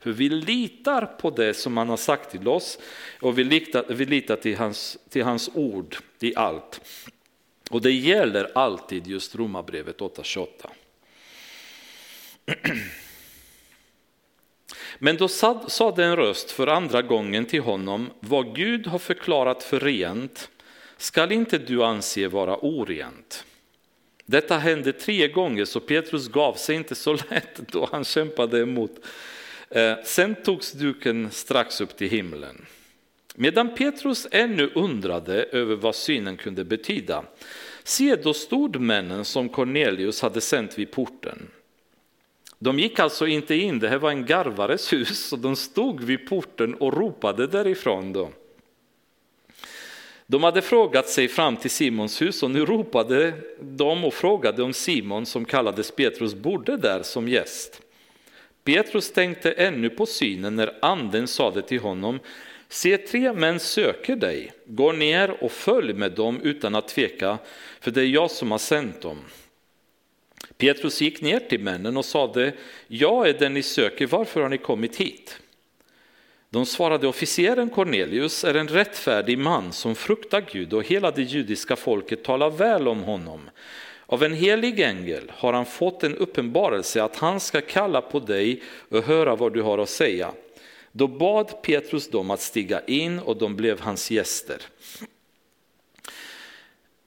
För 0.00 0.10
vi 0.10 0.28
litar 0.28 1.06
på 1.06 1.30
det 1.30 1.54
som 1.54 1.76
han 1.76 1.88
har 1.88 1.96
sagt 1.96 2.30
till 2.30 2.48
oss 2.48 2.78
och 3.20 3.38
vi 3.38 3.44
litar, 3.44 3.84
vi 3.88 4.04
litar 4.04 4.36
till, 4.36 4.56
hans, 4.56 4.98
till 5.08 5.24
hans 5.24 5.50
ord 5.54 5.96
i 6.20 6.36
allt. 6.36 6.80
Och 7.70 7.82
det 7.82 7.92
gäller 7.92 8.50
alltid 8.54 9.06
just 9.06 9.34
Romarbrevet 9.36 9.98
8.28. 9.98 10.46
Men 15.04 15.16
då 15.16 15.28
sade 15.68 16.04
en 16.04 16.16
röst 16.16 16.50
för 16.50 16.66
andra 16.66 17.02
gången 17.02 17.44
till 17.44 17.60
honom, 17.60 18.10
vad 18.20 18.56
Gud 18.56 18.86
har 18.86 18.98
förklarat 18.98 19.62
för 19.62 19.80
rent 19.80 20.50
skall 20.96 21.32
inte 21.32 21.58
du 21.58 21.84
anse 21.84 22.28
vara 22.28 22.56
orent. 22.56 23.44
Detta 24.24 24.58
hände 24.58 24.92
tre 24.92 25.28
gånger 25.28 25.64
så 25.64 25.80
Petrus 25.80 26.28
gav 26.28 26.54
sig 26.54 26.76
inte 26.76 26.94
så 26.94 27.12
lätt 27.30 27.68
då 27.68 27.88
han 27.92 28.04
kämpade 28.04 28.60
emot. 28.60 28.90
Eh, 29.68 29.94
sen 30.04 30.34
togs 30.34 30.72
duken 30.72 31.30
strax 31.30 31.80
upp 31.80 31.96
till 31.96 32.10
himlen. 32.10 32.66
Medan 33.34 33.74
Petrus 33.74 34.26
ännu 34.30 34.70
undrade 34.74 35.42
över 35.42 35.76
vad 35.76 35.94
synen 35.94 36.36
kunde 36.36 36.64
betyda, 36.64 37.24
se 37.82 38.16
då 38.16 38.34
stod 38.34 38.80
männen 38.80 39.24
som 39.24 39.48
Cornelius 39.48 40.22
hade 40.22 40.40
sänt 40.40 40.78
vid 40.78 40.90
porten. 40.90 41.48
De 42.62 42.78
gick 42.78 42.98
alltså 42.98 43.26
inte 43.26 43.54
in, 43.54 43.78
det 43.78 43.88
här 43.88 43.98
var 43.98 44.10
en 44.10 44.26
garvares 44.26 44.92
hus, 44.92 45.32
och 45.32 45.38
de 45.38 45.56
stod 45.56 46.04
vid 46.04 46.28
porten 46.28 46.74
och 46.74 46.92
ropade 46.92 47.46
därifrån. 47.46 48.12
Då. 48.12 48.30
De 50.26 50.42
hade 50.42 50.62
frågat 50.62 51.08
sig 51.08 51.28
fram 51.28 51.56
till 51.56 51.70
Simons 51.70 52.22
hus 52.22 52.42
och 52.42 52.50
nu 52.50 52.66
ropade 52.66 53.32
de 53.60 54.04
och 54.04 54.14
frågade 54.14 54.62
om 54.62 54.72
Simon 54.72 55.26
som 55.26 55.44
kallades 55.44 55.90
Petrus 55.90 56.34
bodde 56.34 56.76
där 56.76 57.02
som 57.02 57.28
gäst. 57.28 57.82
Petrus 58.64 59.12
tänkte 59.12 59.52
ännu 59.52 59.90
på 59.90 60.06
synen 60.06 60.56
när 60.56 60.78
anden 60.82 61.28
sade 61.28 61.62
till 61.62 61.80
honom 61.80 62.18
Se, 62.68 62.98
tre 62.98 63.32
män 63.32 63.60
söker 63.60 64.16
dig, 64.16 64.52
gå 64.66 64.92
ner 64.92 65.44
och 65.44 65.52
följ 65.52 65.92
med 65.92 66.12
dem 66.12 66.40
utan 66.42 66.74
att 66.74 66.88
tveka, 66.88 67.38
för 67.80 67.90
det 67.90 68.00
är 68.00 68.06
jag 68.06 68.30
som 68.30 68.50
har 68.50 68.58
sänt 68.58 69.00
dem. 69.00 69.18
Petrus 70.56 71.00
gick 71.00 71.20
ner 71.20 71.40
till 71.40 71.60
männen 71.60 71.96
och 71.96 72.04
sade, 72.04 72.52
jag 72.88 73.28
är 73.28 73.38
den 73.38 73.54
ni 73.54 73.62
söker, 73.62 74.06
varför 74.06 74.40
har 74.40 74.48
ni 74.48 74.58
kommit 74.58 74.96
hit? 74.96 75.38
De 76.50 76.66
svarade, 76.66 77.08
officeren 77.08 77.70
Cornelius 77.70 78.44
är 78.44 78.54
en 78.54 78.68
rättfärdig 78.68 79.38
man 79.38 79.72
som 79.72 79.94
fruktar 79.94 80.44
Gud 80.52 80.72
och 80.72 80.84
hela 80.84 81.10
det 81.10 81.22
judiska 81.22 81.76
folket 81.76 82.24
talar 82.24 82.50
väl 82.50 82.88
om 82.88 83.02
honom. 83.02 83.50
Av 84.06 84.22
en 84.22 84.34
helig 84.34 84.80
ängel 84.80 85.32
har 85.34 85.52
han 85.52 85.66
fått 85.66 86.04
en 86.04 86.16
uppenbarelse 86.16 87.02
att 87.02 87.16
han 87.16 87.40
ska 87.40 87.60
kalla 87.60 88.00
på 88.00 88.20
dig 88.20 88.62
och 88.88 89.04
höra 89.04 89.36
vad 89.36 89.52
du 89.52 89.62
har 89.62 89.78
att 89.78 89.88
säga. 89.88 90.32
Då 90.92 91.06
bad 91.06 91.62
Petrus 91.62 92.10
dem 92.10 92.30
att 92.30 92.40
stiga 92.40 92.80
in 92.86 93.18
och 93.18 93.36
de 93.36 93.56
blev 93.56 93.80
hans 93.80 94.10
gäster. 94.10 94.62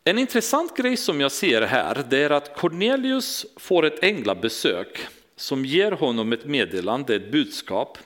En 0.07 0.19
intressant 0.19 0.77
grej 0.77 0.97
som 0.97 1.21
jag 1.21 1.31
ser 1.31 1.61
här 1.61 2.03
det 2.09 2.17
är 2.17 2.29
att 2.29 2.55
Cornelius 2.55 3.45
får 3.55 3.85
ett 3.85 4.03
änglabesök 4.03 5.07
som 5.35 5.65
ger 5.65 5.91
honom 5.91 6.33
ett 6.33 6.45
meddelande, 6.45 7.15
ett 7.15 7.31
budskap. 7.31 7.97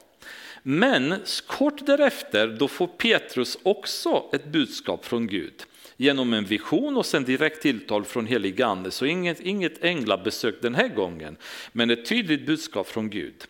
Men 0.64 1.16
kort 1.48 1.86
därefter 1.86 2.48
då 2.48 2.68
får 2.68 2.88
Petrus 2.88 3.58
också 3.64 4.24
ett 4.34 4.46
budskap 4.46 5.06
från 5.06 5.28
Gud 5.28 5.54
genom 5.98 6.34
en 6.34 6.46
vision 6.46 6.98
och 6.98 7.06
sen 7.06 7.24
direkt 7.24 7.62
tilltal 7.62 8.06
från 8.06 8.26
helig 8.26 8.62
ande. 8.62 8.92
Så 8.92 9.06
inget, 9.06 9.40
inget 9.40 9.84
änglabesök 9.84 10.56
den 10.62 10.76
här 10.76 10.88
gången, 10.88 11.38
men 11.72 11.90
ett 11.90 12.06
tydligt 12.06 12.46
budskap 12.46 12.88
från 12.88 13.10
Gud. 13.10 13.46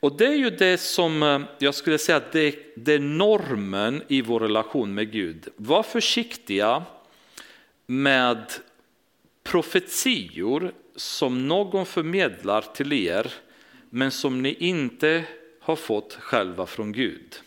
Och 0.00 0.16
det 0.16 0.26
är 0.26 0.36
ju 0.36 0.50
det 0.50 0.78
som 0.78 1.22
eh, 1.22 1.40
jag 1.58 1.74
skulle 1.74 1.98
säga 1.98 2.16
att 2.16 2.32
det, 2.32 2.54
det 2.76 2.92
är 2.92 2.98
normen 2.98 4.02
i 4.08 4.22
vår 4.22 4.40
relation 4.40 4.94
med 4.94 5.12
Gud. 5.12 5.48
Var 5.56 5.82
försiktiga 5.82 6.84
med 7.92 8.52
profetior 9.44 10.72
som 10.96 11.48
någon 11.48 11.86
förmedlar 11.86 12.62
till 12.74 12.92
er 12.92 13.32
men 13.90 14.10
som 14.10 14.42
ni 14.42 14.54
inte 14.58 15.24
har 15.60 15.76
fått 15.76 16.14
själva 16.14 16.66
från 16.66 16.92
Gud. 16.92 17.40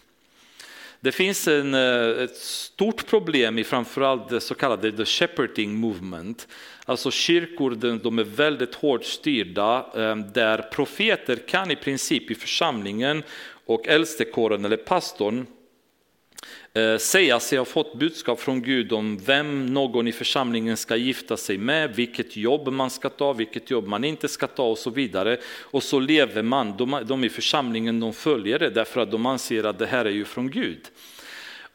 Det 0.99 1.11
finns 1.11 1.47
en, 1.47 1.73
eh, 1.73 2.23
ett 2.23 2.35
stort 2.35 3.07
problem 3.07 3.59
i 3.59 3.63
framförallt 3.63 4.29
det 4.29 4.41
så 4.41 4.55
kallade 4.55 4.91
the 4.91 5.05
shepherding 5.05 5.75
movement. 5.75 6.47
Alltså 6.85 7.11
kyrkor 7.11 7.99
de 8.03 8.19
är 8.19 8.23
väldigt 8.23 8.75
hårt 8.75 9.05
styrda 9.05 9.85
eh, 9.95 10.15
där 10.15 10.57
profeter 10.57 11.35
kan 11.35 11.71
i 11.71 11.75
princip 11.75 12.31
i 12.31 12.35
församlingen 12.35 13.23
och 13.65 13.87
äldstekåren 13.87 14.65
eller 14.65 14.77
pastorn 14.77 15.45
Eh, 16.73 16.97
säga 16.97 17.39
sig 17.39 17.57
ha 17.57 17.65
fått 17.65 17.93
budskap 17.93 18.39
från 18.39 18.61
Gud 18.61 18.93
om 18.93 19.17
vem 19.17 19.65
någon 19.65 20.07
i 20.07 20.11
församlingen 20.11 20.77
ska 20.77 20.95
gifta 20.95 21.37
sig 21.37 21.57
med, 21.57 21.95
vilket 21.95 22.37
jobb 22.37 22.67
man 22.67 22.89
ska 22.89 23.09
ta, 23.09 23.33
vilket 23.33 23.71
jobb 23.71 23.87
man 23.87 24.03
inte 24.03 24.27
ska 24.27 24.47
ta 24.47 24.63
och 24.63 24.77
så 24.77 24.89
vidare. 24.89 25.37
Och 25.61 25.83
så 25.83 25.99
lever 25.99 26.41
man, 26.41 26.77
de, 26.77 27.01
de 27.05 27.23
i 27.23 27.29
församlingen 27.29 27.99
de 27.99 28.13
följer 28.13 28.59
det 28.59 28.69
därför 28.69 29.01
att 29.01 29.11
de 29.11 29.25
anser 29.25 29.63
att 29.63 29.79
det 29.79 29.85
här 29.85 30.05
är 30.05 30.09
ju 30.09 30.25
från 30.25 30.49
Gud. 30.49 30.81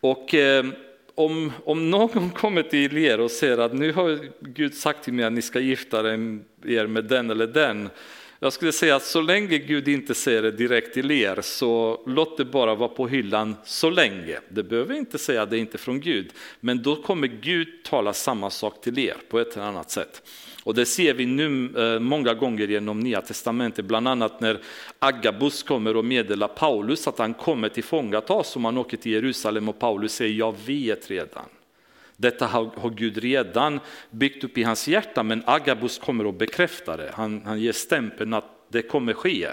Och 0.01 0.35
eh, 0.35 0.65
om, 1.15 1.53
om 1.65 1.91
någon 1.91 2.31
kommer 2.35 2.63
till 2.63 2.99
er 2.99 3.21
och 3.21 3.31
säger 3.31 3.59
att 3.59 3.75
nu 3.75 3.93
har 3.93 4.19
Gud 4.41 4.75
sagt 4.75 5.05
till 5.05 5.13
mig 5.13 5.25
att 5.25 5.33
ni 5.33 5.43
ska 5.43 5.61
gifta 5.61 5.99
er 6.65 6.87
med 6.87 7.05
den 7.05 7.31
eller 7.31 7.47
den, 7.47 7.91
jag 8.43 8.53
skulle 8.53 8.73
säga 8.73 8.97
att 8.97 9.05
så 9.05 9.21
länge 9.21 9.59
Gud 9.59 9.89
inte 9.89 10.15
säger 10.15 10.43
det 10.43 10.51
direkt 10.51 10.95
till 10.95 11.11
er 11.11 11.41
så 11.43 12.03
låt 12.07 12.37
det 12.37 12.45
bara 12.45 12.75
vara 12.75 12.89
på 12.89 13.09
hyllan 13.09 13.57
så 13.65 13.91
länge. 13.91 14.39
Det 14.49 14.63
behöver 14.63 14.95
inte 14.95 15.19
säga 15.19 15.43
att 15.43 15.51
det 15.51 15.59
inte 15.59 15.77
är 15.77 15.79
från 15.79 16.01
Gud, 16.01 16.33
men 16.61 16.83
då 16.83 16.97
kommer 16.97 17.27
Gud 17.27 17.69
tala 17.85 18.13
samma 18.13 18.51
sak 18.51 18.81
till 18.81 18.99
er 18.99 19.17
på 19.29 19.39
ett 19.39 19.57
eller 19.57 19.67
annat 19.67 19.91
sätt. 19.91 20.23
Och 20.65 20.75
det 20.75 20.87
ser 20.87 21.15
vi 21.15 21.27
nu 21.27 21.71
eh, 21.77 22.01
många 22.01 22.35
gånger 22.35 22.69
genom 22.69 23.01
Nya 23.01 23.21
Testamentet, 23.21 23.85
bland 23.85 24.09
annat 24.09 24.41
när 24.41 24.61
Agabus 24.99 25.63
kommer 25.63 25.97
och 25.97 26.05
meddelar 26.05 26.49
Paulus 26.49 27.09
att 27.09 27.19
han 27.19 27.35
kommer 27.35 27.69
tillfångatas 27.69 28.55
och 28.57 28.63
man 28.63 28.79
åker 28.79 28.97
till 28.97 29.13
Jerusalem 29.13 29.69
och 29.69 29.79
Paulus 29.79 30.13
säger 30.13 30.35
jag 30.35 30.55
vet 30.67 31.11
redan. 31.11 31.45
Detta 32.21 32.47
har, 32.47 32.91
Gud 32.91 33.19
redan 33.19 33.81
byggt 34.11 34.45
upp 34.45 34.59
i 34.59 34.63
hans 34.63 34.89
hjärta 34.89 35.23
men 35.23 35.43
Agabus 35.47 35.99
kommer 35.99 36.29
att 36.29 36.39
bekräfta 36.39 36.97
det. 36.97 37.11
Han, 37.15 37.43
han 37.45 37.61
ger 37.61 37.73
stämpeln 37.73 38.35
att 38.35 38.45
det 38.69 38.83
kommer 38.83 39.13
ske. 39.13 39.49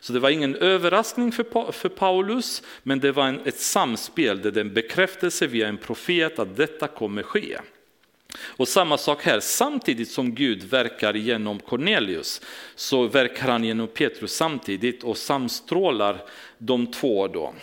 Så 0.00 0.12
det 0.12 0.20
var 0.20 0.30
ingen 0.30 0.54
överraskning 0.54 1.32
för, 1.32 1.72
för 1.72 1.88
Paulus 1.88 2.62
men 2.82 3.00
det 3.00 3.12
var 3.12 3.26
en, 3.26 3.40
ett 3.44 3.60
samspel, 3.60 4.42
det 4.42 4.56
är 4.56 4.60
en 4.60 4.74
bekräftelse 4.74 5.46
via 5.46 5.68
en 5.68 5.78
profet 5.78 6.38
att 6.38 6.56
detta 6.56 6.88
kommer 6.88 7.22
ske. 7.22 7.58
Och 8.38 8.68
samma 8.68 8.98
sak 8.98 9.22
här, 9.22 9.40
samtidigt 9.40 10.10
som 10.10 10.34
Gud 10.34 10.64
verkar 10.64 11.14
genom 11.14 11.58
Cornelius 11.58 12.40
så 12.74 13.06
verkar 13.06 13.48
han 13.48 13.64
genom 13.64 13.88
Petrus 13.88 14.32
samtidigt 14.32 15.04
och 15.04 15.16
samstrålar 15.16 16.24
de 16.58 16.86
två 16.86 17.28
då. 17.28 17.54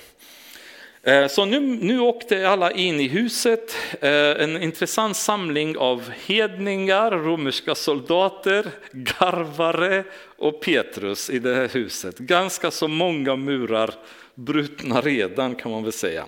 Eh, 1.04 1.28
så 1.28 1.46
nu, 1.46 1.60
nu 1.60 2.00
åkte 2.00 2.50
alla 2.50 2.72
in 2.72 3.00
i 3.00 3.08
huset, 3.08 3.76
eh, 4.02 4.44
en 4.44 4.64
intressant 4.64 5.18
samling 5.18 5.78
av 5.78 6.10
hedningar, 6.26 7.12
romerska 7.12 7.76
soldater, 7.76 8.66
garvare 8.92 10.04
och 10.38 10.62
Petrus 10.62 11.30
i 11.30 11.40
det 11.40 11.56
här 11.56 11.68
huset. 11.68 12.18
Ganska 12.18 12.72
så 12.72 12.88
många 12.88 13.36
murar 13.36 13.94
brutna 14.36 15.02
redan 15.02 15.56
kan 15.56 15.72
man 15.72 15.84
väl 15.84 15.92
säga. 15.92 16.26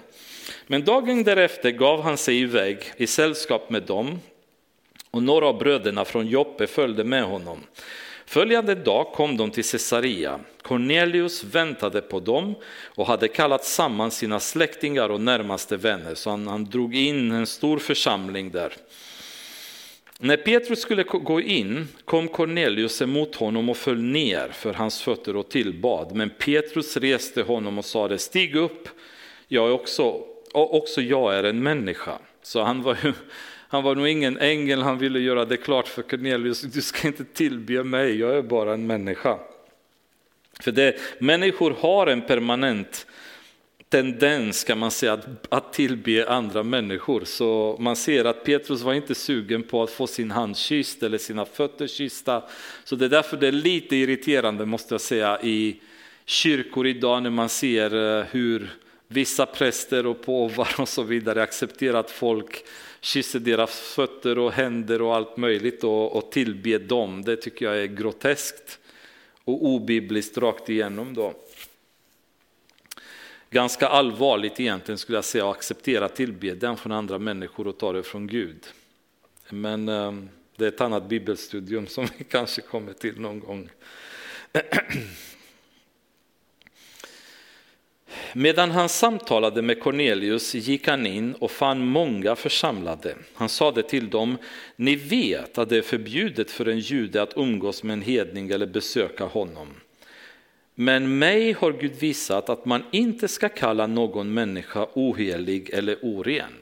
Men 0.67 0.84
dagen 0.84 1.24
därefter 1.24 1.71
gav 1.71 2.01
han 2.01 2.17
sig 2.17 2.41
iväg 2.41 2.78
i 2.97 3.07
sällskap 3.07 3.69
med 3.69 3.84
dem 3.84 4.19
och 5.11 5.24
några 5.24 5.47
av 5.47 5.57
bröderna 5.57 6.05
från 6.05 6.28
Joppe 6.28 6.67
följde 6.67 7.03
med 7.03 7.24
honom. 7.24 7.59
Följande 8.34 8.76
dag 8.76 9.08
kom 9.14 9.38
de 9.38 9.52
till 9.52 9.64
Caesarea. 9.64 10.40
Cornelius 10.62 11.44
väntade 11.44 12.02
på 12.02 12.20
dem 12.20 12.56
och 12.86 13.08
hade 13.08 13.28
kallat 13.28 13.66
samman 13.66 14.12
sina 14.12 14.40
släktingar 14.40 15.10
och 15.10 15.22
närmaste 15.22 15.78
vänner, 15.78 16.16
så 16.16 16.30
han, 16.30 16.48
han 16.48 16.66
drog 16.66 16.96
in 16.96 17.32
en 17.32 17.48
stor 17.48 17.80
församling 17.80 18.52
där. 18.52 18.74
När 20.20 20.38
Petrus 20.38 20.82
skulle 20.82 21.04
gå 21.04 21.42
in 21.42 21.88
kom 22.06 22.28
Cornelius 22.28 23.02
emot 23.02 23.36
honom 23.36 23.70
och 23.70 23.78
föll 23.78 24.02
ner 24.02 24.50
för 24.50 24.74
hans 24.74 25.02
fötter 25.02 25.36
och 25.36 25.50
tillbad. 25.50 26.16
Men 26.16 26.30
Petrus 26.30 26.98
reste 26.98 27.42
honom 27.42 27.78
och 27.78 27.86
sade, 27.86 28.18
stig 28.18 28.56
upp, 28.56 28.90
jag 29.48 29.68
är 29.68 29.72
också, 29.72 30.22
också 30.54 31.02
jag 31.02 31.36
är 31.36 31.44
en 31.44 31.64
människa. 31.64 32.18
Så 32.44 32.64
han 32.64 32.84
var 32.84 32.98
ju 33.04 33.14
han 33.74 33.84
var 33.84 33.95
nog 33.95 34.07
ingen 34.07 34.38
ängel, 34.38 34.82
han 34.82 34.97
ville 34.97 35.19
göra 35.19 35.45
det 35.45 35.57
klart 35.57 35.88
för 35.88 36.01
Cornelius, 36.01 36.61
du 36.61 36.82
ska 36.82 37.07
inte 37.07 37.24
tillbe 37.24 37.84
mig, 37.84 38.19
jag 38.19 38.36
är 38.36 38.41
bara 38.41 38.74
en 38.74 38.88
människa. 38.88 39.39
För 40.59 40.71
det, 40.71 40.95
människor 41.19 41.76
har 41.80 42.07
en 42.07 42.21
permanent 42.21 43.07
tendens 43.89 44.63
kan 44.63 44.78
man 44.78 44.91
säga 44.91 45.13
att, 45.13 45.28
att 45.49 45.74
tillbe 45.74 46.30
andra 46.30 46.63
människor. 46.63 47.24
Så 47.26 47.78
man 47.80 47.95
ser 47.95 48.26
att 48.26 48.43
Petrus 48.43 48.82
var 48.82 48.93
inte 48.93 49.15
sugen 49.15 49.63
på 49.63 49.84
att 49.84 49.91
få 49.91 50.07
sin 50.07 50.32
hand 50.32 50.57
kysst 50.57 51.03
eller 51.03 51.17
sina 51.17 51.45
fötter 51.45 51.88
kyssta. 51.88 52.43
Så 52.84 52.95
det 52.95 53.05
är 53.05 53.09
därför 53.09 53.38
det 53.38 53.47
är 53.47 53.51
lite 53.51 53.95
irriterande 53.95 54.65
måste 54.65 54.93
jag 54.93 55.01
säga 55.01 55.41
i 55.41 55.80
kyrkor 56.26 56.88
idag 56.88 57.24
när 57.24 57.30
man 57.30 57.49
ser 57.49 58.19
eh, 58.19 58.26
hur 58.32 58.69
vissa 59.07 59.45
präster 59.45 60.05
och 60.05 60.21
påvar 60.21 60.76
och 60.78 60.89
så 60.89 61.03
vidare 61.03 61.43
accepterar 61.43 61.99
att 61.99 62.11
folk 62.11 62.63
kysser 63.04 63.39
deras 63.39 63.80
fötter 63.80 64.38
och 64.39 64.51
händer 64.51 65.01
och 65.01 65.16
allt 65.16 65.38
möjligt 65.38 65.84
och, 65.84 66.16
och 66.16 66.32
tillber 66.32 66.80
dem. 66.80 67.22
Det 67.22 67.36
tycker 67.36 67.66
jag 67.66 67.82
är 67.82 67.86
groteskt 67.86 68.80
och 69.43 69.66
obibliskt 69.66 70.38
rakt 70.38 70.70
igenom. 70.70 71.14
Då. 71.14 71.34
ganska 73.49 73.88
allvarligt 73.88 74.60
egentligen 74.60 74.97
skulle 74.97 75.18
jag 75.18 75.26
säga 75.26 75.49
att 75.49 75.56
acceptera 75.56 76.10
tillbedjan 76.10 76.78
från 76.78 76.91
andra 76.91 77.20
människor 77.20 77.68
och 77.68 77.78
ta 77.78 77.93
det 77.93 78.04
från 78.04 78.28
Gud. 78.28 78.68
Men 79.49 79.89
ehm, 79.89 80.30
det 80.56 80.66
är 80.66 80.70
ett 80.70 80.82
annat 80.82 81.10
bibelstudium 81.10 81.88
som 81.88 82.08
vi 82.18 82.24
kanske 82.30 82.62
kommer 82.62 82.93
till 82.93 83.20
någon 83.20 83.39
gång. 83.39 83.70
Medan 88.34 88.72
han 88.72 88.89
samtalade 88.89 89.61
med 89.61 89.80
Cornelius 89.80 90.55
gick 90.55 90.88
han 90.88 91.05
in 91.05 91.34
och 91.34 91.51
fann 91.51 91.86
många 91.86 92.36
församlade. 92.36 93.16
Han 93.34 93.49
sade 93.49 93.84
till 93.84 94.09
dem, 94.09 94.38
ni 94.76 94.95
vet 94.95 95.57
att 95.57 95.70
det 95.70 95.78
är 95.78 95.82
förbjudet 95.82 96.51
för 96.51 96.68
en 96.68 96.80
jude 96.80 97.22
att 97.22 97.38
umgås 97.38 97.84
med 97.84 97.93
en 97.93 98.01
hedning 98.01 98.49
eller 98.49 98.66
besöka 98.66 99.24
honom. 99.24 99.68
Men 100.76 101.20
mig 101.20 101.51
har 101.51 101.72
Gud 101.72 101.95
visat 101.99 102.49
att 102.49 102.66
man 102.66 102.84
inte 102.91 103.28
ska 103.28 103.49
kalla 103.49 103.88
någon 103.88 104.34
människa 104.34 104.88
ohelig 104.93 105.70
eller 105.70 105.97
oren. 106.01 106.53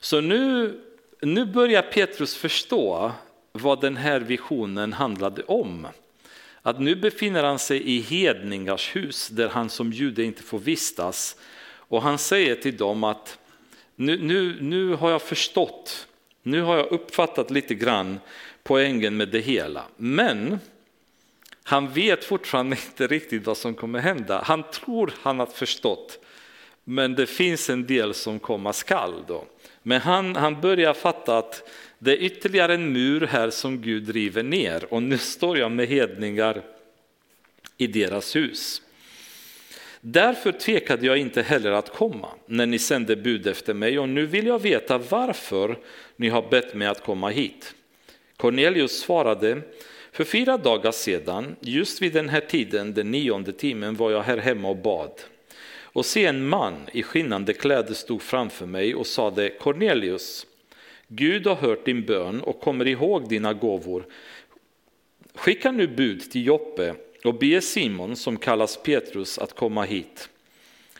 Så 0.00 0.20
nu, 0.20 0.74
nu 1.20 1.44
börjar 1.44 1.82
Petrus 1.82 2.36
förstå 2.36 3.12
vad 3.52 3.80
den 3.80 3.96
här 3.96 4.20
visionen 4.20 4.92
handlade 4.92 5.42
om. 5.42 5.86
Att 6.62 6.80
nu 6.80 6.94
befinner 6.94 7.42
han 7.42 7.58
sig 7.58 7.82
i 7.82 8.00
hedningars 8.00 8.96
hus 8.96 9.28
där 9.28 9.48
han 9.48 9.70
som 9.70 9.92
jude 9.92 10.24
inte 10.24 10.42
får 10.42 10.58
vistas. 10.58 11.36
Och 11.74 12.02
han 12.02 12.18
säger 12.18 12.54
till 12.54 12.76
dem 12.76 13.04
att 13.04 13.38
nu, 13.96 14.22
nu, 14.22 14.56
nu 14.60 14.94
har 14.94 15.10
jag 15.10 15.22
förstått, 15.22 16.06
nu 16.42 16.62
har 16.62 16.76
jag 16.76 16.92
uppfattat 16.92 17.50
lite 17.50 17.74
grann 17.74 18.20
poängen 18.62 19.16
med 19.16 19.28
det 19.28 19.40
hela. 19.40 19.84
Men 19.96 20.58
han 21.62 21.92
vet 21.92 22.24
fortfarande 22.24 22.76
inte 22.86 23.06
riktigt 23.06 23.46
vad 23.46 23.56
som 23.56 23.74
kommer 23.74 23.98
hända. 23.98 24.42
Han 24.44 24.62
tror 24.62 25.14
han 25.22 25.38
har 25.38 25.46
förstått, 25.46 26.24
men 26.84 27.14
det 27.14 27.26
finns 27.26 27.70
en 27.70 27.86
del 27.86 28.14
som 28.14 28.38
komma 28.38 28.72
skall. 28.72 29.24
Då. 29.28 29.44
Men 29.82 30.00
han, 30.00 30.36
han 30.36 30.60
börjar 30.60 30.94
fatta 30.94 31.38
att 31.38 31.68
det 32.04 32.12
är 32.12 32.22
ytterligare 32.22 32.74
en 32.74 32.92
mur 32.92 33.20
här 33.26 33.50
som 33.50 33.82
Gud 33.82 34.08
river 34.08 34.42
ner 34.42 34.94
och 34.94 35.02
nu 35.02 35.18
står 35.18 35.58
jag 35.58 35.72
med 35.72 35.88
hedningar 35.88 36.62
i 37.76 37.86
deras 37.86 38.36
hus. 38.36 38.82
Därför 40.00 40.52
tvekade 40.52 41.06
jag 41.06 41.18
inte 41.18 41.42
heller 41.42 41.70
att 41.70 41.92
komma 41.92 42.28
när 42.46 42.66
ni 42.66 42.78
sände 42.78 43.16
bud 43.16 43.46
efter 43.46 43.74
mig 43.74 43.98
och 43.98 44.08
nu 44.08 44.26
vill 44.26 44.46
jag 44.46 44.58
veta 44.58 44.98
varför 44.98 45.78
ni 46.16 46.28
har 46.28 46.50
bett 46.50 46.74
mig 46.74 46.88
att 46.88 47.02
komma 47.02 47.28
hit. 47.28 47.74
Cornelius 48.36 49.00
svarade, 49.00 49.62
för 50.12 50.24
fyra 50.24 50.56
dagar 50.56 50.92
sedan, 50.92 51.56
just 51.60 52.02
vid 52.02 52.12
den 52.12 52.28
här 52.28 52.40
tiden, 52.40 52.94
den 52.94 53.10
nionde 53.10 53.52
timmen, 53.52 53.96
var 53.96 54.10
jag 54.10 54.22
här 54.22 54.38
hemma 54.38 54.68
och 54.68 54.76
bad. 54.76 55.12
Och 55.82 56.06
se 56.06 56.26
en 56.26 56.48
man 56.48 56.74
i 56.92 57.02
skinnande 57.02 57.52
kläder 57.52 57.94
stod 57.94 58.22
framför 58.22 58.66
mig 58.66 58.94
och 58.94 59.06
sade 59.06 59.50
Cornelius, 59.50 60.46
Gud 61.14 61.46
har 61.46 61.54
hört 61.54 61.84
din 61.84 62.06
bön 62.06 62.40
och 62.40 62.60
kommer 62.60 62.88
ihåg 62.88 63.28
dina 63.28 63.52
gåvor. 63.52 64.06
Skicka 65.34 65.72
nu 65.72 65.86
bud 65.86 66.30
till 66.30 66.46
Joppe 66.46 66.94
och 67.24 67.34
be 67.34 67.60
Simon, 67.60 68.16
som 68.16 68.36
kallas 68.36 68.76
Petrus, 68.76 69.38
att 69.38 69.54
komma 69.54 69.84
hit. 69.84 70.28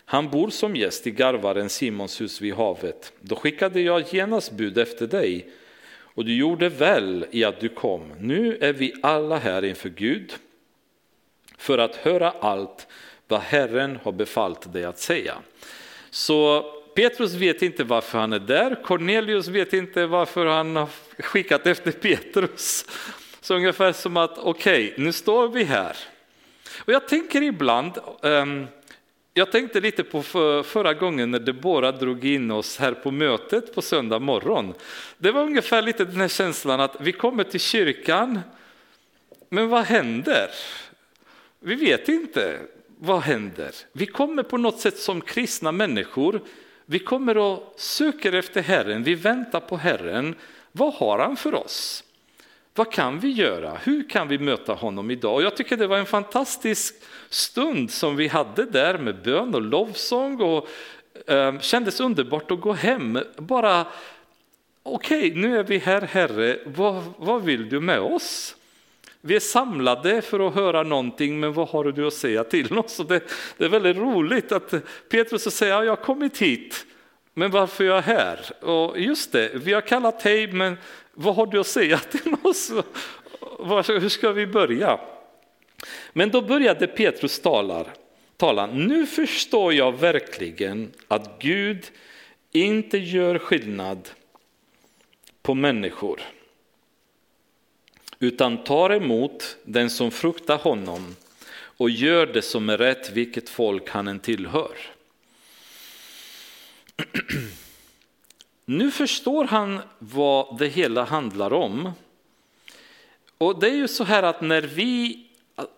Han 0.04 0.30
bor 0.30 0.50
som 0.50 0.76
gäst 0.76 1.06
i 1.06 1.10
garvaren 1.10 1.68
Simons 1.68 2.20
hus 2.20 2.40
vid 2.40 2.54
havet. 2.54 3.12
Då 3.20 3.36
skickade 3.36 3.80
jag 3.80 4.14
genast 4.14 4.52
bud 4.52 4.78
efter 4.78 5.06
dig 5.06 5.46
och 6.14 6.24
du 6.24 6.36
gjorde 6.36 6.68
väl 6.68 7.26
i 7.30 7.44
att 7.44 7.60
du 7.60 7.68
kom. 7.68 8.12
Nu 8.20 8.56
är 8.60 8.72
vi 8.72 8.94
alla 9.02 9.38
här 9.38 9.64
inför 9.64 9.88
Gud 9.88 10.32
för 11.58 11.78
att 11.78 11.96
höra 11.96 12.30
allt 12.30 12.86
vad 13.28 13.40
Herren 13.40 13.98
har 14.02 14.12
befallt 14.12 14.72
dig 14.72 14.84
att 14.84 14.98
säga. 14.98 15.34
Så 16.10 16.64
Petrus 16.95 17.34
vet 17.34 17.62
inte 17.62 17.84
varför 17.84 18.18
han 18.18 18.32
är 18.32 18.38
där, 18.38 18.82
Cornelius 18.82 19.49
vet 19.49 19.72
inte 19.72 20.07
varför 20.07 20.47
han 20.47 20.76
har 20.76 20.88
skickat 21.18 21.66
efter 21.66 21.93
Petrus. 21.93 22.86
Så 23.40 23.55
ungefär 23.55 23.93
som 23.93 24.16
att 24.16 24.38
okej, 24.38 24.93
okay, 24.93 25.05
nu 25.05 25.12
står 25.12 25.49
vi 25.49 25.64
här. 25.64 25.97
Och 26.78 26.93
jag 26.93 27.09
tänker 27.09 27.43
ibland, 27.43 27.93
um, 28.22 28.66
jag 29.34 29.53
tänkte 29.53 29.80
lite 29.80 30.05
på 30.05 30.22
för, 30.22 30.62
förra 30.62 30.95
gången 30.95 31.30
när 31.30 31.38
Debora 31.38 31.93
drog 31.93 32.24
in 32.24 32.51
oss 32.51 32.78
här 32.78 32.93
på 32.93 33.11
mötet 33.11 33.74
på 33.74 33.82
söndag 33.82 34.18
morgon. 34.18 34.74
Det 35.18 35.30
var 35.30 35.43
ungefär 35.43 35.82
lite 35.82 36.05
den 36.05 36.20
här 36.20 36.28
känslan 36.28 36.80
att 36.80 36.97
vi 37.01 37.12
kommer 37.12 37.45
till 37.45 37.61
kyrkan, 37.61 38.40
men 39.49 39.68
vad 39.68 39.84
händer? 39.84 40.51
Vi 41.61 41.74
vet 41.74 42.09
inte 42.09 42.59
vad 42.99 43.20
händer. 43.20 43.70
Vi 43.93 44.07
kommer 44.07 44.43
på 44.43 44.57
något 44.57 44.80
sätt 44.80 44.99
som 44.99 45.20
kristna 45.20 45.72
människor, 45.72 46.40
vi 46.93 46.99
kommer 46.99 47.38
och 47.38 47.74
söker 47.76 48.32
efter 48.32 48.62
Herren, 48.62 49.03
vi 49.03 49.14
väntar 49.14 49.61
på 49.61 49.76
Herren. 49.76 50.34
Vad 50.72 50.95
har 50.95 51.18
han 51.18 51.36
för 51.36 51.55
oss? 51.55 52.05
Vad 52.74 52.93
kan 52.93 53.20
vi 53.20 53.30
göra? 53.30 53.78
Hur 53.82 54.09
kan 54.09 54.28
vi 54.28 54.38
möta 54.38 54.74
honom 54.74 55.11
idag? 55.11 55.34
Och 55.34 55.43
jag 55.43 55.57
tycker 55.57 55.76
det 55.76 55.86
var 55.86 55.99
en 55.99 56.07
fantastisk 56.07 56.95
stund 57.28 57.90
som 57.90 58.16
vi 58.16 58.28
hade 58.28 58.64
där 58.64 58.99
med 58.99 59.22
bön 59.22 59.55
och 59.55 59.62
lovsång 59.62 60.40
och 60.40 60.68
eh, 61.26 61.59
kändes 61.61 62.01
underbart 62.01 62.51
att 62.51 62.61
gå 62.61 62.72
hem. 62.72 63.18
Bara 63.36 63.86
okej, 64.82 65.30
okay, 65.30 65.40
nu 65.40 65.59
är 65.59 65.64
vi 65.64 65.78
här 65.78 66.01
Herre, 66.01 66.59
vad, 66.64 67.03
vad 67.16 67.43
vill 67.43 67.68
du 67.68 67.80
med 67.80 68.01
oss? 68.01 68.57
Vi 69.24 69.36
är 69.36 69.40
samlade 69.40 70.22
för 70.22 70.48
att 70.48 70.54
höra 70.54 70.82
någonting, 70.82 71.40
men 71.40 71.52
vad 71.52 71.68
har 71.68 71.84
du 71.84 72.06
att 72.06 72.14
säga 72.14 72.44
till 72.44 72.78
oss? 72.78 73.00
Och 73.00 73.06
det, 73.06 73.20
det 73.56 73.64
är 73.64 73.68
väldigt 73.68 73.96
roligt 73.96 74.52
att 74.52 74.74
Petrus 75.08 75.54
säger, 75.54 75.72
ja, 75.72 75.84
jag 75.84 75.90
har 75.90 76.04
kommit 76.04 76.38
hit, 76.38 76.86
men 77.34 77.50
varför 77.50 77.84
är 77.84 77.88
jag 77.88 78.02
här? 78.02 78.64
Och 78.64 79.00
just 79.00 79.32
det, 79.32 79.50
vi 79.54 79.72
har 79.72 79.80
kallat 79.80 80.20
dig, 80.20 80.52
men 80.52 80.76
vad 81.14 81.34
har 81.34 81.46
du 81.46 81.60
att 81.60 81.66
säga 81.66 81.98
till 82.10 82.34
oss? 82.42 82.72
Hur 83.88 84.08
ska 84.08 84.32
vi 84.32 84.46
börja? 84.46 85.00
Men 86.12 86.30
då 86.30 86.42
började 86.42 86.86
Petrus 86.86 87.40
tala, 87.40 87.86
tala. 88.36 88.66
Nu 88.66 89.06
förstår 89.06 89.74
jag 89.74 89.98
verkligen 89.98 90.92
att 91.08 91.38
Gud 91.38 91.90
inte 92.52 92.98
gör 92.98 93.38
skillnad 93.38 94.08
på 95.42 95.54
människor 95.54 96.20
utan 98.22 98.64
tar 98.64 98.90
emot 98.90 99.56
den 99.64 99.90
som 99.90 100.10
fruktar 100.10 100.58
honom 100.58 101.16
och 101.54 101.90
gör 101.90 102.26
det 102.26 102.42
som 102.42 102.68
är 102.68 102.78
rätt 102.78 103.10
vilket 103.10 103.48
folk 103.48 103.88
han 103.88 104.08
än 104.08 104.20
tillhör. 104.20 104.76
Nu 108.64 108.90
förstår 108.90 109.44
han 109.44 109.80
vad 109.98 110.58
det 110.58 110.68
hela 110.68 111.04
handlar 111.04 111.52
om. 111.52 111.92
Och 113.38 113.60
det 113.60 113.68
är 113.68 113.74
ju 113.74 113.88
så 113.88 114.04
här 114.04 114.22
att 114.22 114.40
när 114.40 114.62
vi, 114.62 115.26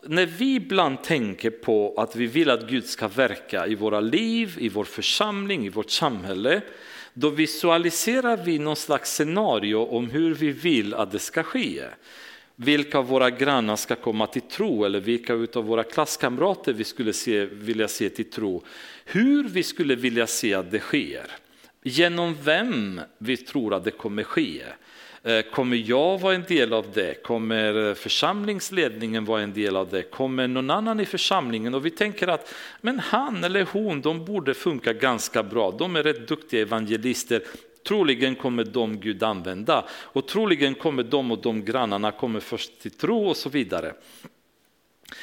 när 0.07 0.27
vi 0.27 0.55
ibland 0.55 1.03
tänker 1.03 1.51
på 1.51 1.95
att 1.97 2.17
vi 2.17 2.27
vill 2.27 2.51
att 2.51 2.69
Gud 2.69 2.85
ska 2.85 3.09
verka 3.09 3.67
i 3.67 3.75
våra 3.75 4.01
liv, 4.01 4.57
i 4.59 4.69
vår 4.69 4.85
församling, 4.85 5.67
i 5.67 5.69
vårt 5.69 5.91
samhälle, 5.91 6.63
då 7.15 7.31
visualiserar 7.31 8.37
vi 8.37 8.59
någon 8.59 8.77
slags 8.77 9.15
scenario 9.15 9.77
om 9.77 10.11
hur 10.11 10.35
vi 10.35 10.53
vill 10.53 10.95
att 10.95 11.13
det 11.13 11.19
ska 11.19 11.43
ske 11.43 11.85
vilka 12.57 12.99
av 12.99 13.07
våra 13.07 13.31
grannar 13.31 13.77
ska 13.77 13.95
komma 13.95 14.27
till 14.27 14.43
tro 14.43 14.85
eller 14.85 15.01
vilka 15.01 15.35
av 15.35 15.65
våra 15.65 15.85
klasskamrater 15.85 16.73
vi 16.73 16.85
skulle 16.85 17.13
se, 17.13 17.45
vilja 17.45 17.89
se 17.89 18.09
till 18.09 18.31
tro. 18.31 18.65
Hur 19.05 19.49
vi 19.49 19.63
skulle 19.63 19.95
vilja 19.95 20.27
se 20.27 20.55
att 20.55 20.71
det 20.71 20.81
sker. 20.81 21.31
Genom 21.83 22.37
vem 22.45 23.01
vi 23.19 23.37
tror 23.37 23.75
att 23.75 23.85
det 23.85 23.91
kommer 23.91 24.23
ske. 24.23 24.63
Eh, 25.23 25.43
kommer 25.43 25.77
jag 25.77 26.21
vara 26.21 26.35
en 26.35 26.45
del 26.49 26.73
av 26.73 26.87
det? 26.95 27.23
Kommer 27.23 27.89
eh, 27.89 27.95
församlingsledningen 27.95 29.25
vara 29.25 29.43
en 29.43 29.53
del 29.53 29.77
av 29.77 29.89
det? 29.89 30.03
Kommer 30.03 30.49
någon 30.49 30.71
annan 30.71 31.01
i 31.01 31.07
församlingen? 31.07 31.75
Och 31.75 31.87
vi 31.87 31.91
tänker 31.91 32.29
att 32.29 32.55
men 32.81 32.99
han 32.99 33.45
eller 33.45 33.67
hon, 33.73 34.01
de 34.01 34.25
borde 34.25 34.55
funka 34.55 34.93
ganska 34.93 35.43
bra. 35.43 35.71
De 35.79 35.97
är 35.97 36.03
rätt 36.03 36.29
duktiga 36.29 36.63
evangelister. 36.63 37.43
Troligen 37.85 38.35
kommer 38.35 38.65
de 38.65 39.01
Gud 39.01 39.23
använda 39.23 39.85
och 39.91 40.29
troligen 40.29 40.75
kommer 40.75 41.03
de 41.03 41.31
och 41.31 41.43
de 41.43 41.65
grannarna 41.65 42.13
kommer 42.13 42.41
först 42.41 42.81
till 42.81 42.91
tro 42.91 43.29
och 43.29 43.37
så 43.37 43.49
vidare. 43.49 43.95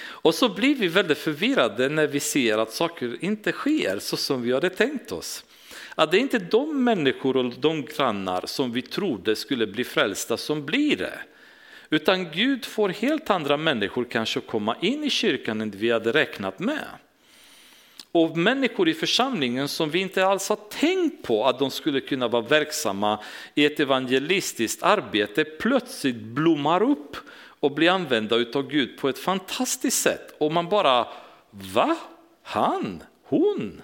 Och 0.03 0.35
så 0.35 0.49
blir 0.49 0.75
vi 0.75 0.87
väldigt 0.87 1.17
förvirrade 1.17 1.89
när 1.89 2.07
vi 2.07 2.19
ser 2.19 2.57
att 2.57 2.71
saker 2.71 3.17
inte 3.21 3.51
sker 3.51 3.99
så 3.99 4.17
som 4.17 4.41
vi 4.41 4.53
hade 4.53 4.69
tänkt 4.69 5.11
oss. 5.11 5.45
Att 5.95 6.11
det 6.11 6.17
är 6.17 6.21
inte 6.21 6.39
de 6.39 6.83
människor 6.83 7.37
och 7.37 7.53
de 7.59 7.85
grannar 7.85 8.43
som 8.45 8.71
vi 8.71 8.81
trodde 8.81 9.35
skulle 9.35 9.67
bli 9.67 9.83
frälsta 9.83 10.37
som 10.37 10.65
blir 10.65 10.97
det. 10.97 11.19
Utan 11.89 12.31
Gud 12.31 12.65
får 12.65 12.89
helt 12.89 13.29
andra 13.29 13.57
människor 13.57 14.05
kanske 14.09 14.39
komma 14.39 14.75
in 14.81 15.03
i 15.03 15.09
kyrkan 15.09 15.61
än 15.61 15.71
vi 15.71 15.91
hade 15.91 16.11
räknat 16.11 16.59
med 16.59 16.87
och 18.11 18.37
människor 18.37 18.89
i 18.89 18.93
församlingen 18.93 19.67
som 19.67 19.89
vi 19.89 19.99
inte 19.99 20.25
alls 20.25 20.49
har 20.49 20.59
tänkt 20.69 21.23
på 21.23 21.45
att 21.45 21.59
de 21.59 21.71
skulle 21.71 21.99
kunna 21.99 22.27
vara 22.27 22.41
verksamma 22.41 23.23
i 23.55 23.65
ett 23.65 23.79
evangelistiskt 23.79 24.83
arbete 24.83 25.43
plötsligt 25.43 26.15
blommar 26.15 26.83
upp 26.83 27.17
och 27.59 27.71
blir 27.71 27.89
använda 27.89 28.35
av 28.35 28.67
Gud 28.67 28.97
på 28.97 29.09
ett 29.09 29.19
fantastiskt 29.19 30.01
sätt. 30.01 30.35
Och 30.37 30.51
man 30.51 30.69
bara, 30.69 31.07
va? 31.51 31.97
Han? 32.43 33.03
Hon? 33.23 33.81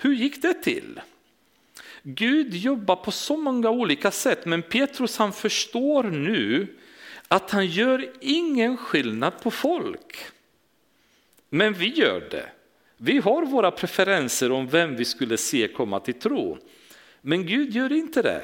hur 0.00 0.14
gick 0.14 0.42
det 0.42 0.54
till? 0.54 1.00
Gud 2.02 2.54
jobbar 2.54 2.96
på 2.96 3.10
så 3.10 3.36
många 3.36 3.70
olika 3.70 4.10
sätt, 4.10 4.44
men 4.44 4.62
Petrus 4.62 5.16
han 5.16 5.32
förstår 5.32 6.02
nu 6.02 6.76
att 7.28 7.50
han 7.50 7.66
gör 7.66 8.12
ingen 8.20 8.76
skillnad 8.76 9.42
på 9.42 9.50
folk. 9.50 10.16
Men 11.48 11.72
vi 11.72 11.88
gör 11.88 12.20
det. 12.30 12.48
Vi 12.96 13.18
har 13.18 13.46
våra 13.46 13.70
preferenser 13.70 14.52
om 14.52 14.68
vem 14.68 14.96
vi 14.96 15.04
skulle 15.04 15.36
se 15.36 15.68
komma 15.68 16.00
till 16.00 16.14
tro. 16.14 16.58
Men 17.20 17.46
Gud 17.46 17.74
gör 17.74 17.92
inte 17.92 18.22
det. 18.22 18.42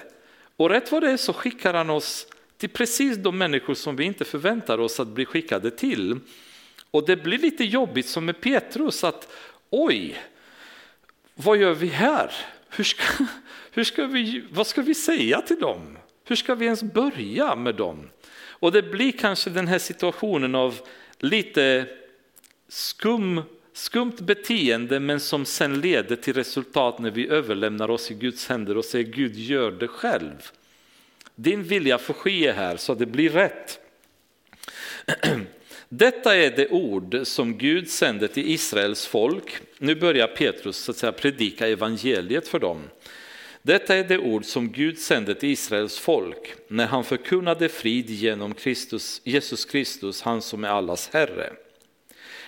Och 0.57 0.71
rätt 0.71 0.93
vad 0.93 1.03
det 1.03 1.11
är 1.11 1.17
så 1.17 1.33
skickar 1.33 1.75
han 1.75 1.91
oss 1.91 2.27
till 2.57 2.69
precis 2.69 3.17
de 3.17 3.39
människor 3.39 3.75
som 3.75 3.97
vi 3.97 4.05
inte 4.05 4.25
förväntar 4.25 4.79
oss 4.79 5.01
att 5.01 5.09
bli 5.09 5.25
skickade 5.25 5.71
till. 5.71 6.19
Och 6.91 7.07
det 7.07 7.17
blir 7.17 7.39
lite 7.39 7.65
jobbigt 7.65 8.07
som 8.07 8.25
med 8.25 8.41
Petrus 8.41 9.05
att 9.05 9.33
oj, 9.71 10.17
vad 11.35 11.57
gör 11.57 11.75
vi 11.75 11.87
här? 11.87 12.33
Hur 12.69 12.85
ska, 12.85 13.03
hur 13.71 13.85
ska 13.85 14.07
vi, 14.07 14.45
vad 14.51 14.67
ska 14.67 14.83
vi 14.83 14.95
säga 14.95 15.41
till 15.41 15.61
dem? 15.61 15.99
Hur 16.25 16.37
ska 16.37 16.55
vi 16.55 16.65
ens 16.65 16.83
börja 16.83 17.57
med 17.57 17.75
dem? 17.75 18.11
Och 18.49 18.73
det 18.73 18.83
blir 18.83 19.13
kanske 19.13 19.51
den 19.51 19.69
här 19.69 19.79
situationen 19.79 20.55
av 20.55 20.81
lite 21.19 21.87
skum, 22.69 23.43
skumt 23.73 24.21
beteende 24.21 25.01
men 25.01 25.21
som 25.21 25.45
sen 25.45 25.81
leder 25.81 26.17
till 26.17 26.35
resultat 26.35 26.99
när 26.99 27.11
vi 27.11 27.29
överlämnar 27.29 27.91
oss 27.91 28.11
i 28.11 28.15
Guds 28.15 28.49
händer 28.49 28.77
och 28.77 28.85
säger 28.85 29.05
Gud 29.05 29.37
gör 29.37 29.71
det 29.71 29.89
själv. 29.89 30.51
Din 31.35 31.63
vilja 31.63 31.99
får 31.99 32.15
ske 32.15 32.53
här 32.53 32.77
så 32.77 32.93
att 32.93 32.99
det 32.99 33.07
blir 33.07 33.31
rätt. 33.31 33.81
Detta 35.89 36.37
är 36.37 36.57
det 36.57 36.69
ord 36.69 37.21
som 37.25 37.59
Gud 37.59 37.91
sände 37.91 38.29
till 38.29 38.51
Israels 38.51 39.07
folk. 39.07 39.61
Nu 39.79 39.95
börjar 39.95 40.27
Petrus 40.27 40.77
så 40.77 40.91
att 40.91 40.97
säga, 40.97 41.13
predika 41.13 41.69
evangeliet 41.69 42.49
för 42.49 42.59
dem. 42.59 42.83
Detta 43.63 43.97
är 43.97 44.05
det 44.05 44.19
ord 44.19 44.45
som 44.45 44.73
Gud 44.73 44.99
sände 44.99 45.35
till 45.35 45.49
Israels 45.49 45.99
folk 45.99 46.55
när 46.69 46.87
han 46.87 47.05
förkunnade 47.05 47.69
frid 47.69 48.11
genom 48.11 48.55
Kristus, 48.55 49.21
Jesus 49.25 49.65
Kristus, 49.65 50.23
han 50.23 50.43
som 50.43 50.65
är 50.65 50.69
allas 50.69 51.11
Herre. 51.13 51.53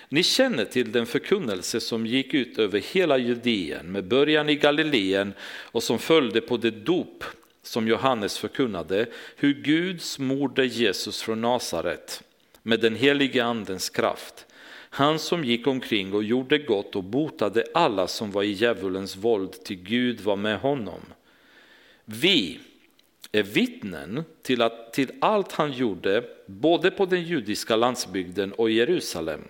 Ni 0.09 0.23
känner 0.23 0.65
till 0.65 0.91
den 0.91 1.05
förkunnelse 1.05 1.79
som 1.79 2.05
gick 2.05 2.33
ut 2.33 2.59
över 2.59 2.79
hela 2.79 3.17
Judeen 3.17 3.91
med 3.91 4.07
början 4.07 4.49
i 4.49 4.55
Galileen 4.55 5.33
och 5.41 5.83
som 5.83 5.99
följde 5.99 6.41
på 6.41 6.57
det 6.57 6.71
dop 6.71 7.23
som 7.63 7.87
Johannes 7.87 8.37
förkunnade, 8.37 9.05
hur 9.35 9.53
Gud 9.53 10.01
smorde 10.01 10.65
Jesus 10.65 11.21
från 11.21 11.41
Nasaret 11.41 12.23
med 12.63 12.79
den 12.79 12.95
helige 12.95 13.43
andens 13.43 13.89
kraft. 13.89 14.45
Han 14.89 15.19
som 15.19 15.43
gick 15.43 15.67
omkring 15.67 16.13
och 16.13 16.23
gjorde 16.23 16.57
gott 16.57 16.95
och 16.95 17.03
botade 17.03 17.63
alla 17.73 18.07
som 18.07 18.31
var 18.31 18.43
i 18.43 18.51
djävulens 18.51 19.15
våld, 19.15 19.63
till 19.63 19.83
Gud 19.83 20.21
var 20.21 20.35
med 20.35 20.59
honom. 20.59 21.01
Vi 22.05 22.59
är 23.31 23.43
vittnen 23.43 24.23
till, 24.41 24.61
att, 24.61 24.93
till 24.93 25.11
allt 25.21 25.51
han 25.51 25.71
gjorde, 25.71 26.23
både 26.45 26.91
på 26.91 27.05
den 27.05 27.23
judiska 27.23 27.75
landsbygden 27.75 28.53
och 28.53 28.71
i 28.71 28.73
Jerusalem. 28.73 29.41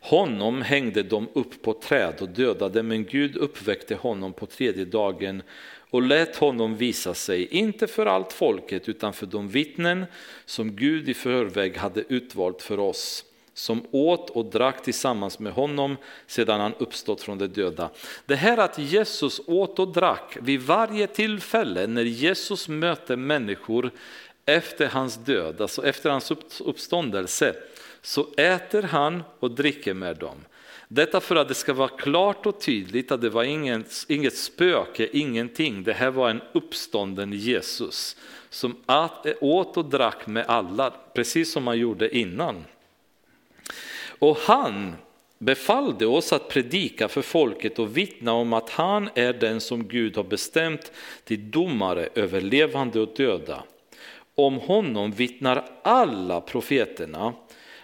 Honom 0.00 0.62
hängde 0.62 1.02
de 1.02 1.28
upp 1.32 1.62
på 1.62 1.72
träd 1.72 2.14
och 2.20 2.28
dödade, 2.28 2.82
men 2.82 3.04
Gud 3.04 3.36
uppväckte 3.36 3.94
honom 3.94 4.32
på 4.32 4.46
tredje 4.46 4.84
dagen 4.84 5.42
och 5.90 6.02
lät 6.02 6.36
honom 6.36 6.76
visa 6.76 7.14
sig, 7.14 7.46
inte 7.46 7.86
för 7.86 8.06
allt 8.06 8.32
folket 8.32 8.88
utan 8.88 9.12
för 9.12 9.26
de 9.26 9.48
vittnen 9.48 10.06
som 10.44 10.76
Gud 10.76 11.08
i 11.08 11.14
förväg 11.14 11.76
hade 11.76 12.04
utvalt 12.08 12.62
för 12.62 12.78
oss, 12.78 13.24
som 13.54 13.86
åt 13.90 14.30
och 14.30 14.44
drack 14.44 14.82
tillsammans 14.82 15.38
med 15.38 15.52
honom 15.52 15.96
sedan 16.26 16.60
han 16.60 16.74
uppstått 16.78 17.22
från 17.22 17.38
de 17.38 17.46
döda. 17.46 17.90
Det 18.26 18.36
här 18.36 18.58
att 18.58 18.78
Jesus 18.78 19.40
åt 19.46 19.78
och 19.78 19.92
drack 19.92 20.36
vid 20.40 20.60
varje 20.60 21.06
tillfälle 21.06 21.86
när 21.86 22.02
Jesus 22.02 22.68
möter 22.68 23.16
människor 23.16 23.90
efter 24.44 24.86
hans 24.86 25.16
död, 25.16 25.60
alltså 25.60 25.86
efter 25.86 26.10
hans 26.10 26.32
uppståndelse, 26.60 27.54
så 28.02 28.26
äter 28.36 28.82
han 28.82 29.22
och 29.38 29.50
dricker 29.50 29.94
med 29.94 30.16
dem. 30.16 30.36
Detta 30.88 31.20
för 31.20 31.36
att 31.36 31.48
det 31.48 31.54
ska 31.54 31.72
vara 31.72 31.88
klart 31.88 32.46
och 32.46 32.60
tydligt 32.60 33.12
att 33.12 33.20
det 33.20 33.30
var 33.30 33.44
ingen, 33.44 33.84
inget 34.08 34.36
spöke, 34.36 35.08
ingenting. 35.12 35.82
Det 35.82 35.92
här 35.92 36.10
var 36.10 36.30
en 36.30 36.42
uppstånden 36.52 37.32
Jesus 37.32 38.16
som 38.50 38.76
åt 39.40 39.76
och 39.76 39.84
drack 39.84 40.26
med 40.26 40.46
alla, 40.46 40.90
precis 41.14 41.52
som 41.52 41.66
han 41.66 41.78
gjorde 41.78 42.16
innan. 42.16 42.64
Och 44.18 44.38
han 44.38 44.94
befallde 45.38 46.06
oss 46.06 46.32
att 46.32 46.48
predika 46.48 47.08
för 47.08 47.22
folket 47.22 47.78
och 47.78 47.96
vittna 47.96 48.32
om 48.32 48.52
att 48.52 48.70
han 48.70 49.10
är 49.14 49.32
den 49.32 49.60
som 49.60 49.88
Gud 49.88 50.16
har 50.16 50.24
bestämt 50.24 50.92
till 51.24 51.50
domare 51.50 52.08
över 52.14 52.40
levande 52.40 53.00
och 53.00 53.14
döda. 53.16 53.62
Om 54.34 54.56
honom 54.58 55.12
vittnar 55.12 55.64
alla 55.82 56.40
profeterna 56.40 57.34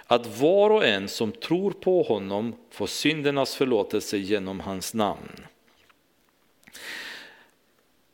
att 0.06 0.40
var 0.40 0.70
och 0.70 0.84
en 0.84 1.08
som 1.08 1.32
tror 1.32 1.70
på 1.70 2.02
honom 2.02 2.54
får 2.70 2.86
syndernas 2.86 3.54
förlåtelse 3.54 4.16
genom 4.18 4.60
hans 4.60 4.94
namn. 4.94 5.46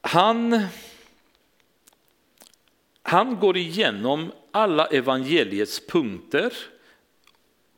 Han, 0.00 0.66
han 3.02 3.36
går 3.36 3.56
igenom 3.56 4.32
alla 4.50 4.86
evangeliets 4.86 5.86
punkter, 5.86 6.52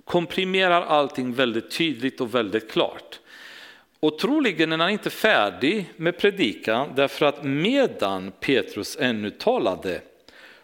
komprimerar 0.04 0.82
allting 0.82 1.32
väldigt 1.32 1.70
tydligt 1.70 2.20
och 2.20 2.34
väldigt 2.34 2.70
klart. 2.70 3.20
Och 4.00 4.18
troligen 4.18 4.72
är 4.72 4.78
han 4.78 4.90
inte 4.90 5.10
färdig 5.10 5.92
med 5.96 6.18
predikan 6.18 6.92
därför 6.96 7.26
att 7.26 7.44
medan 7.44 8.32
Petrus 8.40 8.96
ännu 9.00 9.30
talade 9.30 10.00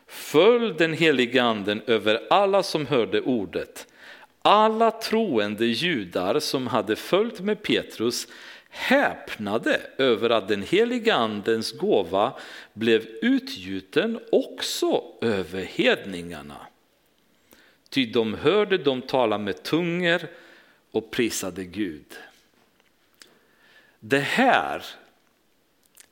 föll 0.08 0.76
den 0.76 0.92
helige 0.92 1.42
anden 1.42 1.82
över 1.86 2.26
alla 2.30 2.62
som 2.62 2.86
hörde 2.86 3.20
ordet. 3.20 3.86
Alla 4.42 4.90
troende 4.90 5.66
judar 5.66 6.40
som 6.40 6.66
hade 6.66 6.96
följt 6.96 7.40
med 7.40 7.62
Petrus 7.62 8.26
häpnade 8.68 9.80
över 9.98 10.30
att 10.30 10.48
den 10.48 10.62
helige 10.62 11.14
andens 11.14 11.72
gåva 11.72 12.32
blev 12.72 13.06
utgjuten 13.22 14.20
också 14.32 15.02
över 15.20 15.62
hedningarna. 15.62 16.66
Ty 17.88 18.06
de 18.06 18.34
hörde 18.34 18.78
dem 18.78 19.02
tala 19.02 19.38
med 19.38 19.62
tungor 19.62 20.20
och 20.90 21.10
prisade 21.10 21.64
Gud. 21.64 22.16
Det 24.00 24.18
här, 24.18 24.84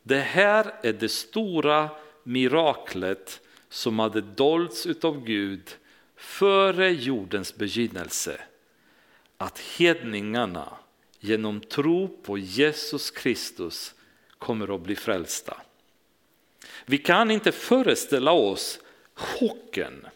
det 0.02 0.20
här 0.20 0.74
är 0.82 0.92
det 0.92 1.08
stora 1.08 1.90
miraklet 2.22 3.40
som 3.68 3.98
hade 3.98 4.20
dolts 4.20 4.86
utav 4.86 5.24
Gud 5.24 5.76
före 6.16 6.90
jordens 6.90 7.56
begynnelse. 7.56 8.40
Att 9.36 9.58
hedningarna 9.58 10.72
genom 11.20 11.60
tro 11.60 12.08
på 12.08 12.38
Jesus 12.38 13.10
Kristus 13.10 13.94
kommer 14.38 14.74
att 14.74 14.80
bli 14.80 14.96
frälsta. 14.96 15.56
Vi 16.86 16.98
kan 16.98 17.30
inte 17.30 17.52
föreställa 17.52 18.32
oss 18.32 18.80
chocken 19.14 20.06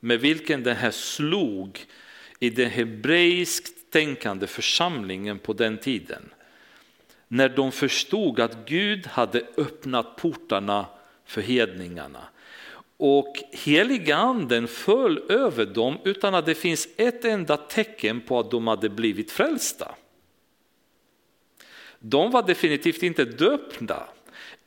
med 0.00 0.20
vilken 0.20 0.62
det 0.62 0.74
här 0.74 0.90
slog 0.90 1.86
i 2.38 2.50
den 2.50 2.70
hebreiskt 2.70 3.90
tänkande 3.90 4.46
församlingen 4.46 5.38
på 5.38 5.52
den 5.52 5.78
tiden. 5.78 6.30
När 7.28 7.48
de 7.48 7.72
förstod 7.72 8.40
att 8.40 8.66
Gud 8.66 9.06
hade 9.06 9.46
öppnat 9.56 10.16
portarna 10.16 10.86
för 11.24 11.40
hedningarna. 11.40 12.28
Och 13.02 13.42
heliga 13.52 14.16
anden 14.16 14.68
föll 14.68 15.22
över 15.28 15.66
dem 15.66 15.98
utan 16.04 16.34
att 16.34 16.46
det 16.46 16.54
finns 16.54 16.88
ett 16.96 17.24
enda 17.24 17.56
tecken 17.56 18.20
på 18.20 18.38
att 18.38 18.50
de 18.50 18.66
hade 18.66 18.88
blivit 18.88 19.30
frälsta. 19.30 19.94
De 21.98 22.30
var 22.30 22.42
definitivt 22.42 23.02
inte 23.02 23.24
döpta. 23.24 24.02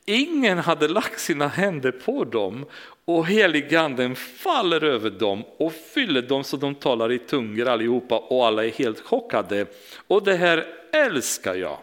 Ingen 0.04 0.58
hade 0.58 0.88
lagt 0.88 1.20
sina 1.20 1.48
händer 1.48 1.92
på 1.92 2.24
dem 2.24 2.66
och 3.04 3.26
heliganden 3.26 4.16
faller 4.16 4.84
över 4.84 5.10
dem 5.10 5.44
och 5.56 5.72
fyller 5.72 6.22
dem 6.22 6.44
så 6.44 6.56
de 6.56 6.74
talar 6.74 7.12
i 7.12 7.18
tungor 7.18 7.68
allihopa 7.68 8.18
och 8.18 8.46
alla 8.46 8.64
är 8.64 8.70
helt 8.70 9.00
chockade. 9.00 9.66
Och 10.06 10.24
det 10.24 10.34
här 10.34 10.66
älskar 10.92 11.54
jag. 11.54 11.78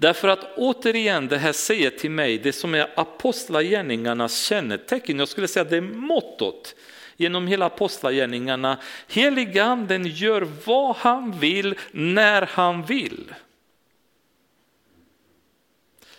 Därför 0.00 0.28
att 0.28 0.56
återigen, 0.56 1.28
det 1.28 1.38
här 1.38 1.52
säger 1.52 1.90
till 1.90 2.10
mig 2.10 2.38
det 2.38 2.52
som 2.52 2.74
är 2.74 2.92
apostlagärningarnas 2.96 4.42
kännetecken, 4.42 5.18
jag 5.18 5.28
skulle 5.28 5.48
säga 5.48 5.64
det 5.64 5.76
är 5.76 5.80
mottot 5.80 6.74
genom 7.16 7.46
hela 7.46 7.66
apostlagärningarna. 7.66 8.78
Heliganden 9.08 10.06
gör 10.06 10.48
vad 10.64 10.96
han 10.96 11.38
vill, 11.38 11.74
när 11.92 12.42
han 12.42 12.82
vill. 12.82 13.34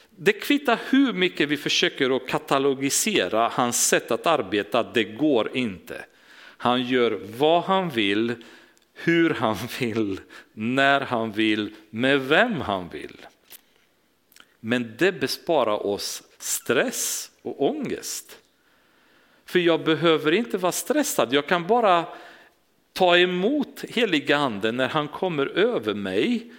Det 0.10 0.34
kvittar 0.34 0.80
hur 0.90 1.14
mycket 1.14 1.50
vi 1.50 1.58
försöker 1.58 2.16
att 2.16 2.28
katalogisera 2.28 3.48
hans 3.48 3.88
sätt 3.88 4.12
att 4.12 4.28
arbeta, 4.28 4.84
det 4.84 5.04
går 5.04 5.58
inte. 5.58 6.06
Han 6.58 6.82
gör 6.82 7.20
vad 7.38 7.64
han 7.64 7.90
vill, 7.90 8.36
hur 8.94 9.30
han 9.30 9.58
vill, 9.80 10.20
när 10.54 11.02
han 11.02 11.32
vill, 11.32 11.76
med 11.90 12.22
vem 12.22 12.62
han 12.62 12.90
vill. 12.90 13.18
Men 14.60 14.96
det 14.98 15.12
besparar 15.12 15.86
oss 15.86 16.24
stress 16.38 17.32
och 17.42 17.70
ångest. 17.70 18.38
För 19.46 19.60
jag 19.60 19.84
behöver 19.84 20.32
inte 20.32 20.58
vara 20.58 20.72
stressad, 20.72 21.34
jag 21.34 21.48
kan 21.48 21.68
bara 21.68 22.06
ta 22.94 23.18
emot 23.18 23.84
heliga 23.90 24.38
anden 24.38 24.78
när 24.78 24.90
han 24.90 25.08
kommer 25.08 25.46
över 25.46 25.94
mig 25.94 26.52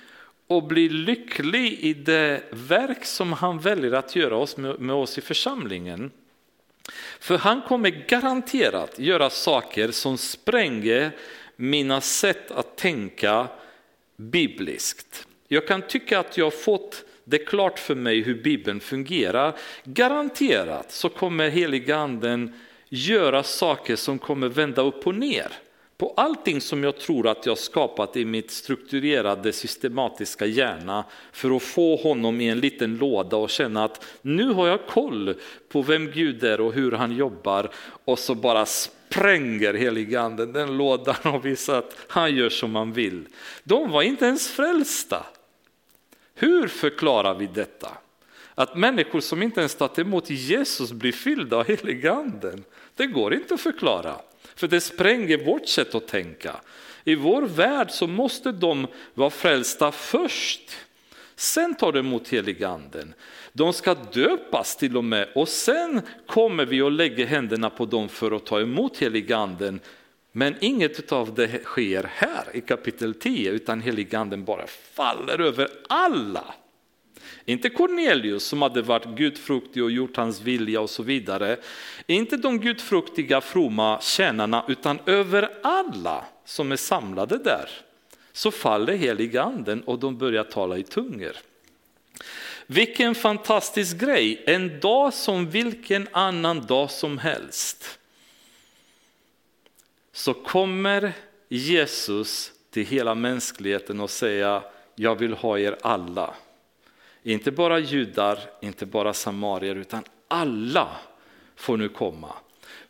och 0.46 0.62
bli 0.62 0.88
lycklig 0.88 1.72
i 1.80 1.94
det 1.94 2.42
verk 2.50 3.04
som 3.04 3.32
han 3.32 3.58
väljer 3.58 3.92
att 3.92 4.16
göra 4.16 4.36
oss 4.36 4.56
med, 4.56 4.80
med 4.80 4.96
oss 4.96 5.18
i 5.18 5.20
församlingen. 5.20 6.10
För 7.20 7.38
han 7.38 7.62
kommer 7.62 7.90
garanterat 7.90 8.98
göra 8.98 9.30
saker 9.30 9.90
som 9.90 10.18
spränger 10.18 11.16
mina 11.56 12.00
sätt 12.00 12.50
att 12.50 12.76
tänka 12.76 13.48
bibliskt. 14.16 15.26
Jag 15.48 15.66
kan 15.66 15.82
tycka 15.82 16.18
att 16.18 16.36
jag 16.36 16.46
har 16.46 16.50
fått 16.50 17.04
det 17.30 17.42
är 17.42 17.46
klart 17.46 17.78
för 17.78 17.94
mig 17.94 18.22
hur 18.22 18.42
Bibeln 18.42 18.80
fungerar. 18.80 19.56
Garanterat 19.84 20.92
så 20.92 21.08
kommer 21.08 21.48
heliga 21.48 21.96
anden 21.96 22.54
göra 22.88 23.42
saker 23.42 23.96
som 23.96 24.18
kommer 24.18 24.48
vända 24.48 24.82
upp 24.82 25.06
och 25.06 25.14
ner 25.14 25.52
på 26.00 26.14
allting 26.16 26.60
som 26.60 26.84
jag 26.84 26.98
tror 26.98 27.28
att 27.28 27.46
jag 27.46 27.58
skapat 27.58 28.16
i 28.16 28.24
mitt 28.24 28.50
strukturerade 28.50 29.52
systematiska 29.52 30.46
hjärna 30.46 31.04
för 31.32 31.56
att 31.56 31.62
få 31.62 31.96
honom 31.96 32.40
i 32.40 32.48
en 32.48 32.60
liten 32.60 32.96
låda 32.96 33.36
och 33.36 33.50
känna 33.50 33.84
att 33.84 34.06
nu 34.22 34.52
har 34.52 34.68
jag 34.68 34.86
koll 34.86 35.34
på 35.68 35.82
vem 35.82 36.10
Gud 36.10 36.44
är 36.44 36.60
och 36.60 36.72
hur 36.72 36.92
han 36.92 37.16
jobbar 37.16 37.70
och 38.04 38.18
så 38.18 38.34
bara 38.34 38.66
spränger 38.66 39.74
heliganden 39.74 40.52
den 40.52 40.76
lådan 40.76 41.34
och 41.34 41.46
visar 41.46 41.78
att 41.78 41.96
han 42.08 42.36
gör 42.36 42.48
som 42.48 42.74
han 42.74 42.92
vill. 42.92 43.26
De 43.64 43.90
var 43.90 44.02
inte 44.02 44.24
ens 44.24 44.48
frälsta. 44.48 45.26
Hur 46.40 46.68
förklarar 46.68 47.34
vi 47.34 47.46
detta? 47.46 47.88
Att 48.54 48.76
människor 48.76 49.20
som 49.20 49.42
inte 49.42 49.60
ens 49.60 49.74
tagit 49.74 49.98
emot 49.98 50.30
Jesus 50.30 50.92
blir 50.92 51.12
fyllda 51.12 51.56
av 51.56 51.66
heliganden. 51.66 52.64
Det 52.96 53.06
går 53.06 53.34
inte 53.34 53.54
att 53.54 53.60
förklara. 53.60 54.16
För 54.54 54.68
det 54.68 54.80
spränger 54.80 55.44
vårt 55.44 55.68
sätt 55.68 55.94
att 55.94 56.08
tänka. 56.08 56.56
I 57.04 57.14
vår 57.14 57.42
värld 57.42 57.90
så 57.90 58.06
måste 58.06 58.52
de 58.52 58.86
vara 59.14 59.30
frälsta 59.30 59.92
först. 59.92 60.76
Sen 61.36 61.74
tar 61.74 61.92
de 61.92 61.98
emot 61.98 62.28
heliganden. 62.28 63.14
De 63.52 63.72
ska 63.72 63.94
döpas 63.94 64.76
till 64.76 64.96
och 64.96 65.04
med 65.04 65.28
och 65.34 65.48
sen 65.48 66.00
kommer 66.26 66.66
vi 66.66 66.82
och 66.82 66.92
lägger 66.92 67.26
händerna 67.26 67.70
på 67.70 67.86
dem 67.86 68.08
för 68.08 68.32
att 68.32 68.46
ta 68.46 68.60
emot 68.60 68.96
heliganden. 68.98 69.80
Men 70.32 70.54
inget 70.60 71.12
av 71.12 71.34
det 71.34 71.64
sker 71.64 72.10
här 72.14 72.44
i 72.52 72.60
kapitel 72.60 73.14
10 73.14 73.50
utan 73.50 73.80
heliganden 73.80 74.44
bara 74.44 74.66
faller 74.66 75.40
över 75.40 75.68
alla. 75.88 76.54
Inte 77.44 77.70
Cornelius 77.70 78.44
som 78.44 78.62
hade 78.62 78.82
varit 78.82 79.16
gudfruktig 79.16 79.84
och 79.84 79.90
gjort 79.90 80.16
hans 80.16 80.40
vilja 80.40 80.80
och 80.80 80.90
så 80.90 81.02
vidare. 81.02 81.56
Inte 82.06 82.36
de 82.36 82.60
gudfruktiga 82.60 83.40
fromma 83.40 84.00
tjänarna 84.00 84.64
utan 84.68 84.98
över 85.06 85.50
alla 85.62 86.24
som 86.44 86.72
är 86.72 86.76
samlade 86.76 87.38
där. 87.38 87.70
Så 88.32 88.50
faller 88.50 88.96
heliganden 88.96 89.82
och 89.82 89.98
de 89.98 90.18
börjar 90.18 90.44
tala 90.44 90.78
i 90.78 90.82
tungor. 90.82 91.36
Vilken 92.66 93.14
fantastisk 93.14 93.98
grej, 93.98 94.42
en 94.46 94.80
dag 94.80 95.14
som 95.14 95.50
vilken 95.50 96.08
annan 96.12 96.66
dag 96.66 96.90
som 96.90 97.18
helst. 97.18 97.99
Så 100.12 100.34
kommer 100.34 101.12
Jesus 101.48 102.52
till 102.70 102.86
hela 102.86 103.14
mänskligheten 103.14 104.00
och 104.00 104.10
säger 104.10 104.62
jag 104.94 105.16
vill 105.16 105.32
ha 105.32 105.58
er 105.58 105.76
alla. 105.82 106.34
Inte 107.22 107.50
bara 107.50 107.78
judar, 107.78 108.38
inte 108.62 108.86
bara 108.86 109.12
samarier, 109.12 109.74
utan 109.74 110.04
alla 110.28 110.88
får 111.56 111.76
nu 111.76 111.88
komma. 111.88 112.32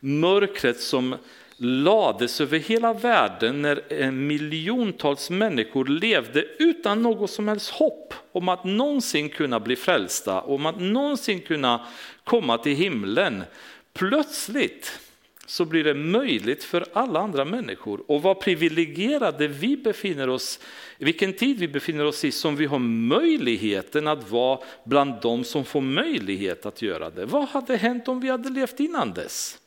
Mörkret 0.01 0.81
som 0.81 1.17
lades 1.57 2.41
över 2.41 2.59
hela 2.59 2.93
världen 2.93 3.63
när 3.63 4.11
miljontals 4.11 5.31
människor 5.31 5.87
levde 5.87 6.45
utan 6.59 7.03
något 7.03 7.31
som 7.31 7.49
helst 7.49 7.71
hopp 7.71 8.15
om 8.33 8.49
att 8.49 8.65
någonsin 8.65 9.29
kunna 9.29 9.61
bli 9.61 9.77
frälsta, 9.77 10.41
om 10.41 10.67
att 10.67 10.81
någonsin 10.81 11.41
kunna 11.41 11.87
komma 12.25 12.59
till 12.59 12.77
himlen. 12.77 13.45
Plötsligt 13.93 15.01
så 15.51 15.65
blir 15.65 15.85
det 15.85 15.95
möjligt 15.95 16.65
för 16.65 16.87
alla 16.93 17.21
andra 17.21 17.45
människor 17.45 18.03
och 18.07 18.23
vad 18.23 18.41
privilegierade 18.41 19.49
vi 19.49 19.77
befinner 19.77 20.29
oss 20.29 20.61
vilken 20.99 21.33
tid 21.33 21.59
vi 21.59 21.69
befinner 21.69 22.05
oss 22.05 22.25
i 22.25 22.33
som 22.33 22.57
vi 22.57 22.67
har 22.67 22.79
möjligheten 22.79 24.07
att 24.07 24.31
vara 24.31 24.61
bland 24.85 25.21
dem 25.21 25.45
som 25.45 25.65
får 25.65 25.81
möjlighet 25.81 26.67
att 26.67 26.83
göra 26.83 27.11
det. 27.11 27.27
Vad 27.27 27.49
hade 27.49 27.77
hänt 27.77 28.09
om 28.09 28.21
vi 28.21 28.29
hade 28.29 28.49
levt 28.49 28.81
innan 28.81 29.13
dess? 29.13 29.59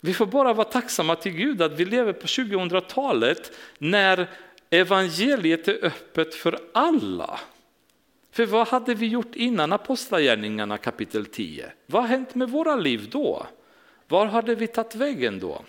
Vi 0.00 0.14
får 0.14 0.26
bara 0.26 0.52
vara 0.52 0.68
tacksamma 0.68 1.16
till 1.16 1.32
Gud 1.32 1.62
att 1.62 1.80
vi 1.80 1.84
lever 1.84 2.12
på 2.12 2.26
2000-talet 2.26 3.52
när 3.78 4.26
evangeliet 4.70 5.68
är 5.68 5.84
öppet 5.84 6.34
för 6.34 6.58
alla. 6.72 7.40
För 8.38 8.46
vad 8.46 8.68
hade 8.68 8.94
vi 8.94 9.06
gjort 9.06 9.34
innan 9.34 9.72
Apostlagärningarna 9.72 10.78
kapitel 10.78 11.26
10? 11.26 11.72
Vad 11.86 12.02
har 12.02 12.08
hänt 12.08 12.34
med 12.34 12.50
våra 12.50 12.76
liv 12.76 13.08
då? 13.10 13.46
Var 14.08 14.26
hade 14.26 14.54
vi 14.54 14.66
tagit 14.66 14.94
vägen 14.94 15.38
då? 15.38 15.64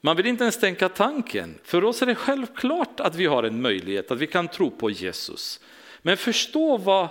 Man 0.00 0.16
vill 0.16 0.26
inte 0.26 0.44
ens 0.44 0.60
tänka 0.60 0.88
tanken. 0.88 1.58
För 1.64 1.84
oss 1.84 2.02
är 2.02 2.06
det 2.06 2.14
självklart 2.14 3.00
att 3.00 3.14
vi 3.14 3.26
har 3.26 3.42
en 3.42 3.62
möjlighet, 3.62 4.10
att 4.10 4.18
vi 4.18 4.26
kan 4.26 4.48
tro 4.48 4.70
på 4.70 4.90
Jesus. 4.90 5.60
Men 6.02 6.16
förstå 6.16 6.76
vad, 6.76 7.08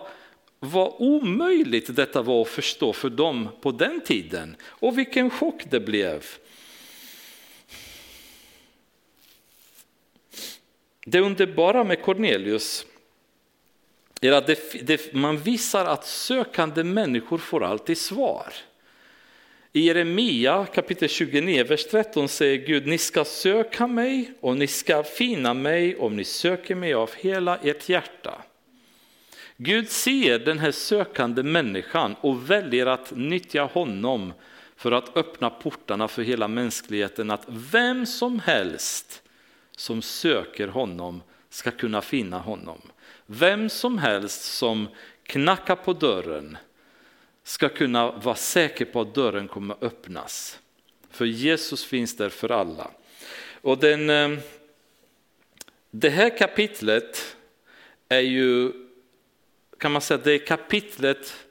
vad 0.60 0.94
omöjligt 0.98 1.96
detta 1.96 2.22
var 2.22 2.42
att 2.42 2.48
förstå 2.48 2.94
för 2.94 3.10
dem 3.10 3.50
på 3.62 3.72
den 3.72 4.02
tiden 4.02 4.56
och 4.64 4.98
vilken 4.98 5.30
chock 5.30 5.64
det 5.70 5.80
blev. 5.80 6.26
Det 11.06 11.20
underbara 11.20 11.84
med 11.84 12.02
Cornelius 12.02 12.86
är 14.28 14.32
att 14.32 14.48
det, 14.48 14.88
det, 14.88 15.14
man 15.14 15.38
visar 15.38 15.86
att 15.86 16.06
sökande 16.06 16.84
människor 16.84 17.38
får 17.38 17.64
alltid 17.64 17.98
svar. 17.98 18.54
I 19.76 19.80
Jeremia 19.80 20.66
kapitel 20.66 21.10
29, 21.10 21.64
vers 21.64 21.86
13 21.86 22.28
säger 22.28 22.68
Gud, 22.68 22.88
ni 22.88 22.98
ska 22.98 23.26
söka 23.26 23.88
mig 23.88 24.34
och 24.40 24.58
ni 24.58 24.68
ska 24.68 25.04
finna 25.04 25.54
mig 25.54 25.96
om 25.96 26.16
ni 26.16 26.24
söker 26.24 26.76
mig 26.76 26.94
av 26.94 27.12
hela 27.16 27.58
ert 27.58 27.90
hjärta. 27.90 28.42
Gud 29.58 29.90
ser 29.90 30.40
den 30.40 30.60
här 30.60 30.72
sökande 30.72 31.44
människan 31.44 32.16
och 32.22 32.50
väljer 32.50 32.86
att 32.86 33.12
nyttja 33.16 33.64
honom 33.64 34.34
för 34.76 34.92
att 34.92 35.18
öppna 35.18 35.50
portarna 35.50 36.08
för 36.08 36.22
hela 36.22 36.48
mänskligheten, 36.48 37.32
att 37.32 37.46
vem 37.48 38.06
som 38.06 38.40
helst 38.40 39.22
som 39.76 40.02
söker 40.02 40.68
honom 40.68 41.22
ska 41.50 41.72
kunna 41.72 42.02
finna 42.02 42.40
honom. 42.40 42.82
Vem 43.26 43.70
som 43.70 43.98
helst 43.98 44.44
som 44.44 44.88
knackar 45.24 45.76
på 45.76 45.94
dörren 45.94 46.58
ska 47.44 47.70
kunna 47.70 48.12
vara 48.12 48.36
säker 48.36 48.86
på 48.86 49.02
att 49.02 49.16
dörren 49.16 49.48
kommer 49.48 49.76
öppnas. 49.82 50.60
För 51.10 51.26
Jesus 51.26 51.86
finns 51.86 52.18
där 52.18 52.30
för 52.30 52.52
alla. 52.52 52.92
Och 53.62 53.78
den, 53.78 54.10
eh, 54.10 54.40
det 55.92 56.10
här 56.10 56.38
kapitlet 56.38 57.36
är 58.10 58.20
ju, 58.20 58.72
kan 59.78 59.92
man 59.92 60.02
säga, 60.02 60.22
det 60.24 60.32
är 60.32 60.46
kapitlet 60.46 61.46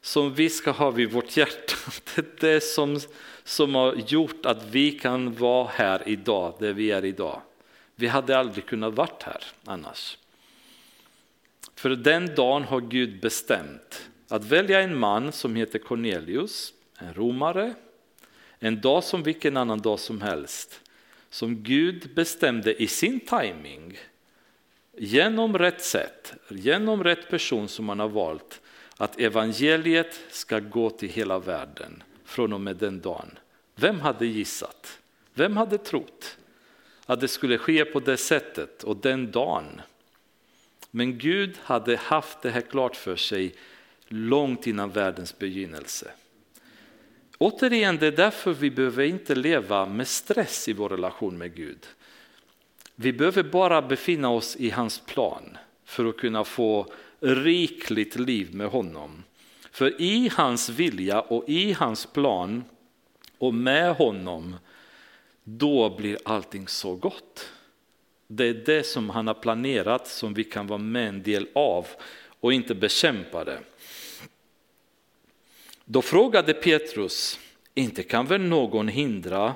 som 0.00 0.34
vi 0.34 0.50
ska 0.50 0.70
ha 0.70 0.90
vid 0.90 1.12
vårt 1.12 1.36
hjärta. 1.36 1.74
Det 2.14 2.18
är 2.18 2.54
det 2.54 2.60
som, 2.60 3.00
som 3.44 3.74
har 3.74 3.94
gjort 4.06 4.46
att 4.46 4.64
vi 4.64 4.90
kan 4.98 5.34
vara 5.34 5.68
här 5.68 6.02
idag, 6.06 6.54
där 6.60 6.72
vi 6.72 6.90
är 6.90 7.04
idag. 7.04 7.42
Vi 7.94 8.06
hade 8.06 8.38
aldrig 8.38 8.66
kunnat 8.66 8.94
vara 8.94 9.08
här 9.20 9.44
annars. 9.64 10.18
För 11.82 11.90
den 11.90 12.34
dagen 12.34 12.64
har 12.64 12.80
Gud 12.80 13.20
bestämt 13.20 14.10
att 14.28 14.44
välja 14.44 14.80
en 14.80 14.98
man 14.98 15.32
som 15.32 15.56
heter 15.56 15.78
Cornelius, 15.78 16.72
en 16.98 17.14
romare, 17.14 17.74
en 18.58 18.80
dag 18.80 19.04
som 19.04 19.22
vilken 19.22 19.56
annan 19.56 19.80
dag 19.80 20.00
som 20.00 20.20
helst, 20.20 20.80
som 21.30 21.62
Gud 21.62 22.14
bestämde 22.14 22.82
i 22.82 22.86
sin 22.86 23.20
timing 23.20 23.98
genom 24.96 25.58
rätt 25.58 25.84
sätt, 25.84 26.34
genom 26.48 27.04
rätt 27.04 27.30
person 27.30 27.68
som 27.68 27.84
man 27.84 28.00
har 28.00 28.08
valt, 28.08 28.60
att 28.96 29.20
evangeliet 29.20 30.20
ska 30.30 30.58
gå 30.58 30.90
till 30.90 31.08
hela 31.08 31.38
världen 31.38 32.02
från 32.24 32.52
och 32.52 32.60
med 32.60 32.76
den 32.76 33.00
dagen. 33.00 33.38
Vem 33.74 34.00
hade 34.00 34.26
gissat? 34.26 34.98
Vem 35.34 35.56
hade 35.56 35.78
trott 35.78 36.36
att 37.06 37.20
det 37.20 37.28
skulle 37.28 37.58
ske 37.58 37.84
på 37.84 38.00
det 38.00 38.16
sättet 38.16 38.84
och 38.84 38.96
den 38.96 39.30
dagen? 39.30 39.80
Men 40.94 41.18
Gud 41.18 41.58
hade 41.62 41.96
haft 41.96 42.42
det 42.42 42.50
här 42.50 42.60
klart 42.60 42.96
för 42.96 43.16
sig 43.16 43.54
långt 44.08 44.66
innan 44.66 44.90
världens 44.90 45.38
begynnelse. 45.38 46.10
Återigen, 47.38 47.96
det 47.96 48.06
är 48.06 48.12
därför 48.12 48.52
vi 48.52 48.70
behöver 48.70 49.04
inte 49.04 49.34
leva 49.34 49.86
med 49.86 50.08
stress 50.08 50.68
i 50.68 50.72
vår 50.72 50.88
relation 50.88 51.38
med 51.38 51.54
Gud. 51.54 51.86
Vi 52.94 53.12
behöver 53.12 53.42
bara 53.42 53.82
befinna 53.82 54.30
oss 54.30 54.56
i 54.56 54.70
hans 54.70 54.98
plan 54.98 55.58
för 55.84 56.04
att 56.04 56.16
kunna 56.16 56.44
få 56.44 56.92
rikligt 57.20 58.16
liv 58.16 58.54
med 58.54 58.68
honom. 58.68 59.24
För 59.70 60.00
i 60.00 60.30
hans 60.32 60.68
vilja 60.68 61.20
och 61.20 61.48
i 61.48 61.72
hans 61.72 62.06
plan 62.06 62.64
och 63.38 63.54
med 63.54 63.94
honom, 63.94 64.56
då 65.44 65.96
blir 65.96 66.18
allting 66.24 66.68
så 66.68 66.94
gott. 66.94 67.52
Det 68.34 68.44
är 68.44 68.54
det 68.54 68.86
som 68.86 69.10
han 69.10 69.26
har 69.26 69.34
planerat 69.34 70.08
som 70.08 70.34
vi 70.34 70.44
kan 70.44 70.66
vara 70.66 70.78
med 70.78 71.08
en 71.08 71.22
del 71.22 71.48
av 71.54 71.86
och 72.40 72.52
inte 72.52 72.74
bekämpa 72.74 73.44
det. 73.44 73.58
Då 75.84 76.02
frågade 76.02 76.54
Petrus, 76.54 77.38
inte 77.74 78.02
kan 78.02 78.26
väl 78.26 78.40
någon 78.40 78.88
hindra 78.88 79.54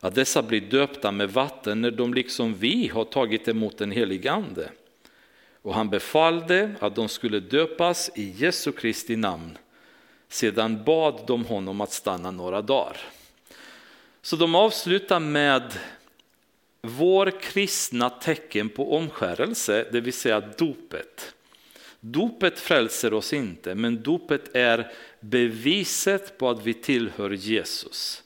att 0.00 0.14
dessa 0.14 0.42
blir 0.42 0.60
döpta 0.60 1.12
med 1.12 1.30
vatten 1.30 1.80
när 1.80 1.90
de 1.90 2.14
liksom 2.14 2.54
vi 2.54 2.88
har 2.88 3.04
tagit 3.04 3.48
emot 3.48 3.78
den 3.78 3.90
helige 3.90 4.32
ande? 4.32 4.70
Och 5.62 5.74
han 5.74 5.90
befallde 5.90 6.74
att 6.80 6.94
de 6.94 7.08
skulle 7.08 7.40
döpas 7.40 8.10
i 8.14 8.30
Jesu 8.30 8.72
Kristi 8.72 9.16
namn. 9.16 9.58
Sedan 10.28 10.84
bad 10.84 11.20
de 11.26 11.44
honom 11.44 11.80
att 11.80 11.92
stanna 11.92 12.30
några 12.30 12.62
dagar. 12.62 12.96
Så 14.22 14.36
de 14.36 14.54
avslutar 14.54 15.20
med 15.20 15.62
vår 16.82 17.40
kristna 17.40 18.10
tecken 18.10 18.68
på 18.68 18.96
omskärelse, 18.96 19.86
det 19.92 20.00
vill 20.00 20.12
säga 20.12 20.40
dopet. 20.40 21.34
Dopet 22.00 22.60
frälser 22.60 23.14
oss 23.14 23.32
inte, 23.32 23.74
men 23.74 24.02
dopet 24.02 24.56
är 24.56 24.92
beviset 25.20 26.38
på 26.38 26.50
att 26.50 26.66
vi 26.66 26.74
tillhör 26.74 27.30
Jesus. 27.30 28.22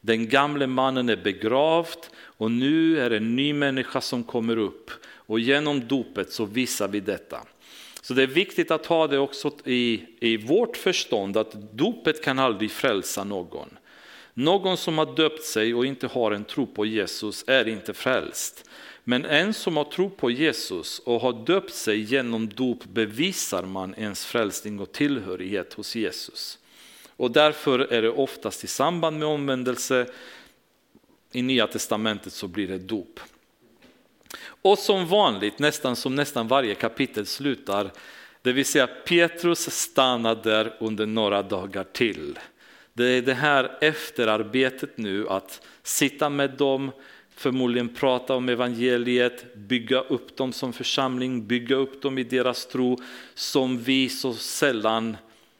Den 0.00 0.28
gamle 0.28 0.66
mannen 0.66 1.08
är 1.08 1.16
begravd 1.16 1.98
och 2.14 2.50
nu 2.50 3.00
är 3.00 3.10
det 3.10 3.16
en 3.16 3.36
ny 3.36 3.52
människa 3.52 4.00
som 4.00 4.24
kommer 4.24 4.56
upp 4.56 4.90
och 5.04 5.40
genom 5.40 5.88
dopet 5.88 6.32
så 6.32 6.44
visar 6.44 6.88
vi 6.88 7.00
detta. 7.00 7.40
Så 8.02 8.14
det 8.14 8.22
är 8.22 8.26
viktigt 8.26 8.70
att 8.70 8.86
ha 8.86 9.06
det 9.06 9.18
också 9.18 9.50
i, 9.64 10.04
i 10.20 10.36
vårt 10.36 10.76
förstånd 10.76 11.36
att 11.36 11.72
dopet 11.72 12.24
kan 12.24 12.38
aldrig 12.38 12.70
frälsa 12.70 13.24
någon. 13.24 13.68
Någon 14.34 14.76
som 14.76 14.98
har 14.98 15.16
döpt 15.16 15.44
sig 15.44 15.74
och 15.74 15.86
inte 15.86 16.06
har 16.06 16.32
en 16.32 16.44
tro 16.44 16.66
på 16.66 16.86
Jesus 16.86 17.44
är 17.46 17.68
inte 17.68 17.94
frälst. 17.94 18.64
Men 19.04 19.24
en 19.24 19.54
som 19.54 19.76
har 19.76 19.84
tro 19.84 20.10
på 20.10 20.30
Jesus 20.30 20.98
och 20.98 21.20
har 21.20 21.46
döpt 21.46 21.74
sig 21.74 22.00
genom 22.00 22.48
dop 22.48 22.84
bevisar 22.84 23.62
man 23.62 23.94
ens 23.94 24.26
frälsning 24.26 24.80
och 24.80 24.92
tillhörighet 24.92 25.74
hos 25.74 25.96
Jesus. 25.96 26.58
Och 27.16 27.30
därför 27.30 27.78
är 27.78 28.02
det 28.02 28.10
oftast 28.10 28.64
i 28.64 28.66
samband 28.66 29.18
med 29.18 29.28
omvändelse, 29.28 30.06
i 31.32 31.42
Nya 31.42 31.66
Testamentet 31.66 32.32
så 32.32 32.48
blir 32.48 32.68
det 32.68 32.78
dop. 32.78 33.20
Och 34.44 34.78
som 34.78 35.06
vanligt, 35.06 35.58
nästan 35.58 35.96
som 35.96 36.14
nästan 36.14 36.48
varje 36.48 36.74
kapitel 36.74 37.26
slutar, 37.26 37.90
det 38.42 38.52
vill 38.52 38.64
säga 38.64 38.86
Petrus 38.86 39.70
stannar 39.70 40.34
där 40.34 40.76
under 40.80 41.06
några 41.06 41.42
dagar 41.42 41.84
till. 41.92 42.38
Det 42.94 43.06
är 43.06 43.22
det 43.22 43.34
här 43.34 43.78
efterarbetet 43.80 44.98
nu 44.98 45.28
att 45.28 45.66
sitta 45.82 46.28
med 46.30 46.50
dem, 46.50 46.90
förmodligen 47.34 47.88
prata 47.88 48.34
om 48.34 48.48
evangeliet, 48.48 49.54
bygga 49.54 50.00
upp 50.00 50.36
dem 50.36 50.52
som 50.52 50.72
församling, 50.72 51.46
bygga 51.46 51.76
upp 51.76 52.02
dem 52.02 52.18
i 52.18 52.24
deras 52.24 52.66
tro 52.66 52.98
som 53.34 53.78
vi 53.78 54.08
så 54.08 54.34
sällan 54.34 55.16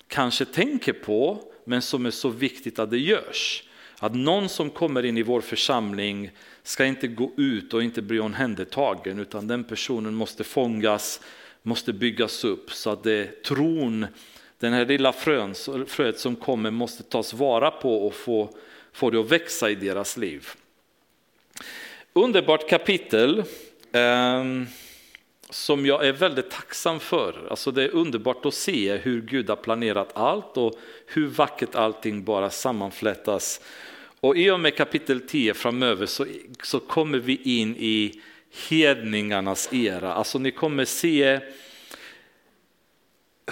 kanske 0.09 0.45
tänker 0.45 0.93
på 0.93 1.45
men 1.64 1.83
som 1.83 2.07
är 2.07 2.11
så 2.11 2.28
viktigt 2.28 2.78
att 2.78 2.91
det 2.91 2.99
görs. 2.99 3.64
Att 3.99 4.14
någon 4.14 4.49
som 4.49 4.70
kommer 4.70 5.05
in 5.05 5.18
i 5.18 5.22
vår 5.22 5.41
församling 5.41 6.30
ska 6.62 6.85
inte 6.85 7.07
gå 7.07 7.33
ut 7.37 7.74
och 7.74 7.83
inte 7.83 8.03
bli 8.03 8.20
omhändertagen 8.20 9.18
utan 9.18 9.47
den 9.47 9.64
personen 9.64 10.14
måste 10.14 10.45
fångas, 10.45 11.20
måste 11.62 11.93
byggas 11.93 12.45
upp 12.45 12.72
så 12.72 12.91
att 12.91 13.03
det 13.03 13.43
tron, 13.43 14.07
den 14.62 14.72
här 14.72 14.86
lilla 14.86 15.12
frön, 15.12 15.54
fröet 15.86 16.18
som 16.18 16.36
kommer 16.36 16.70
måste 16.70 17.02
tas 17.02 17.34
vara 17.34 17.70
på 17.70 18.06
och 18.06 18.14
få, 18.14 18.50
få 18.92 19.10
det 19.10 19.20
att 19.20 19.30
växa 19.30 19.70
i 19.70 19.74
deras 19.74 20.16
liv. 20.16 20.48
Underbart 22.12 22.68
kapitel 22.68 23.38
eh, 23.92 24.44
som 25.50 25.86
jag 25.86 26.06
är 26.06 26.12
väldigt 26.12 26.50
tacksam 26.50 27.00
för. 27.00 27.46
Alltså 27.50 27.70
det 27.70 27.82
är 27.82 27.94
underbart 27.94 28.46
att 28.46 28.54
se 28.54 28.96
hur 28.96 29.22
Gud 29.22 29.48
har 29.48 29.56
planerat 29.56 30.16
allt 30.16 30.56
och 30.56 30.78
hur 31.06 31.26
vackert 31.26 31.74
allting 31.74 32.24
bara 32.24 32.50
sammanflätas. 32.50 33.60
Och 34.20 34.36
i 34.36 34.50
och 34.50 34.60
med 34.60 34.76
kapitel 34.76 35.20
10 35.20 35.54
framöver 35.54 36.06
så, 36.06 36.26
så 36.62 36.80
kommer 36.80 37.18
vi 37.18 37.36
in 37.36 37.76
i 37.76 38.22
hedningarnas 38.68 39.68
era. 39.72 40.14
Alltså 40.14 40.38
ni 40.38 40.50
kommer 40.50 40.84
se 40.84 41.40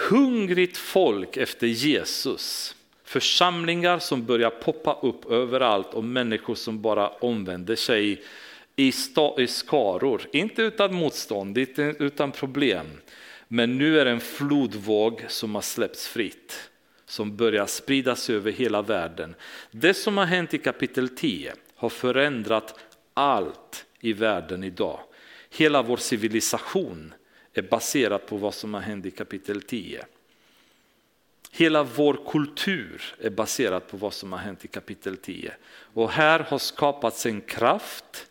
hungrigt 0.08 0.76
folk 0.76 1.36
efter 1.36 1.66
Jesus. 1.66 2.74
Församlingar 3.04 3.98
som 3.98 4.26
börjar 4.26 4.50
poppa 4.50 4.98
upp 5.02 5.30
överallt 5.30 5.94
och 5.94 6.04
människor 6.04 6.54
som 6.54 6.82
bara 6.82 7.08
omvänder 7.08 7.76
sig 7.76 8.20
i, 8.76 8.92
i 9.38 9.46
skaror. 9.46 10.22
Inte 10.32 10.62
utan 10.62 10.94
motstånd, 10.94 11.58
inte 11.58 11.94
utan 11.98 12.32
problem. 12.32 12.86
Men 13.48 13.78
nu 13.78 14.00
är 14.00 14.04
det 14.04 14.10
en 14.10 14.20
flodvåg 14.20 15.24
som 15.28 15.54
har 15.54 15.62
släppts 15.62 16.08
fritt 16.08 16.70
som 17.06 17.36
börjar 17.36 17.66
spridas 17.66 18.30
över 18.30 18.52
hela 18.52 18.82
världen. 18.82 19.34
Det 19.70 19.94
som 19.94 20.16
har 20.16 20.24
hänt 20.24 20.54
i 20.54 20.58
kapitel 20.58 21.08
10 21.08 21.54
har 21.74 21.88
förändrat 21.88 22.80
allt 23.14 23.84
i 24.00 24.12
världen 24.12 24.64
idag. 24.64 25.00
Hela 25.50 25.82
vår 25.82 25.96
civilisation 25.96 27.14
är 27.54 27.62
baserat 27.62 28.26
på 28.26 28.36
vad 28.36 28.54
som 28.54 28.74
har 28.74 28.80
hänt 28.80 29.06
i 29.06 29.10
kapitel 29.10 29.62
10. 29.62 30.04
Hela 31.52 31.82
vår 31.82 32.20
kultur 32.30 33.14
är 33.18 33.30
baserad 33.30 33.86
på 33.88 33.96
vad 33.96 34.14
som 34.14 34.32
har 34.32 34.38
hänt 34.38 34.64
i 34.64 34.68
kapitel 34.68 35.16
10. 35.16 35.54
Och 35.70 36.10
här 36.10 36.40
har 36.40 36.58
skapats 36.58 37.26
en 37.26 37.40
kraft 37.40 38.26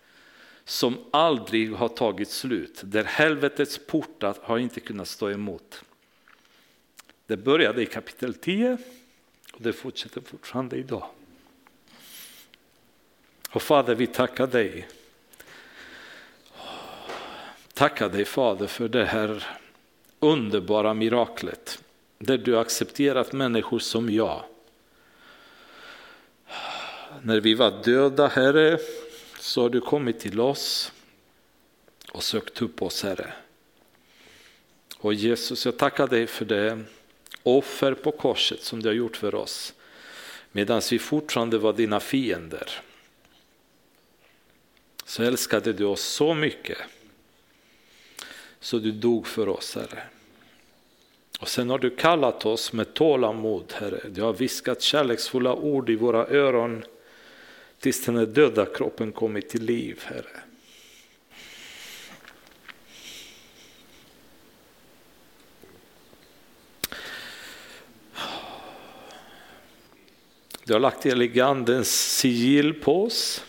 som 0.63 0.97
aldrig 1.11 1.73
har 1.73 1.89
tagit 1.89 2.29
slut, 2.29 2.81
där 2.83 3.03
helvetets 3.03 3.79
portar 3.87 4.35
har 4.41 4.57
inte 4.57 4.79
kunnat 4.79 5.07
stå 5.07 5.29
emot. 5.29 5.83
Det 7.25 7.37
började 7.37 7.81
i 7.81 7.85
kapitel 7.85 8.33
10 8.33 8.77
och 9.53 9.61
det 9.61 9.73
fortsätter 9.73 10.21
fortfarande 10.21 10.77
idag. 10.77 11.09
Och 13.51 13.61
Fader, 13.61 13.95
vi 13.95 14.07
tackar 14.07 14.47
dig. 14.47 14.87
Tackar 17.79 18.09
dig 18.09 18.25
Fader 18.25 18.67
för 18.67 18.87
det 18.87 19.05
här 19.05 19.47
underbara 20.19 20.93
miraklet 20.93 21.83
där 22.17 22.37
du 22.37 22.59
accepterat 22.59 23.33
människor 23.33 23.79
som 23.79 24.09
jag. 24.09 24.43
När 27.21 27.39
vi 27.39 27.53
var 27.53 27.83
döda, 27.83 28.27
Herre, 28.27 28.79
så 29.39 29.61
har 29.61 29.69
du 29.69 29.81
kommit 29.81 30.19
till 30.19 30.39
oss 30.39 30.91
och 32.11 32.23
sökt 32.23 32.61
upp 32.61 32.81
oss, 32.81 33.03
Herre. 33.03 33.33
Och 34.97 35.13
Jesus, 35.13 35.65
jag 35.65 35.77
tackar 35.77 36.07
dig 36.07 36.27
för 36.27 36.45
det 36.45 36.83
offer 37.43 37.93
på 37.93 38.11
korset 38.11 38.63
som 38.63 38.81
du 38.81 38.89
har 38.89 38.95
gjort 38.95 39.17
för 39.17 39.35
oss 39.35 39.73
medan 40.51 40.81
vi 40.91 40.99
fortfarande 40.99 41.57
var 41.57 41.73
dina 41.73 41.99
fiender. 41.99 42.81
Så 45.05 45.23
älskade 45.23 45.73
du 45.73 45.85
oss 45.85 46.01
så 46.01 46.33
mycket 46.33 46.77
så 48.59 48.77
du 48.79 48.91
dog 48.91 49.27
för 49.27 49.49
oss, 49.49 49.75
Herre. 49.75 50.03
Och 51.39 51.47
sen 51.47 51.69
har 51.69 51.79
du 51.79 51.89
kallat 51.89 52.45
oss 52.45 52.73
med 52.73 52.93
tålamod, 52.93 53.73
Herre. 53.73 54.09
Du 54.09 54.21
har 54.21 54.33
viskat 54.33 54.81
kärleksfulla 54.81 55.53
ord 55.53 55.89
i 55.89 55.95
våra 55.95 56.27
öron 56.27 56.83
tills 57.79 58.05
den 58.05 58.33
döda 58.33 58.65
kroppen 58.65 59.11
kommit 59.11 59.49
till 59.49 59.63
liv, 59.63 59.99
Herre. 60.03 60.43
Du 70.63 70.73
har 70.73 70.79
lagt 70.79 71.05
elegandens 71.05 72.17
sigill 72.17 72.73
på 72.73 73.03
oss 73.03 73.45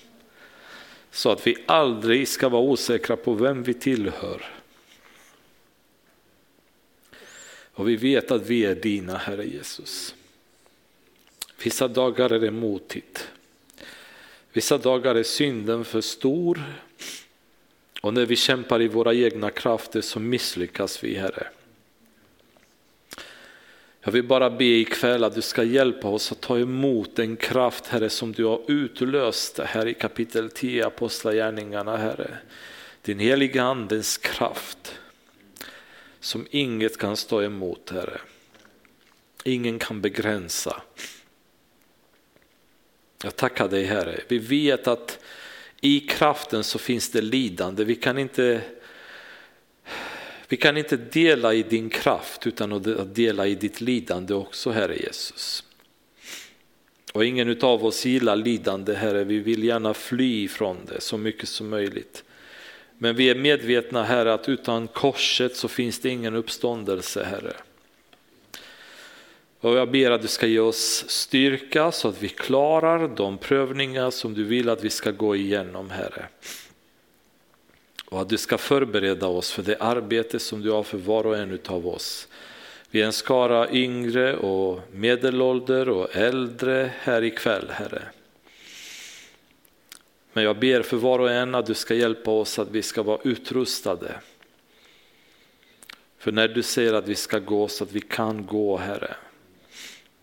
så 1.11 1.31
att 1.31 1.47
vi 1.47 1.57
aldrig 1.67 2.29
ska 2.29 2.49
vara 2.49 2.63
osäkra 2.63 3.17
på 3.17 3.35
vem 3.35 3.63
vi 3.63 3.75
tillhör. 3.75 4.60
Och 7.81 7.89
vi 7.89 7.97
vet 7.97 8.31
att 8.31 8.47
vi 8.47 8.65
är 8.65 8.75
dina, 8.75 9.17
Herre 9.17 9.45
Jesus. 9.47 10.15
Vissa 11.63 11.89
dagar 11.89 12.31
är 12.31 12.41
det 12.41 12.51
motigt. 12.51 13.29
Vissa 14.53 14.79
dagar 14.79 15.15
är 15.15 15.23
synden 15.23 15.85
för 15.85 16.01
stor 16.01 16.63
och 18.01 18.15
när 18.15 18.27
vi 18.27 18.37
kämpar 18.37 18.83
i 18.83 18.89
våra 18.89 19.15
egna 19.15 19.51
krafter 19.51 20.01
så 20.01 20.21
misslyckas 20.21 21.05
vi, 21.05 21.15
Herre. 21.15 21.47
Jag 24.01 24.13
vill 24.13 24.25
bara 24.25 24.51
be 24.51 24.65
ikväll 24.65 25.25
att 25.25 25.35
du 25.35 25.43
ska 25.43 25.63
hjälpa 25.63 26.09
oss 26.09 26.33
att 26.33 26.41
ta 26.41 26.59
emot 26.59 27.17
den 27.17 27.37
kraft, 27.37 27.87
Herre, 27.87 28.11
som 28.11 28.33
du 28.33 28.45
har 28.45 28.61
utlöst 28.69 29.59
här 29.59 29.87
i 29.87 29.95
kapitel 29.95 30.51
10, 30.51 30.87
Apostlagärningarna, 30.87 31.97
Herre. 31.97 32.39
Din 33.03 33.19
heliga 33.19 33.63
Andens 33.63 34.19
kraft 34.19 35.01
som 36.21 36.47
inget 36.51 36.99
kan 36.99 37.17
stå 37.17 37.43
emot, 37.43 37.91
Herre. 37.91 38.21
Ingen 39.45 39.79
kan 39.79 40.01
begränsa. 40.01 40.83
Jag 43.23 43.37
tackar 43.37 43.69
dig, 43.69 43.85
Herre. 43.85 44.21
Vi 44.29 44.39
vet 44.39 44.87
att 44.87 45.19
i 45.81 46.01
kraften 46.01 46.65
så 46.65 46.79
finns 46.79 47.11
det 47.11 47.21
lidande. 47.21 47.85
Vi 47.85 47.95
kan 47.95 48.19
inte 48.19 48.63
vi 50.49 50.57
kan 50.57 50.77
inte 50.77 50.97
dela 50.97 51.55
i 51.55 51.63
din 51.63 51.91
kraft 51.91 52.47
utan 52.47 52.73
att 52.73 53.15
dela 53.15 53.47
i 53.47 53.55
ditt 53.55 53.81
lidande 53.81 54.35
också, 54.35 54.71
Herre 54.71 54.97
Jesus. 54.97 55.65
Och 57.13 57.25
ingen 57.25 57.63
av 57.63 57.85
oss 57.85 58.05
gillar 58.05 58.37
lidande, 58.37 58.95
Herre. 58.95 59.25
Vi 59.25 59.39
vill 59.39 59.65
gärna 59.65 59.95
fly 59.95 60.49
från 60.49 60.77
det 60.89 61.01
så 61.01 61.19
mycket 61.19 61.49
som 61.49 61.69
möjligt. 61.69 62.25
Men 63.03 63.17
vi 63.17 63.31
är 63.31 63.35
medvetna, 63.35 64.03
Herre, 64.05 64.35
att 64.35 64.49
utan 64.49 64.89
korset 64.89 65.57
så 65.57 65.69
finns 65.69 65.99
det 65.99 66.09
ingen 66.09 66.35
uppståndelse, 66.35 67.25
Herre. 67.25 67.53
Och 69.61 69.77
jag 69.77 69.91
ber 69.91 70.11
att 70.11 70.23
du 70.23 70.29
ska 70.29 70.47
ge 70.47 70.59
oss 70.59 71.05
styrka 71.09 71.93
så 71.93 72.09
att 72.09 72.23
vi 72.23 72.29
klarar 72.29 73.09
de 73.09 73.39
prövningar 73.39 74.11
som 74.11 74.35
du 74.35 74.45
vill 74.45 74.69
att 74.69 74.85
vi 74.85 74.91
ska 74.91 75.11
gå 75.11 75.37
igenom, 75.37 75.91
Herre. 75.91 76.27
Och 78.05 78.21
att 78.21 78.29
du 78.29 78.39
ska 78.39 78.59
förbereda 78.59 79.27
oss 79.27 79.53
för 79.53 79.63
det 79.63 79.77
arbete 79.77 80.39
som 80.39 80.61
du 80.61 80.71
har 80.71 80.83
för 80.83 80.99
var 80.99 81.27
och 81.27 81.37
en 81.37 81.59
av 81.67 81.87
oss. 81.87 82.29
Vi 82.91 83.03
är 83.03 83.07
en 83.07 83.13
skara 83.13 83.71
yngre 83.71 84.37
och 84.37 84.81
medelålder 84.93 85.89
och 85.89 86.17
äldre 86.17 86.93
här 86.99 87.23
ikväll, 87.25 87.71
Herre. 87.71 88.03
Men 90.33 90.45
jag 90.45 90.59
ber 90.59 90.83
för 90.83 90.97
var 90.97 91.19
och 91.19 91.31
en 91.31 91.55
att 91.55 91.67
du 91.67 91.75
ska 91.75 91.95
hjälpa 91.95 92.31
oss 92.31 92.59
att 92.59 92.71
vi 92.71 92.83
ska 92.83 93.03
vara 93.03 93.21
utrustade. 93.25 94.15
För 96.19 96.33
när 96.33 96.49
du 96.49 96.63
säger 96.63 96.95
att 96.95 97.09
vi 97.09 97.15
ska 97.15 97.39
gå 97.39 97.69
så 97.69 97.85
att 97.85 97.93
vi 97.93 98.01
kan 98.01 98.47
gå, 98.47 98.77
Herre. 98.77 99.15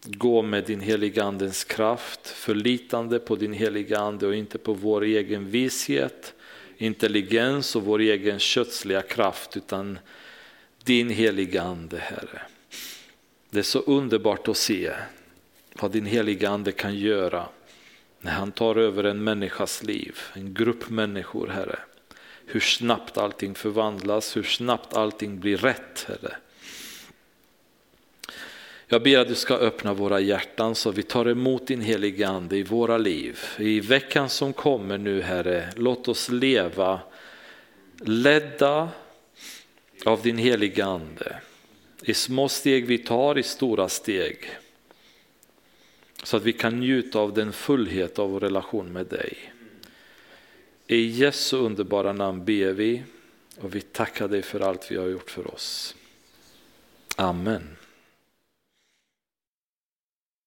Gå 0.06 0.42
med 0.42 0.64
din 0.64 0.80
heliga 0.80 1.24
andens 1.24 1.64
kraft, 1.64 2.28
förlitande 2.28 3.20
på 3.20 3.36
din 3.36 3.54
heliga 3.54 4.00
ande 4.00 4.28
och 4.28 4.36
inte 4.36 4.58
på 4.58 4.74
vår 4.74 5.04
egen 5.04 5.50
vishet 5.50 6.34
intelligens 6.78 7.76
och 7.76 7.84
vår 7.84 8.00
egen 8.00 8.40
kötsliga 8.40 9.02
kraft 9.02 9.58
utan 9.58 10.00
din 10.84 11.10
heliga 11.10 11.62
ande 11.62 11.98
Herre. 11.98 12.42
Det 13.50 13.60
är 13.60 13.64
så 13.64 13.80
underbart 13.80 14.48
att 14.48 14.58
se 14.58 14.92
vad 15.82 15.92
din 15.92 16.06
heliga 16.06 16.50
ande 16.50 16.72
kan 16.72 16.96
göra 16.96 17.48
när 18.28 18.34
han 18.34 18.52
tar 18.52 18.76
över 18.76 19.04
en 19.04 19.24
människas 19.24 19.84
liv, 19.84 20.20
en 20.34 20.54
grupp 20.54 20.90
människor 20.90 21.48
Herre. 21.48 21.80
Hur 22.46 22.60
snabbt 22.60 23.18
allting 23.18 23.56
förvandlas, 23.56 24.38
hur 24.38 24.44
snabbt 24.44 24.94
allting 24.94 25.40
blir 25.40 25.58
rätt 25.58 26.06
Herre. 26.08 26.36
Jag 28.88 29.04
ber 29.04 29.20
att 29.20 29.28
du 29.28 29.36
ska 29.36 29.54
öppna 29.54 29.94
våra 29.94 30.20
hjärtan 30.20 30.76
så 30.76 30.92
vi 30.92 31.04
tar 31.04 31.26
emot 31.26 31.68
din 31.68 31.82
heliga 31.82 32.28
Ande 32.28 32.58
i 32.58 32.64
våra 32.64 32.98
liv. 32.98 33.40
I 33.58 33.80
veckan 33.80 34.30
som 34.30 34.54
kommer 34.54 34.98
nu 34.98 35.22
Herre, 35.22 35.70
låt 35.76 36.08
oss 36.08 36.30
leva 36.30 37.00
ledda 38.00 38.90
av 40.06 40.22
din 40.22 40.38
heliga 40.38 40.86
Ande. 40.86 41.40
I 42.02 42.14
små 42.14 42.50
steg 42.50 42.86
vi 42.86 42.98
tar, 42.98 43.38
i 43.38 43.44
stora 43.44 43.90
steg. 43.90 44.58
Så 46.28 46.38
att 46.38 46.44
vi 46.44 46.54
kan 46.54 46.80
njuta 46.80 47.20
av 47.20 47.34
den 47.34 47.54
fullhet 47.54 48.20
av 48.20 48.32
vår 48.32 48.40
relation 48.40 48.94
med 48.94 49.06
dig. 49.06 49.54
I 50.88 51.08
Jesu 51.08 51.58
underbara 51.58 52.14
namn 52.14 52.46
ber 52.46 52.72
vi 52.72 53.04
och 53.58 53.76
vi 53.76 53.82
tackar 53.82 54.28
dig 54.28 54.42
för 54.42 54.60
allt 54.60 54.92
vi 54.92 54.98
har 54.98 55.08
gjort 55.08 55.30
för 55.30 55.54
oss. 55.54 55.96
Amen. 57.16 57.77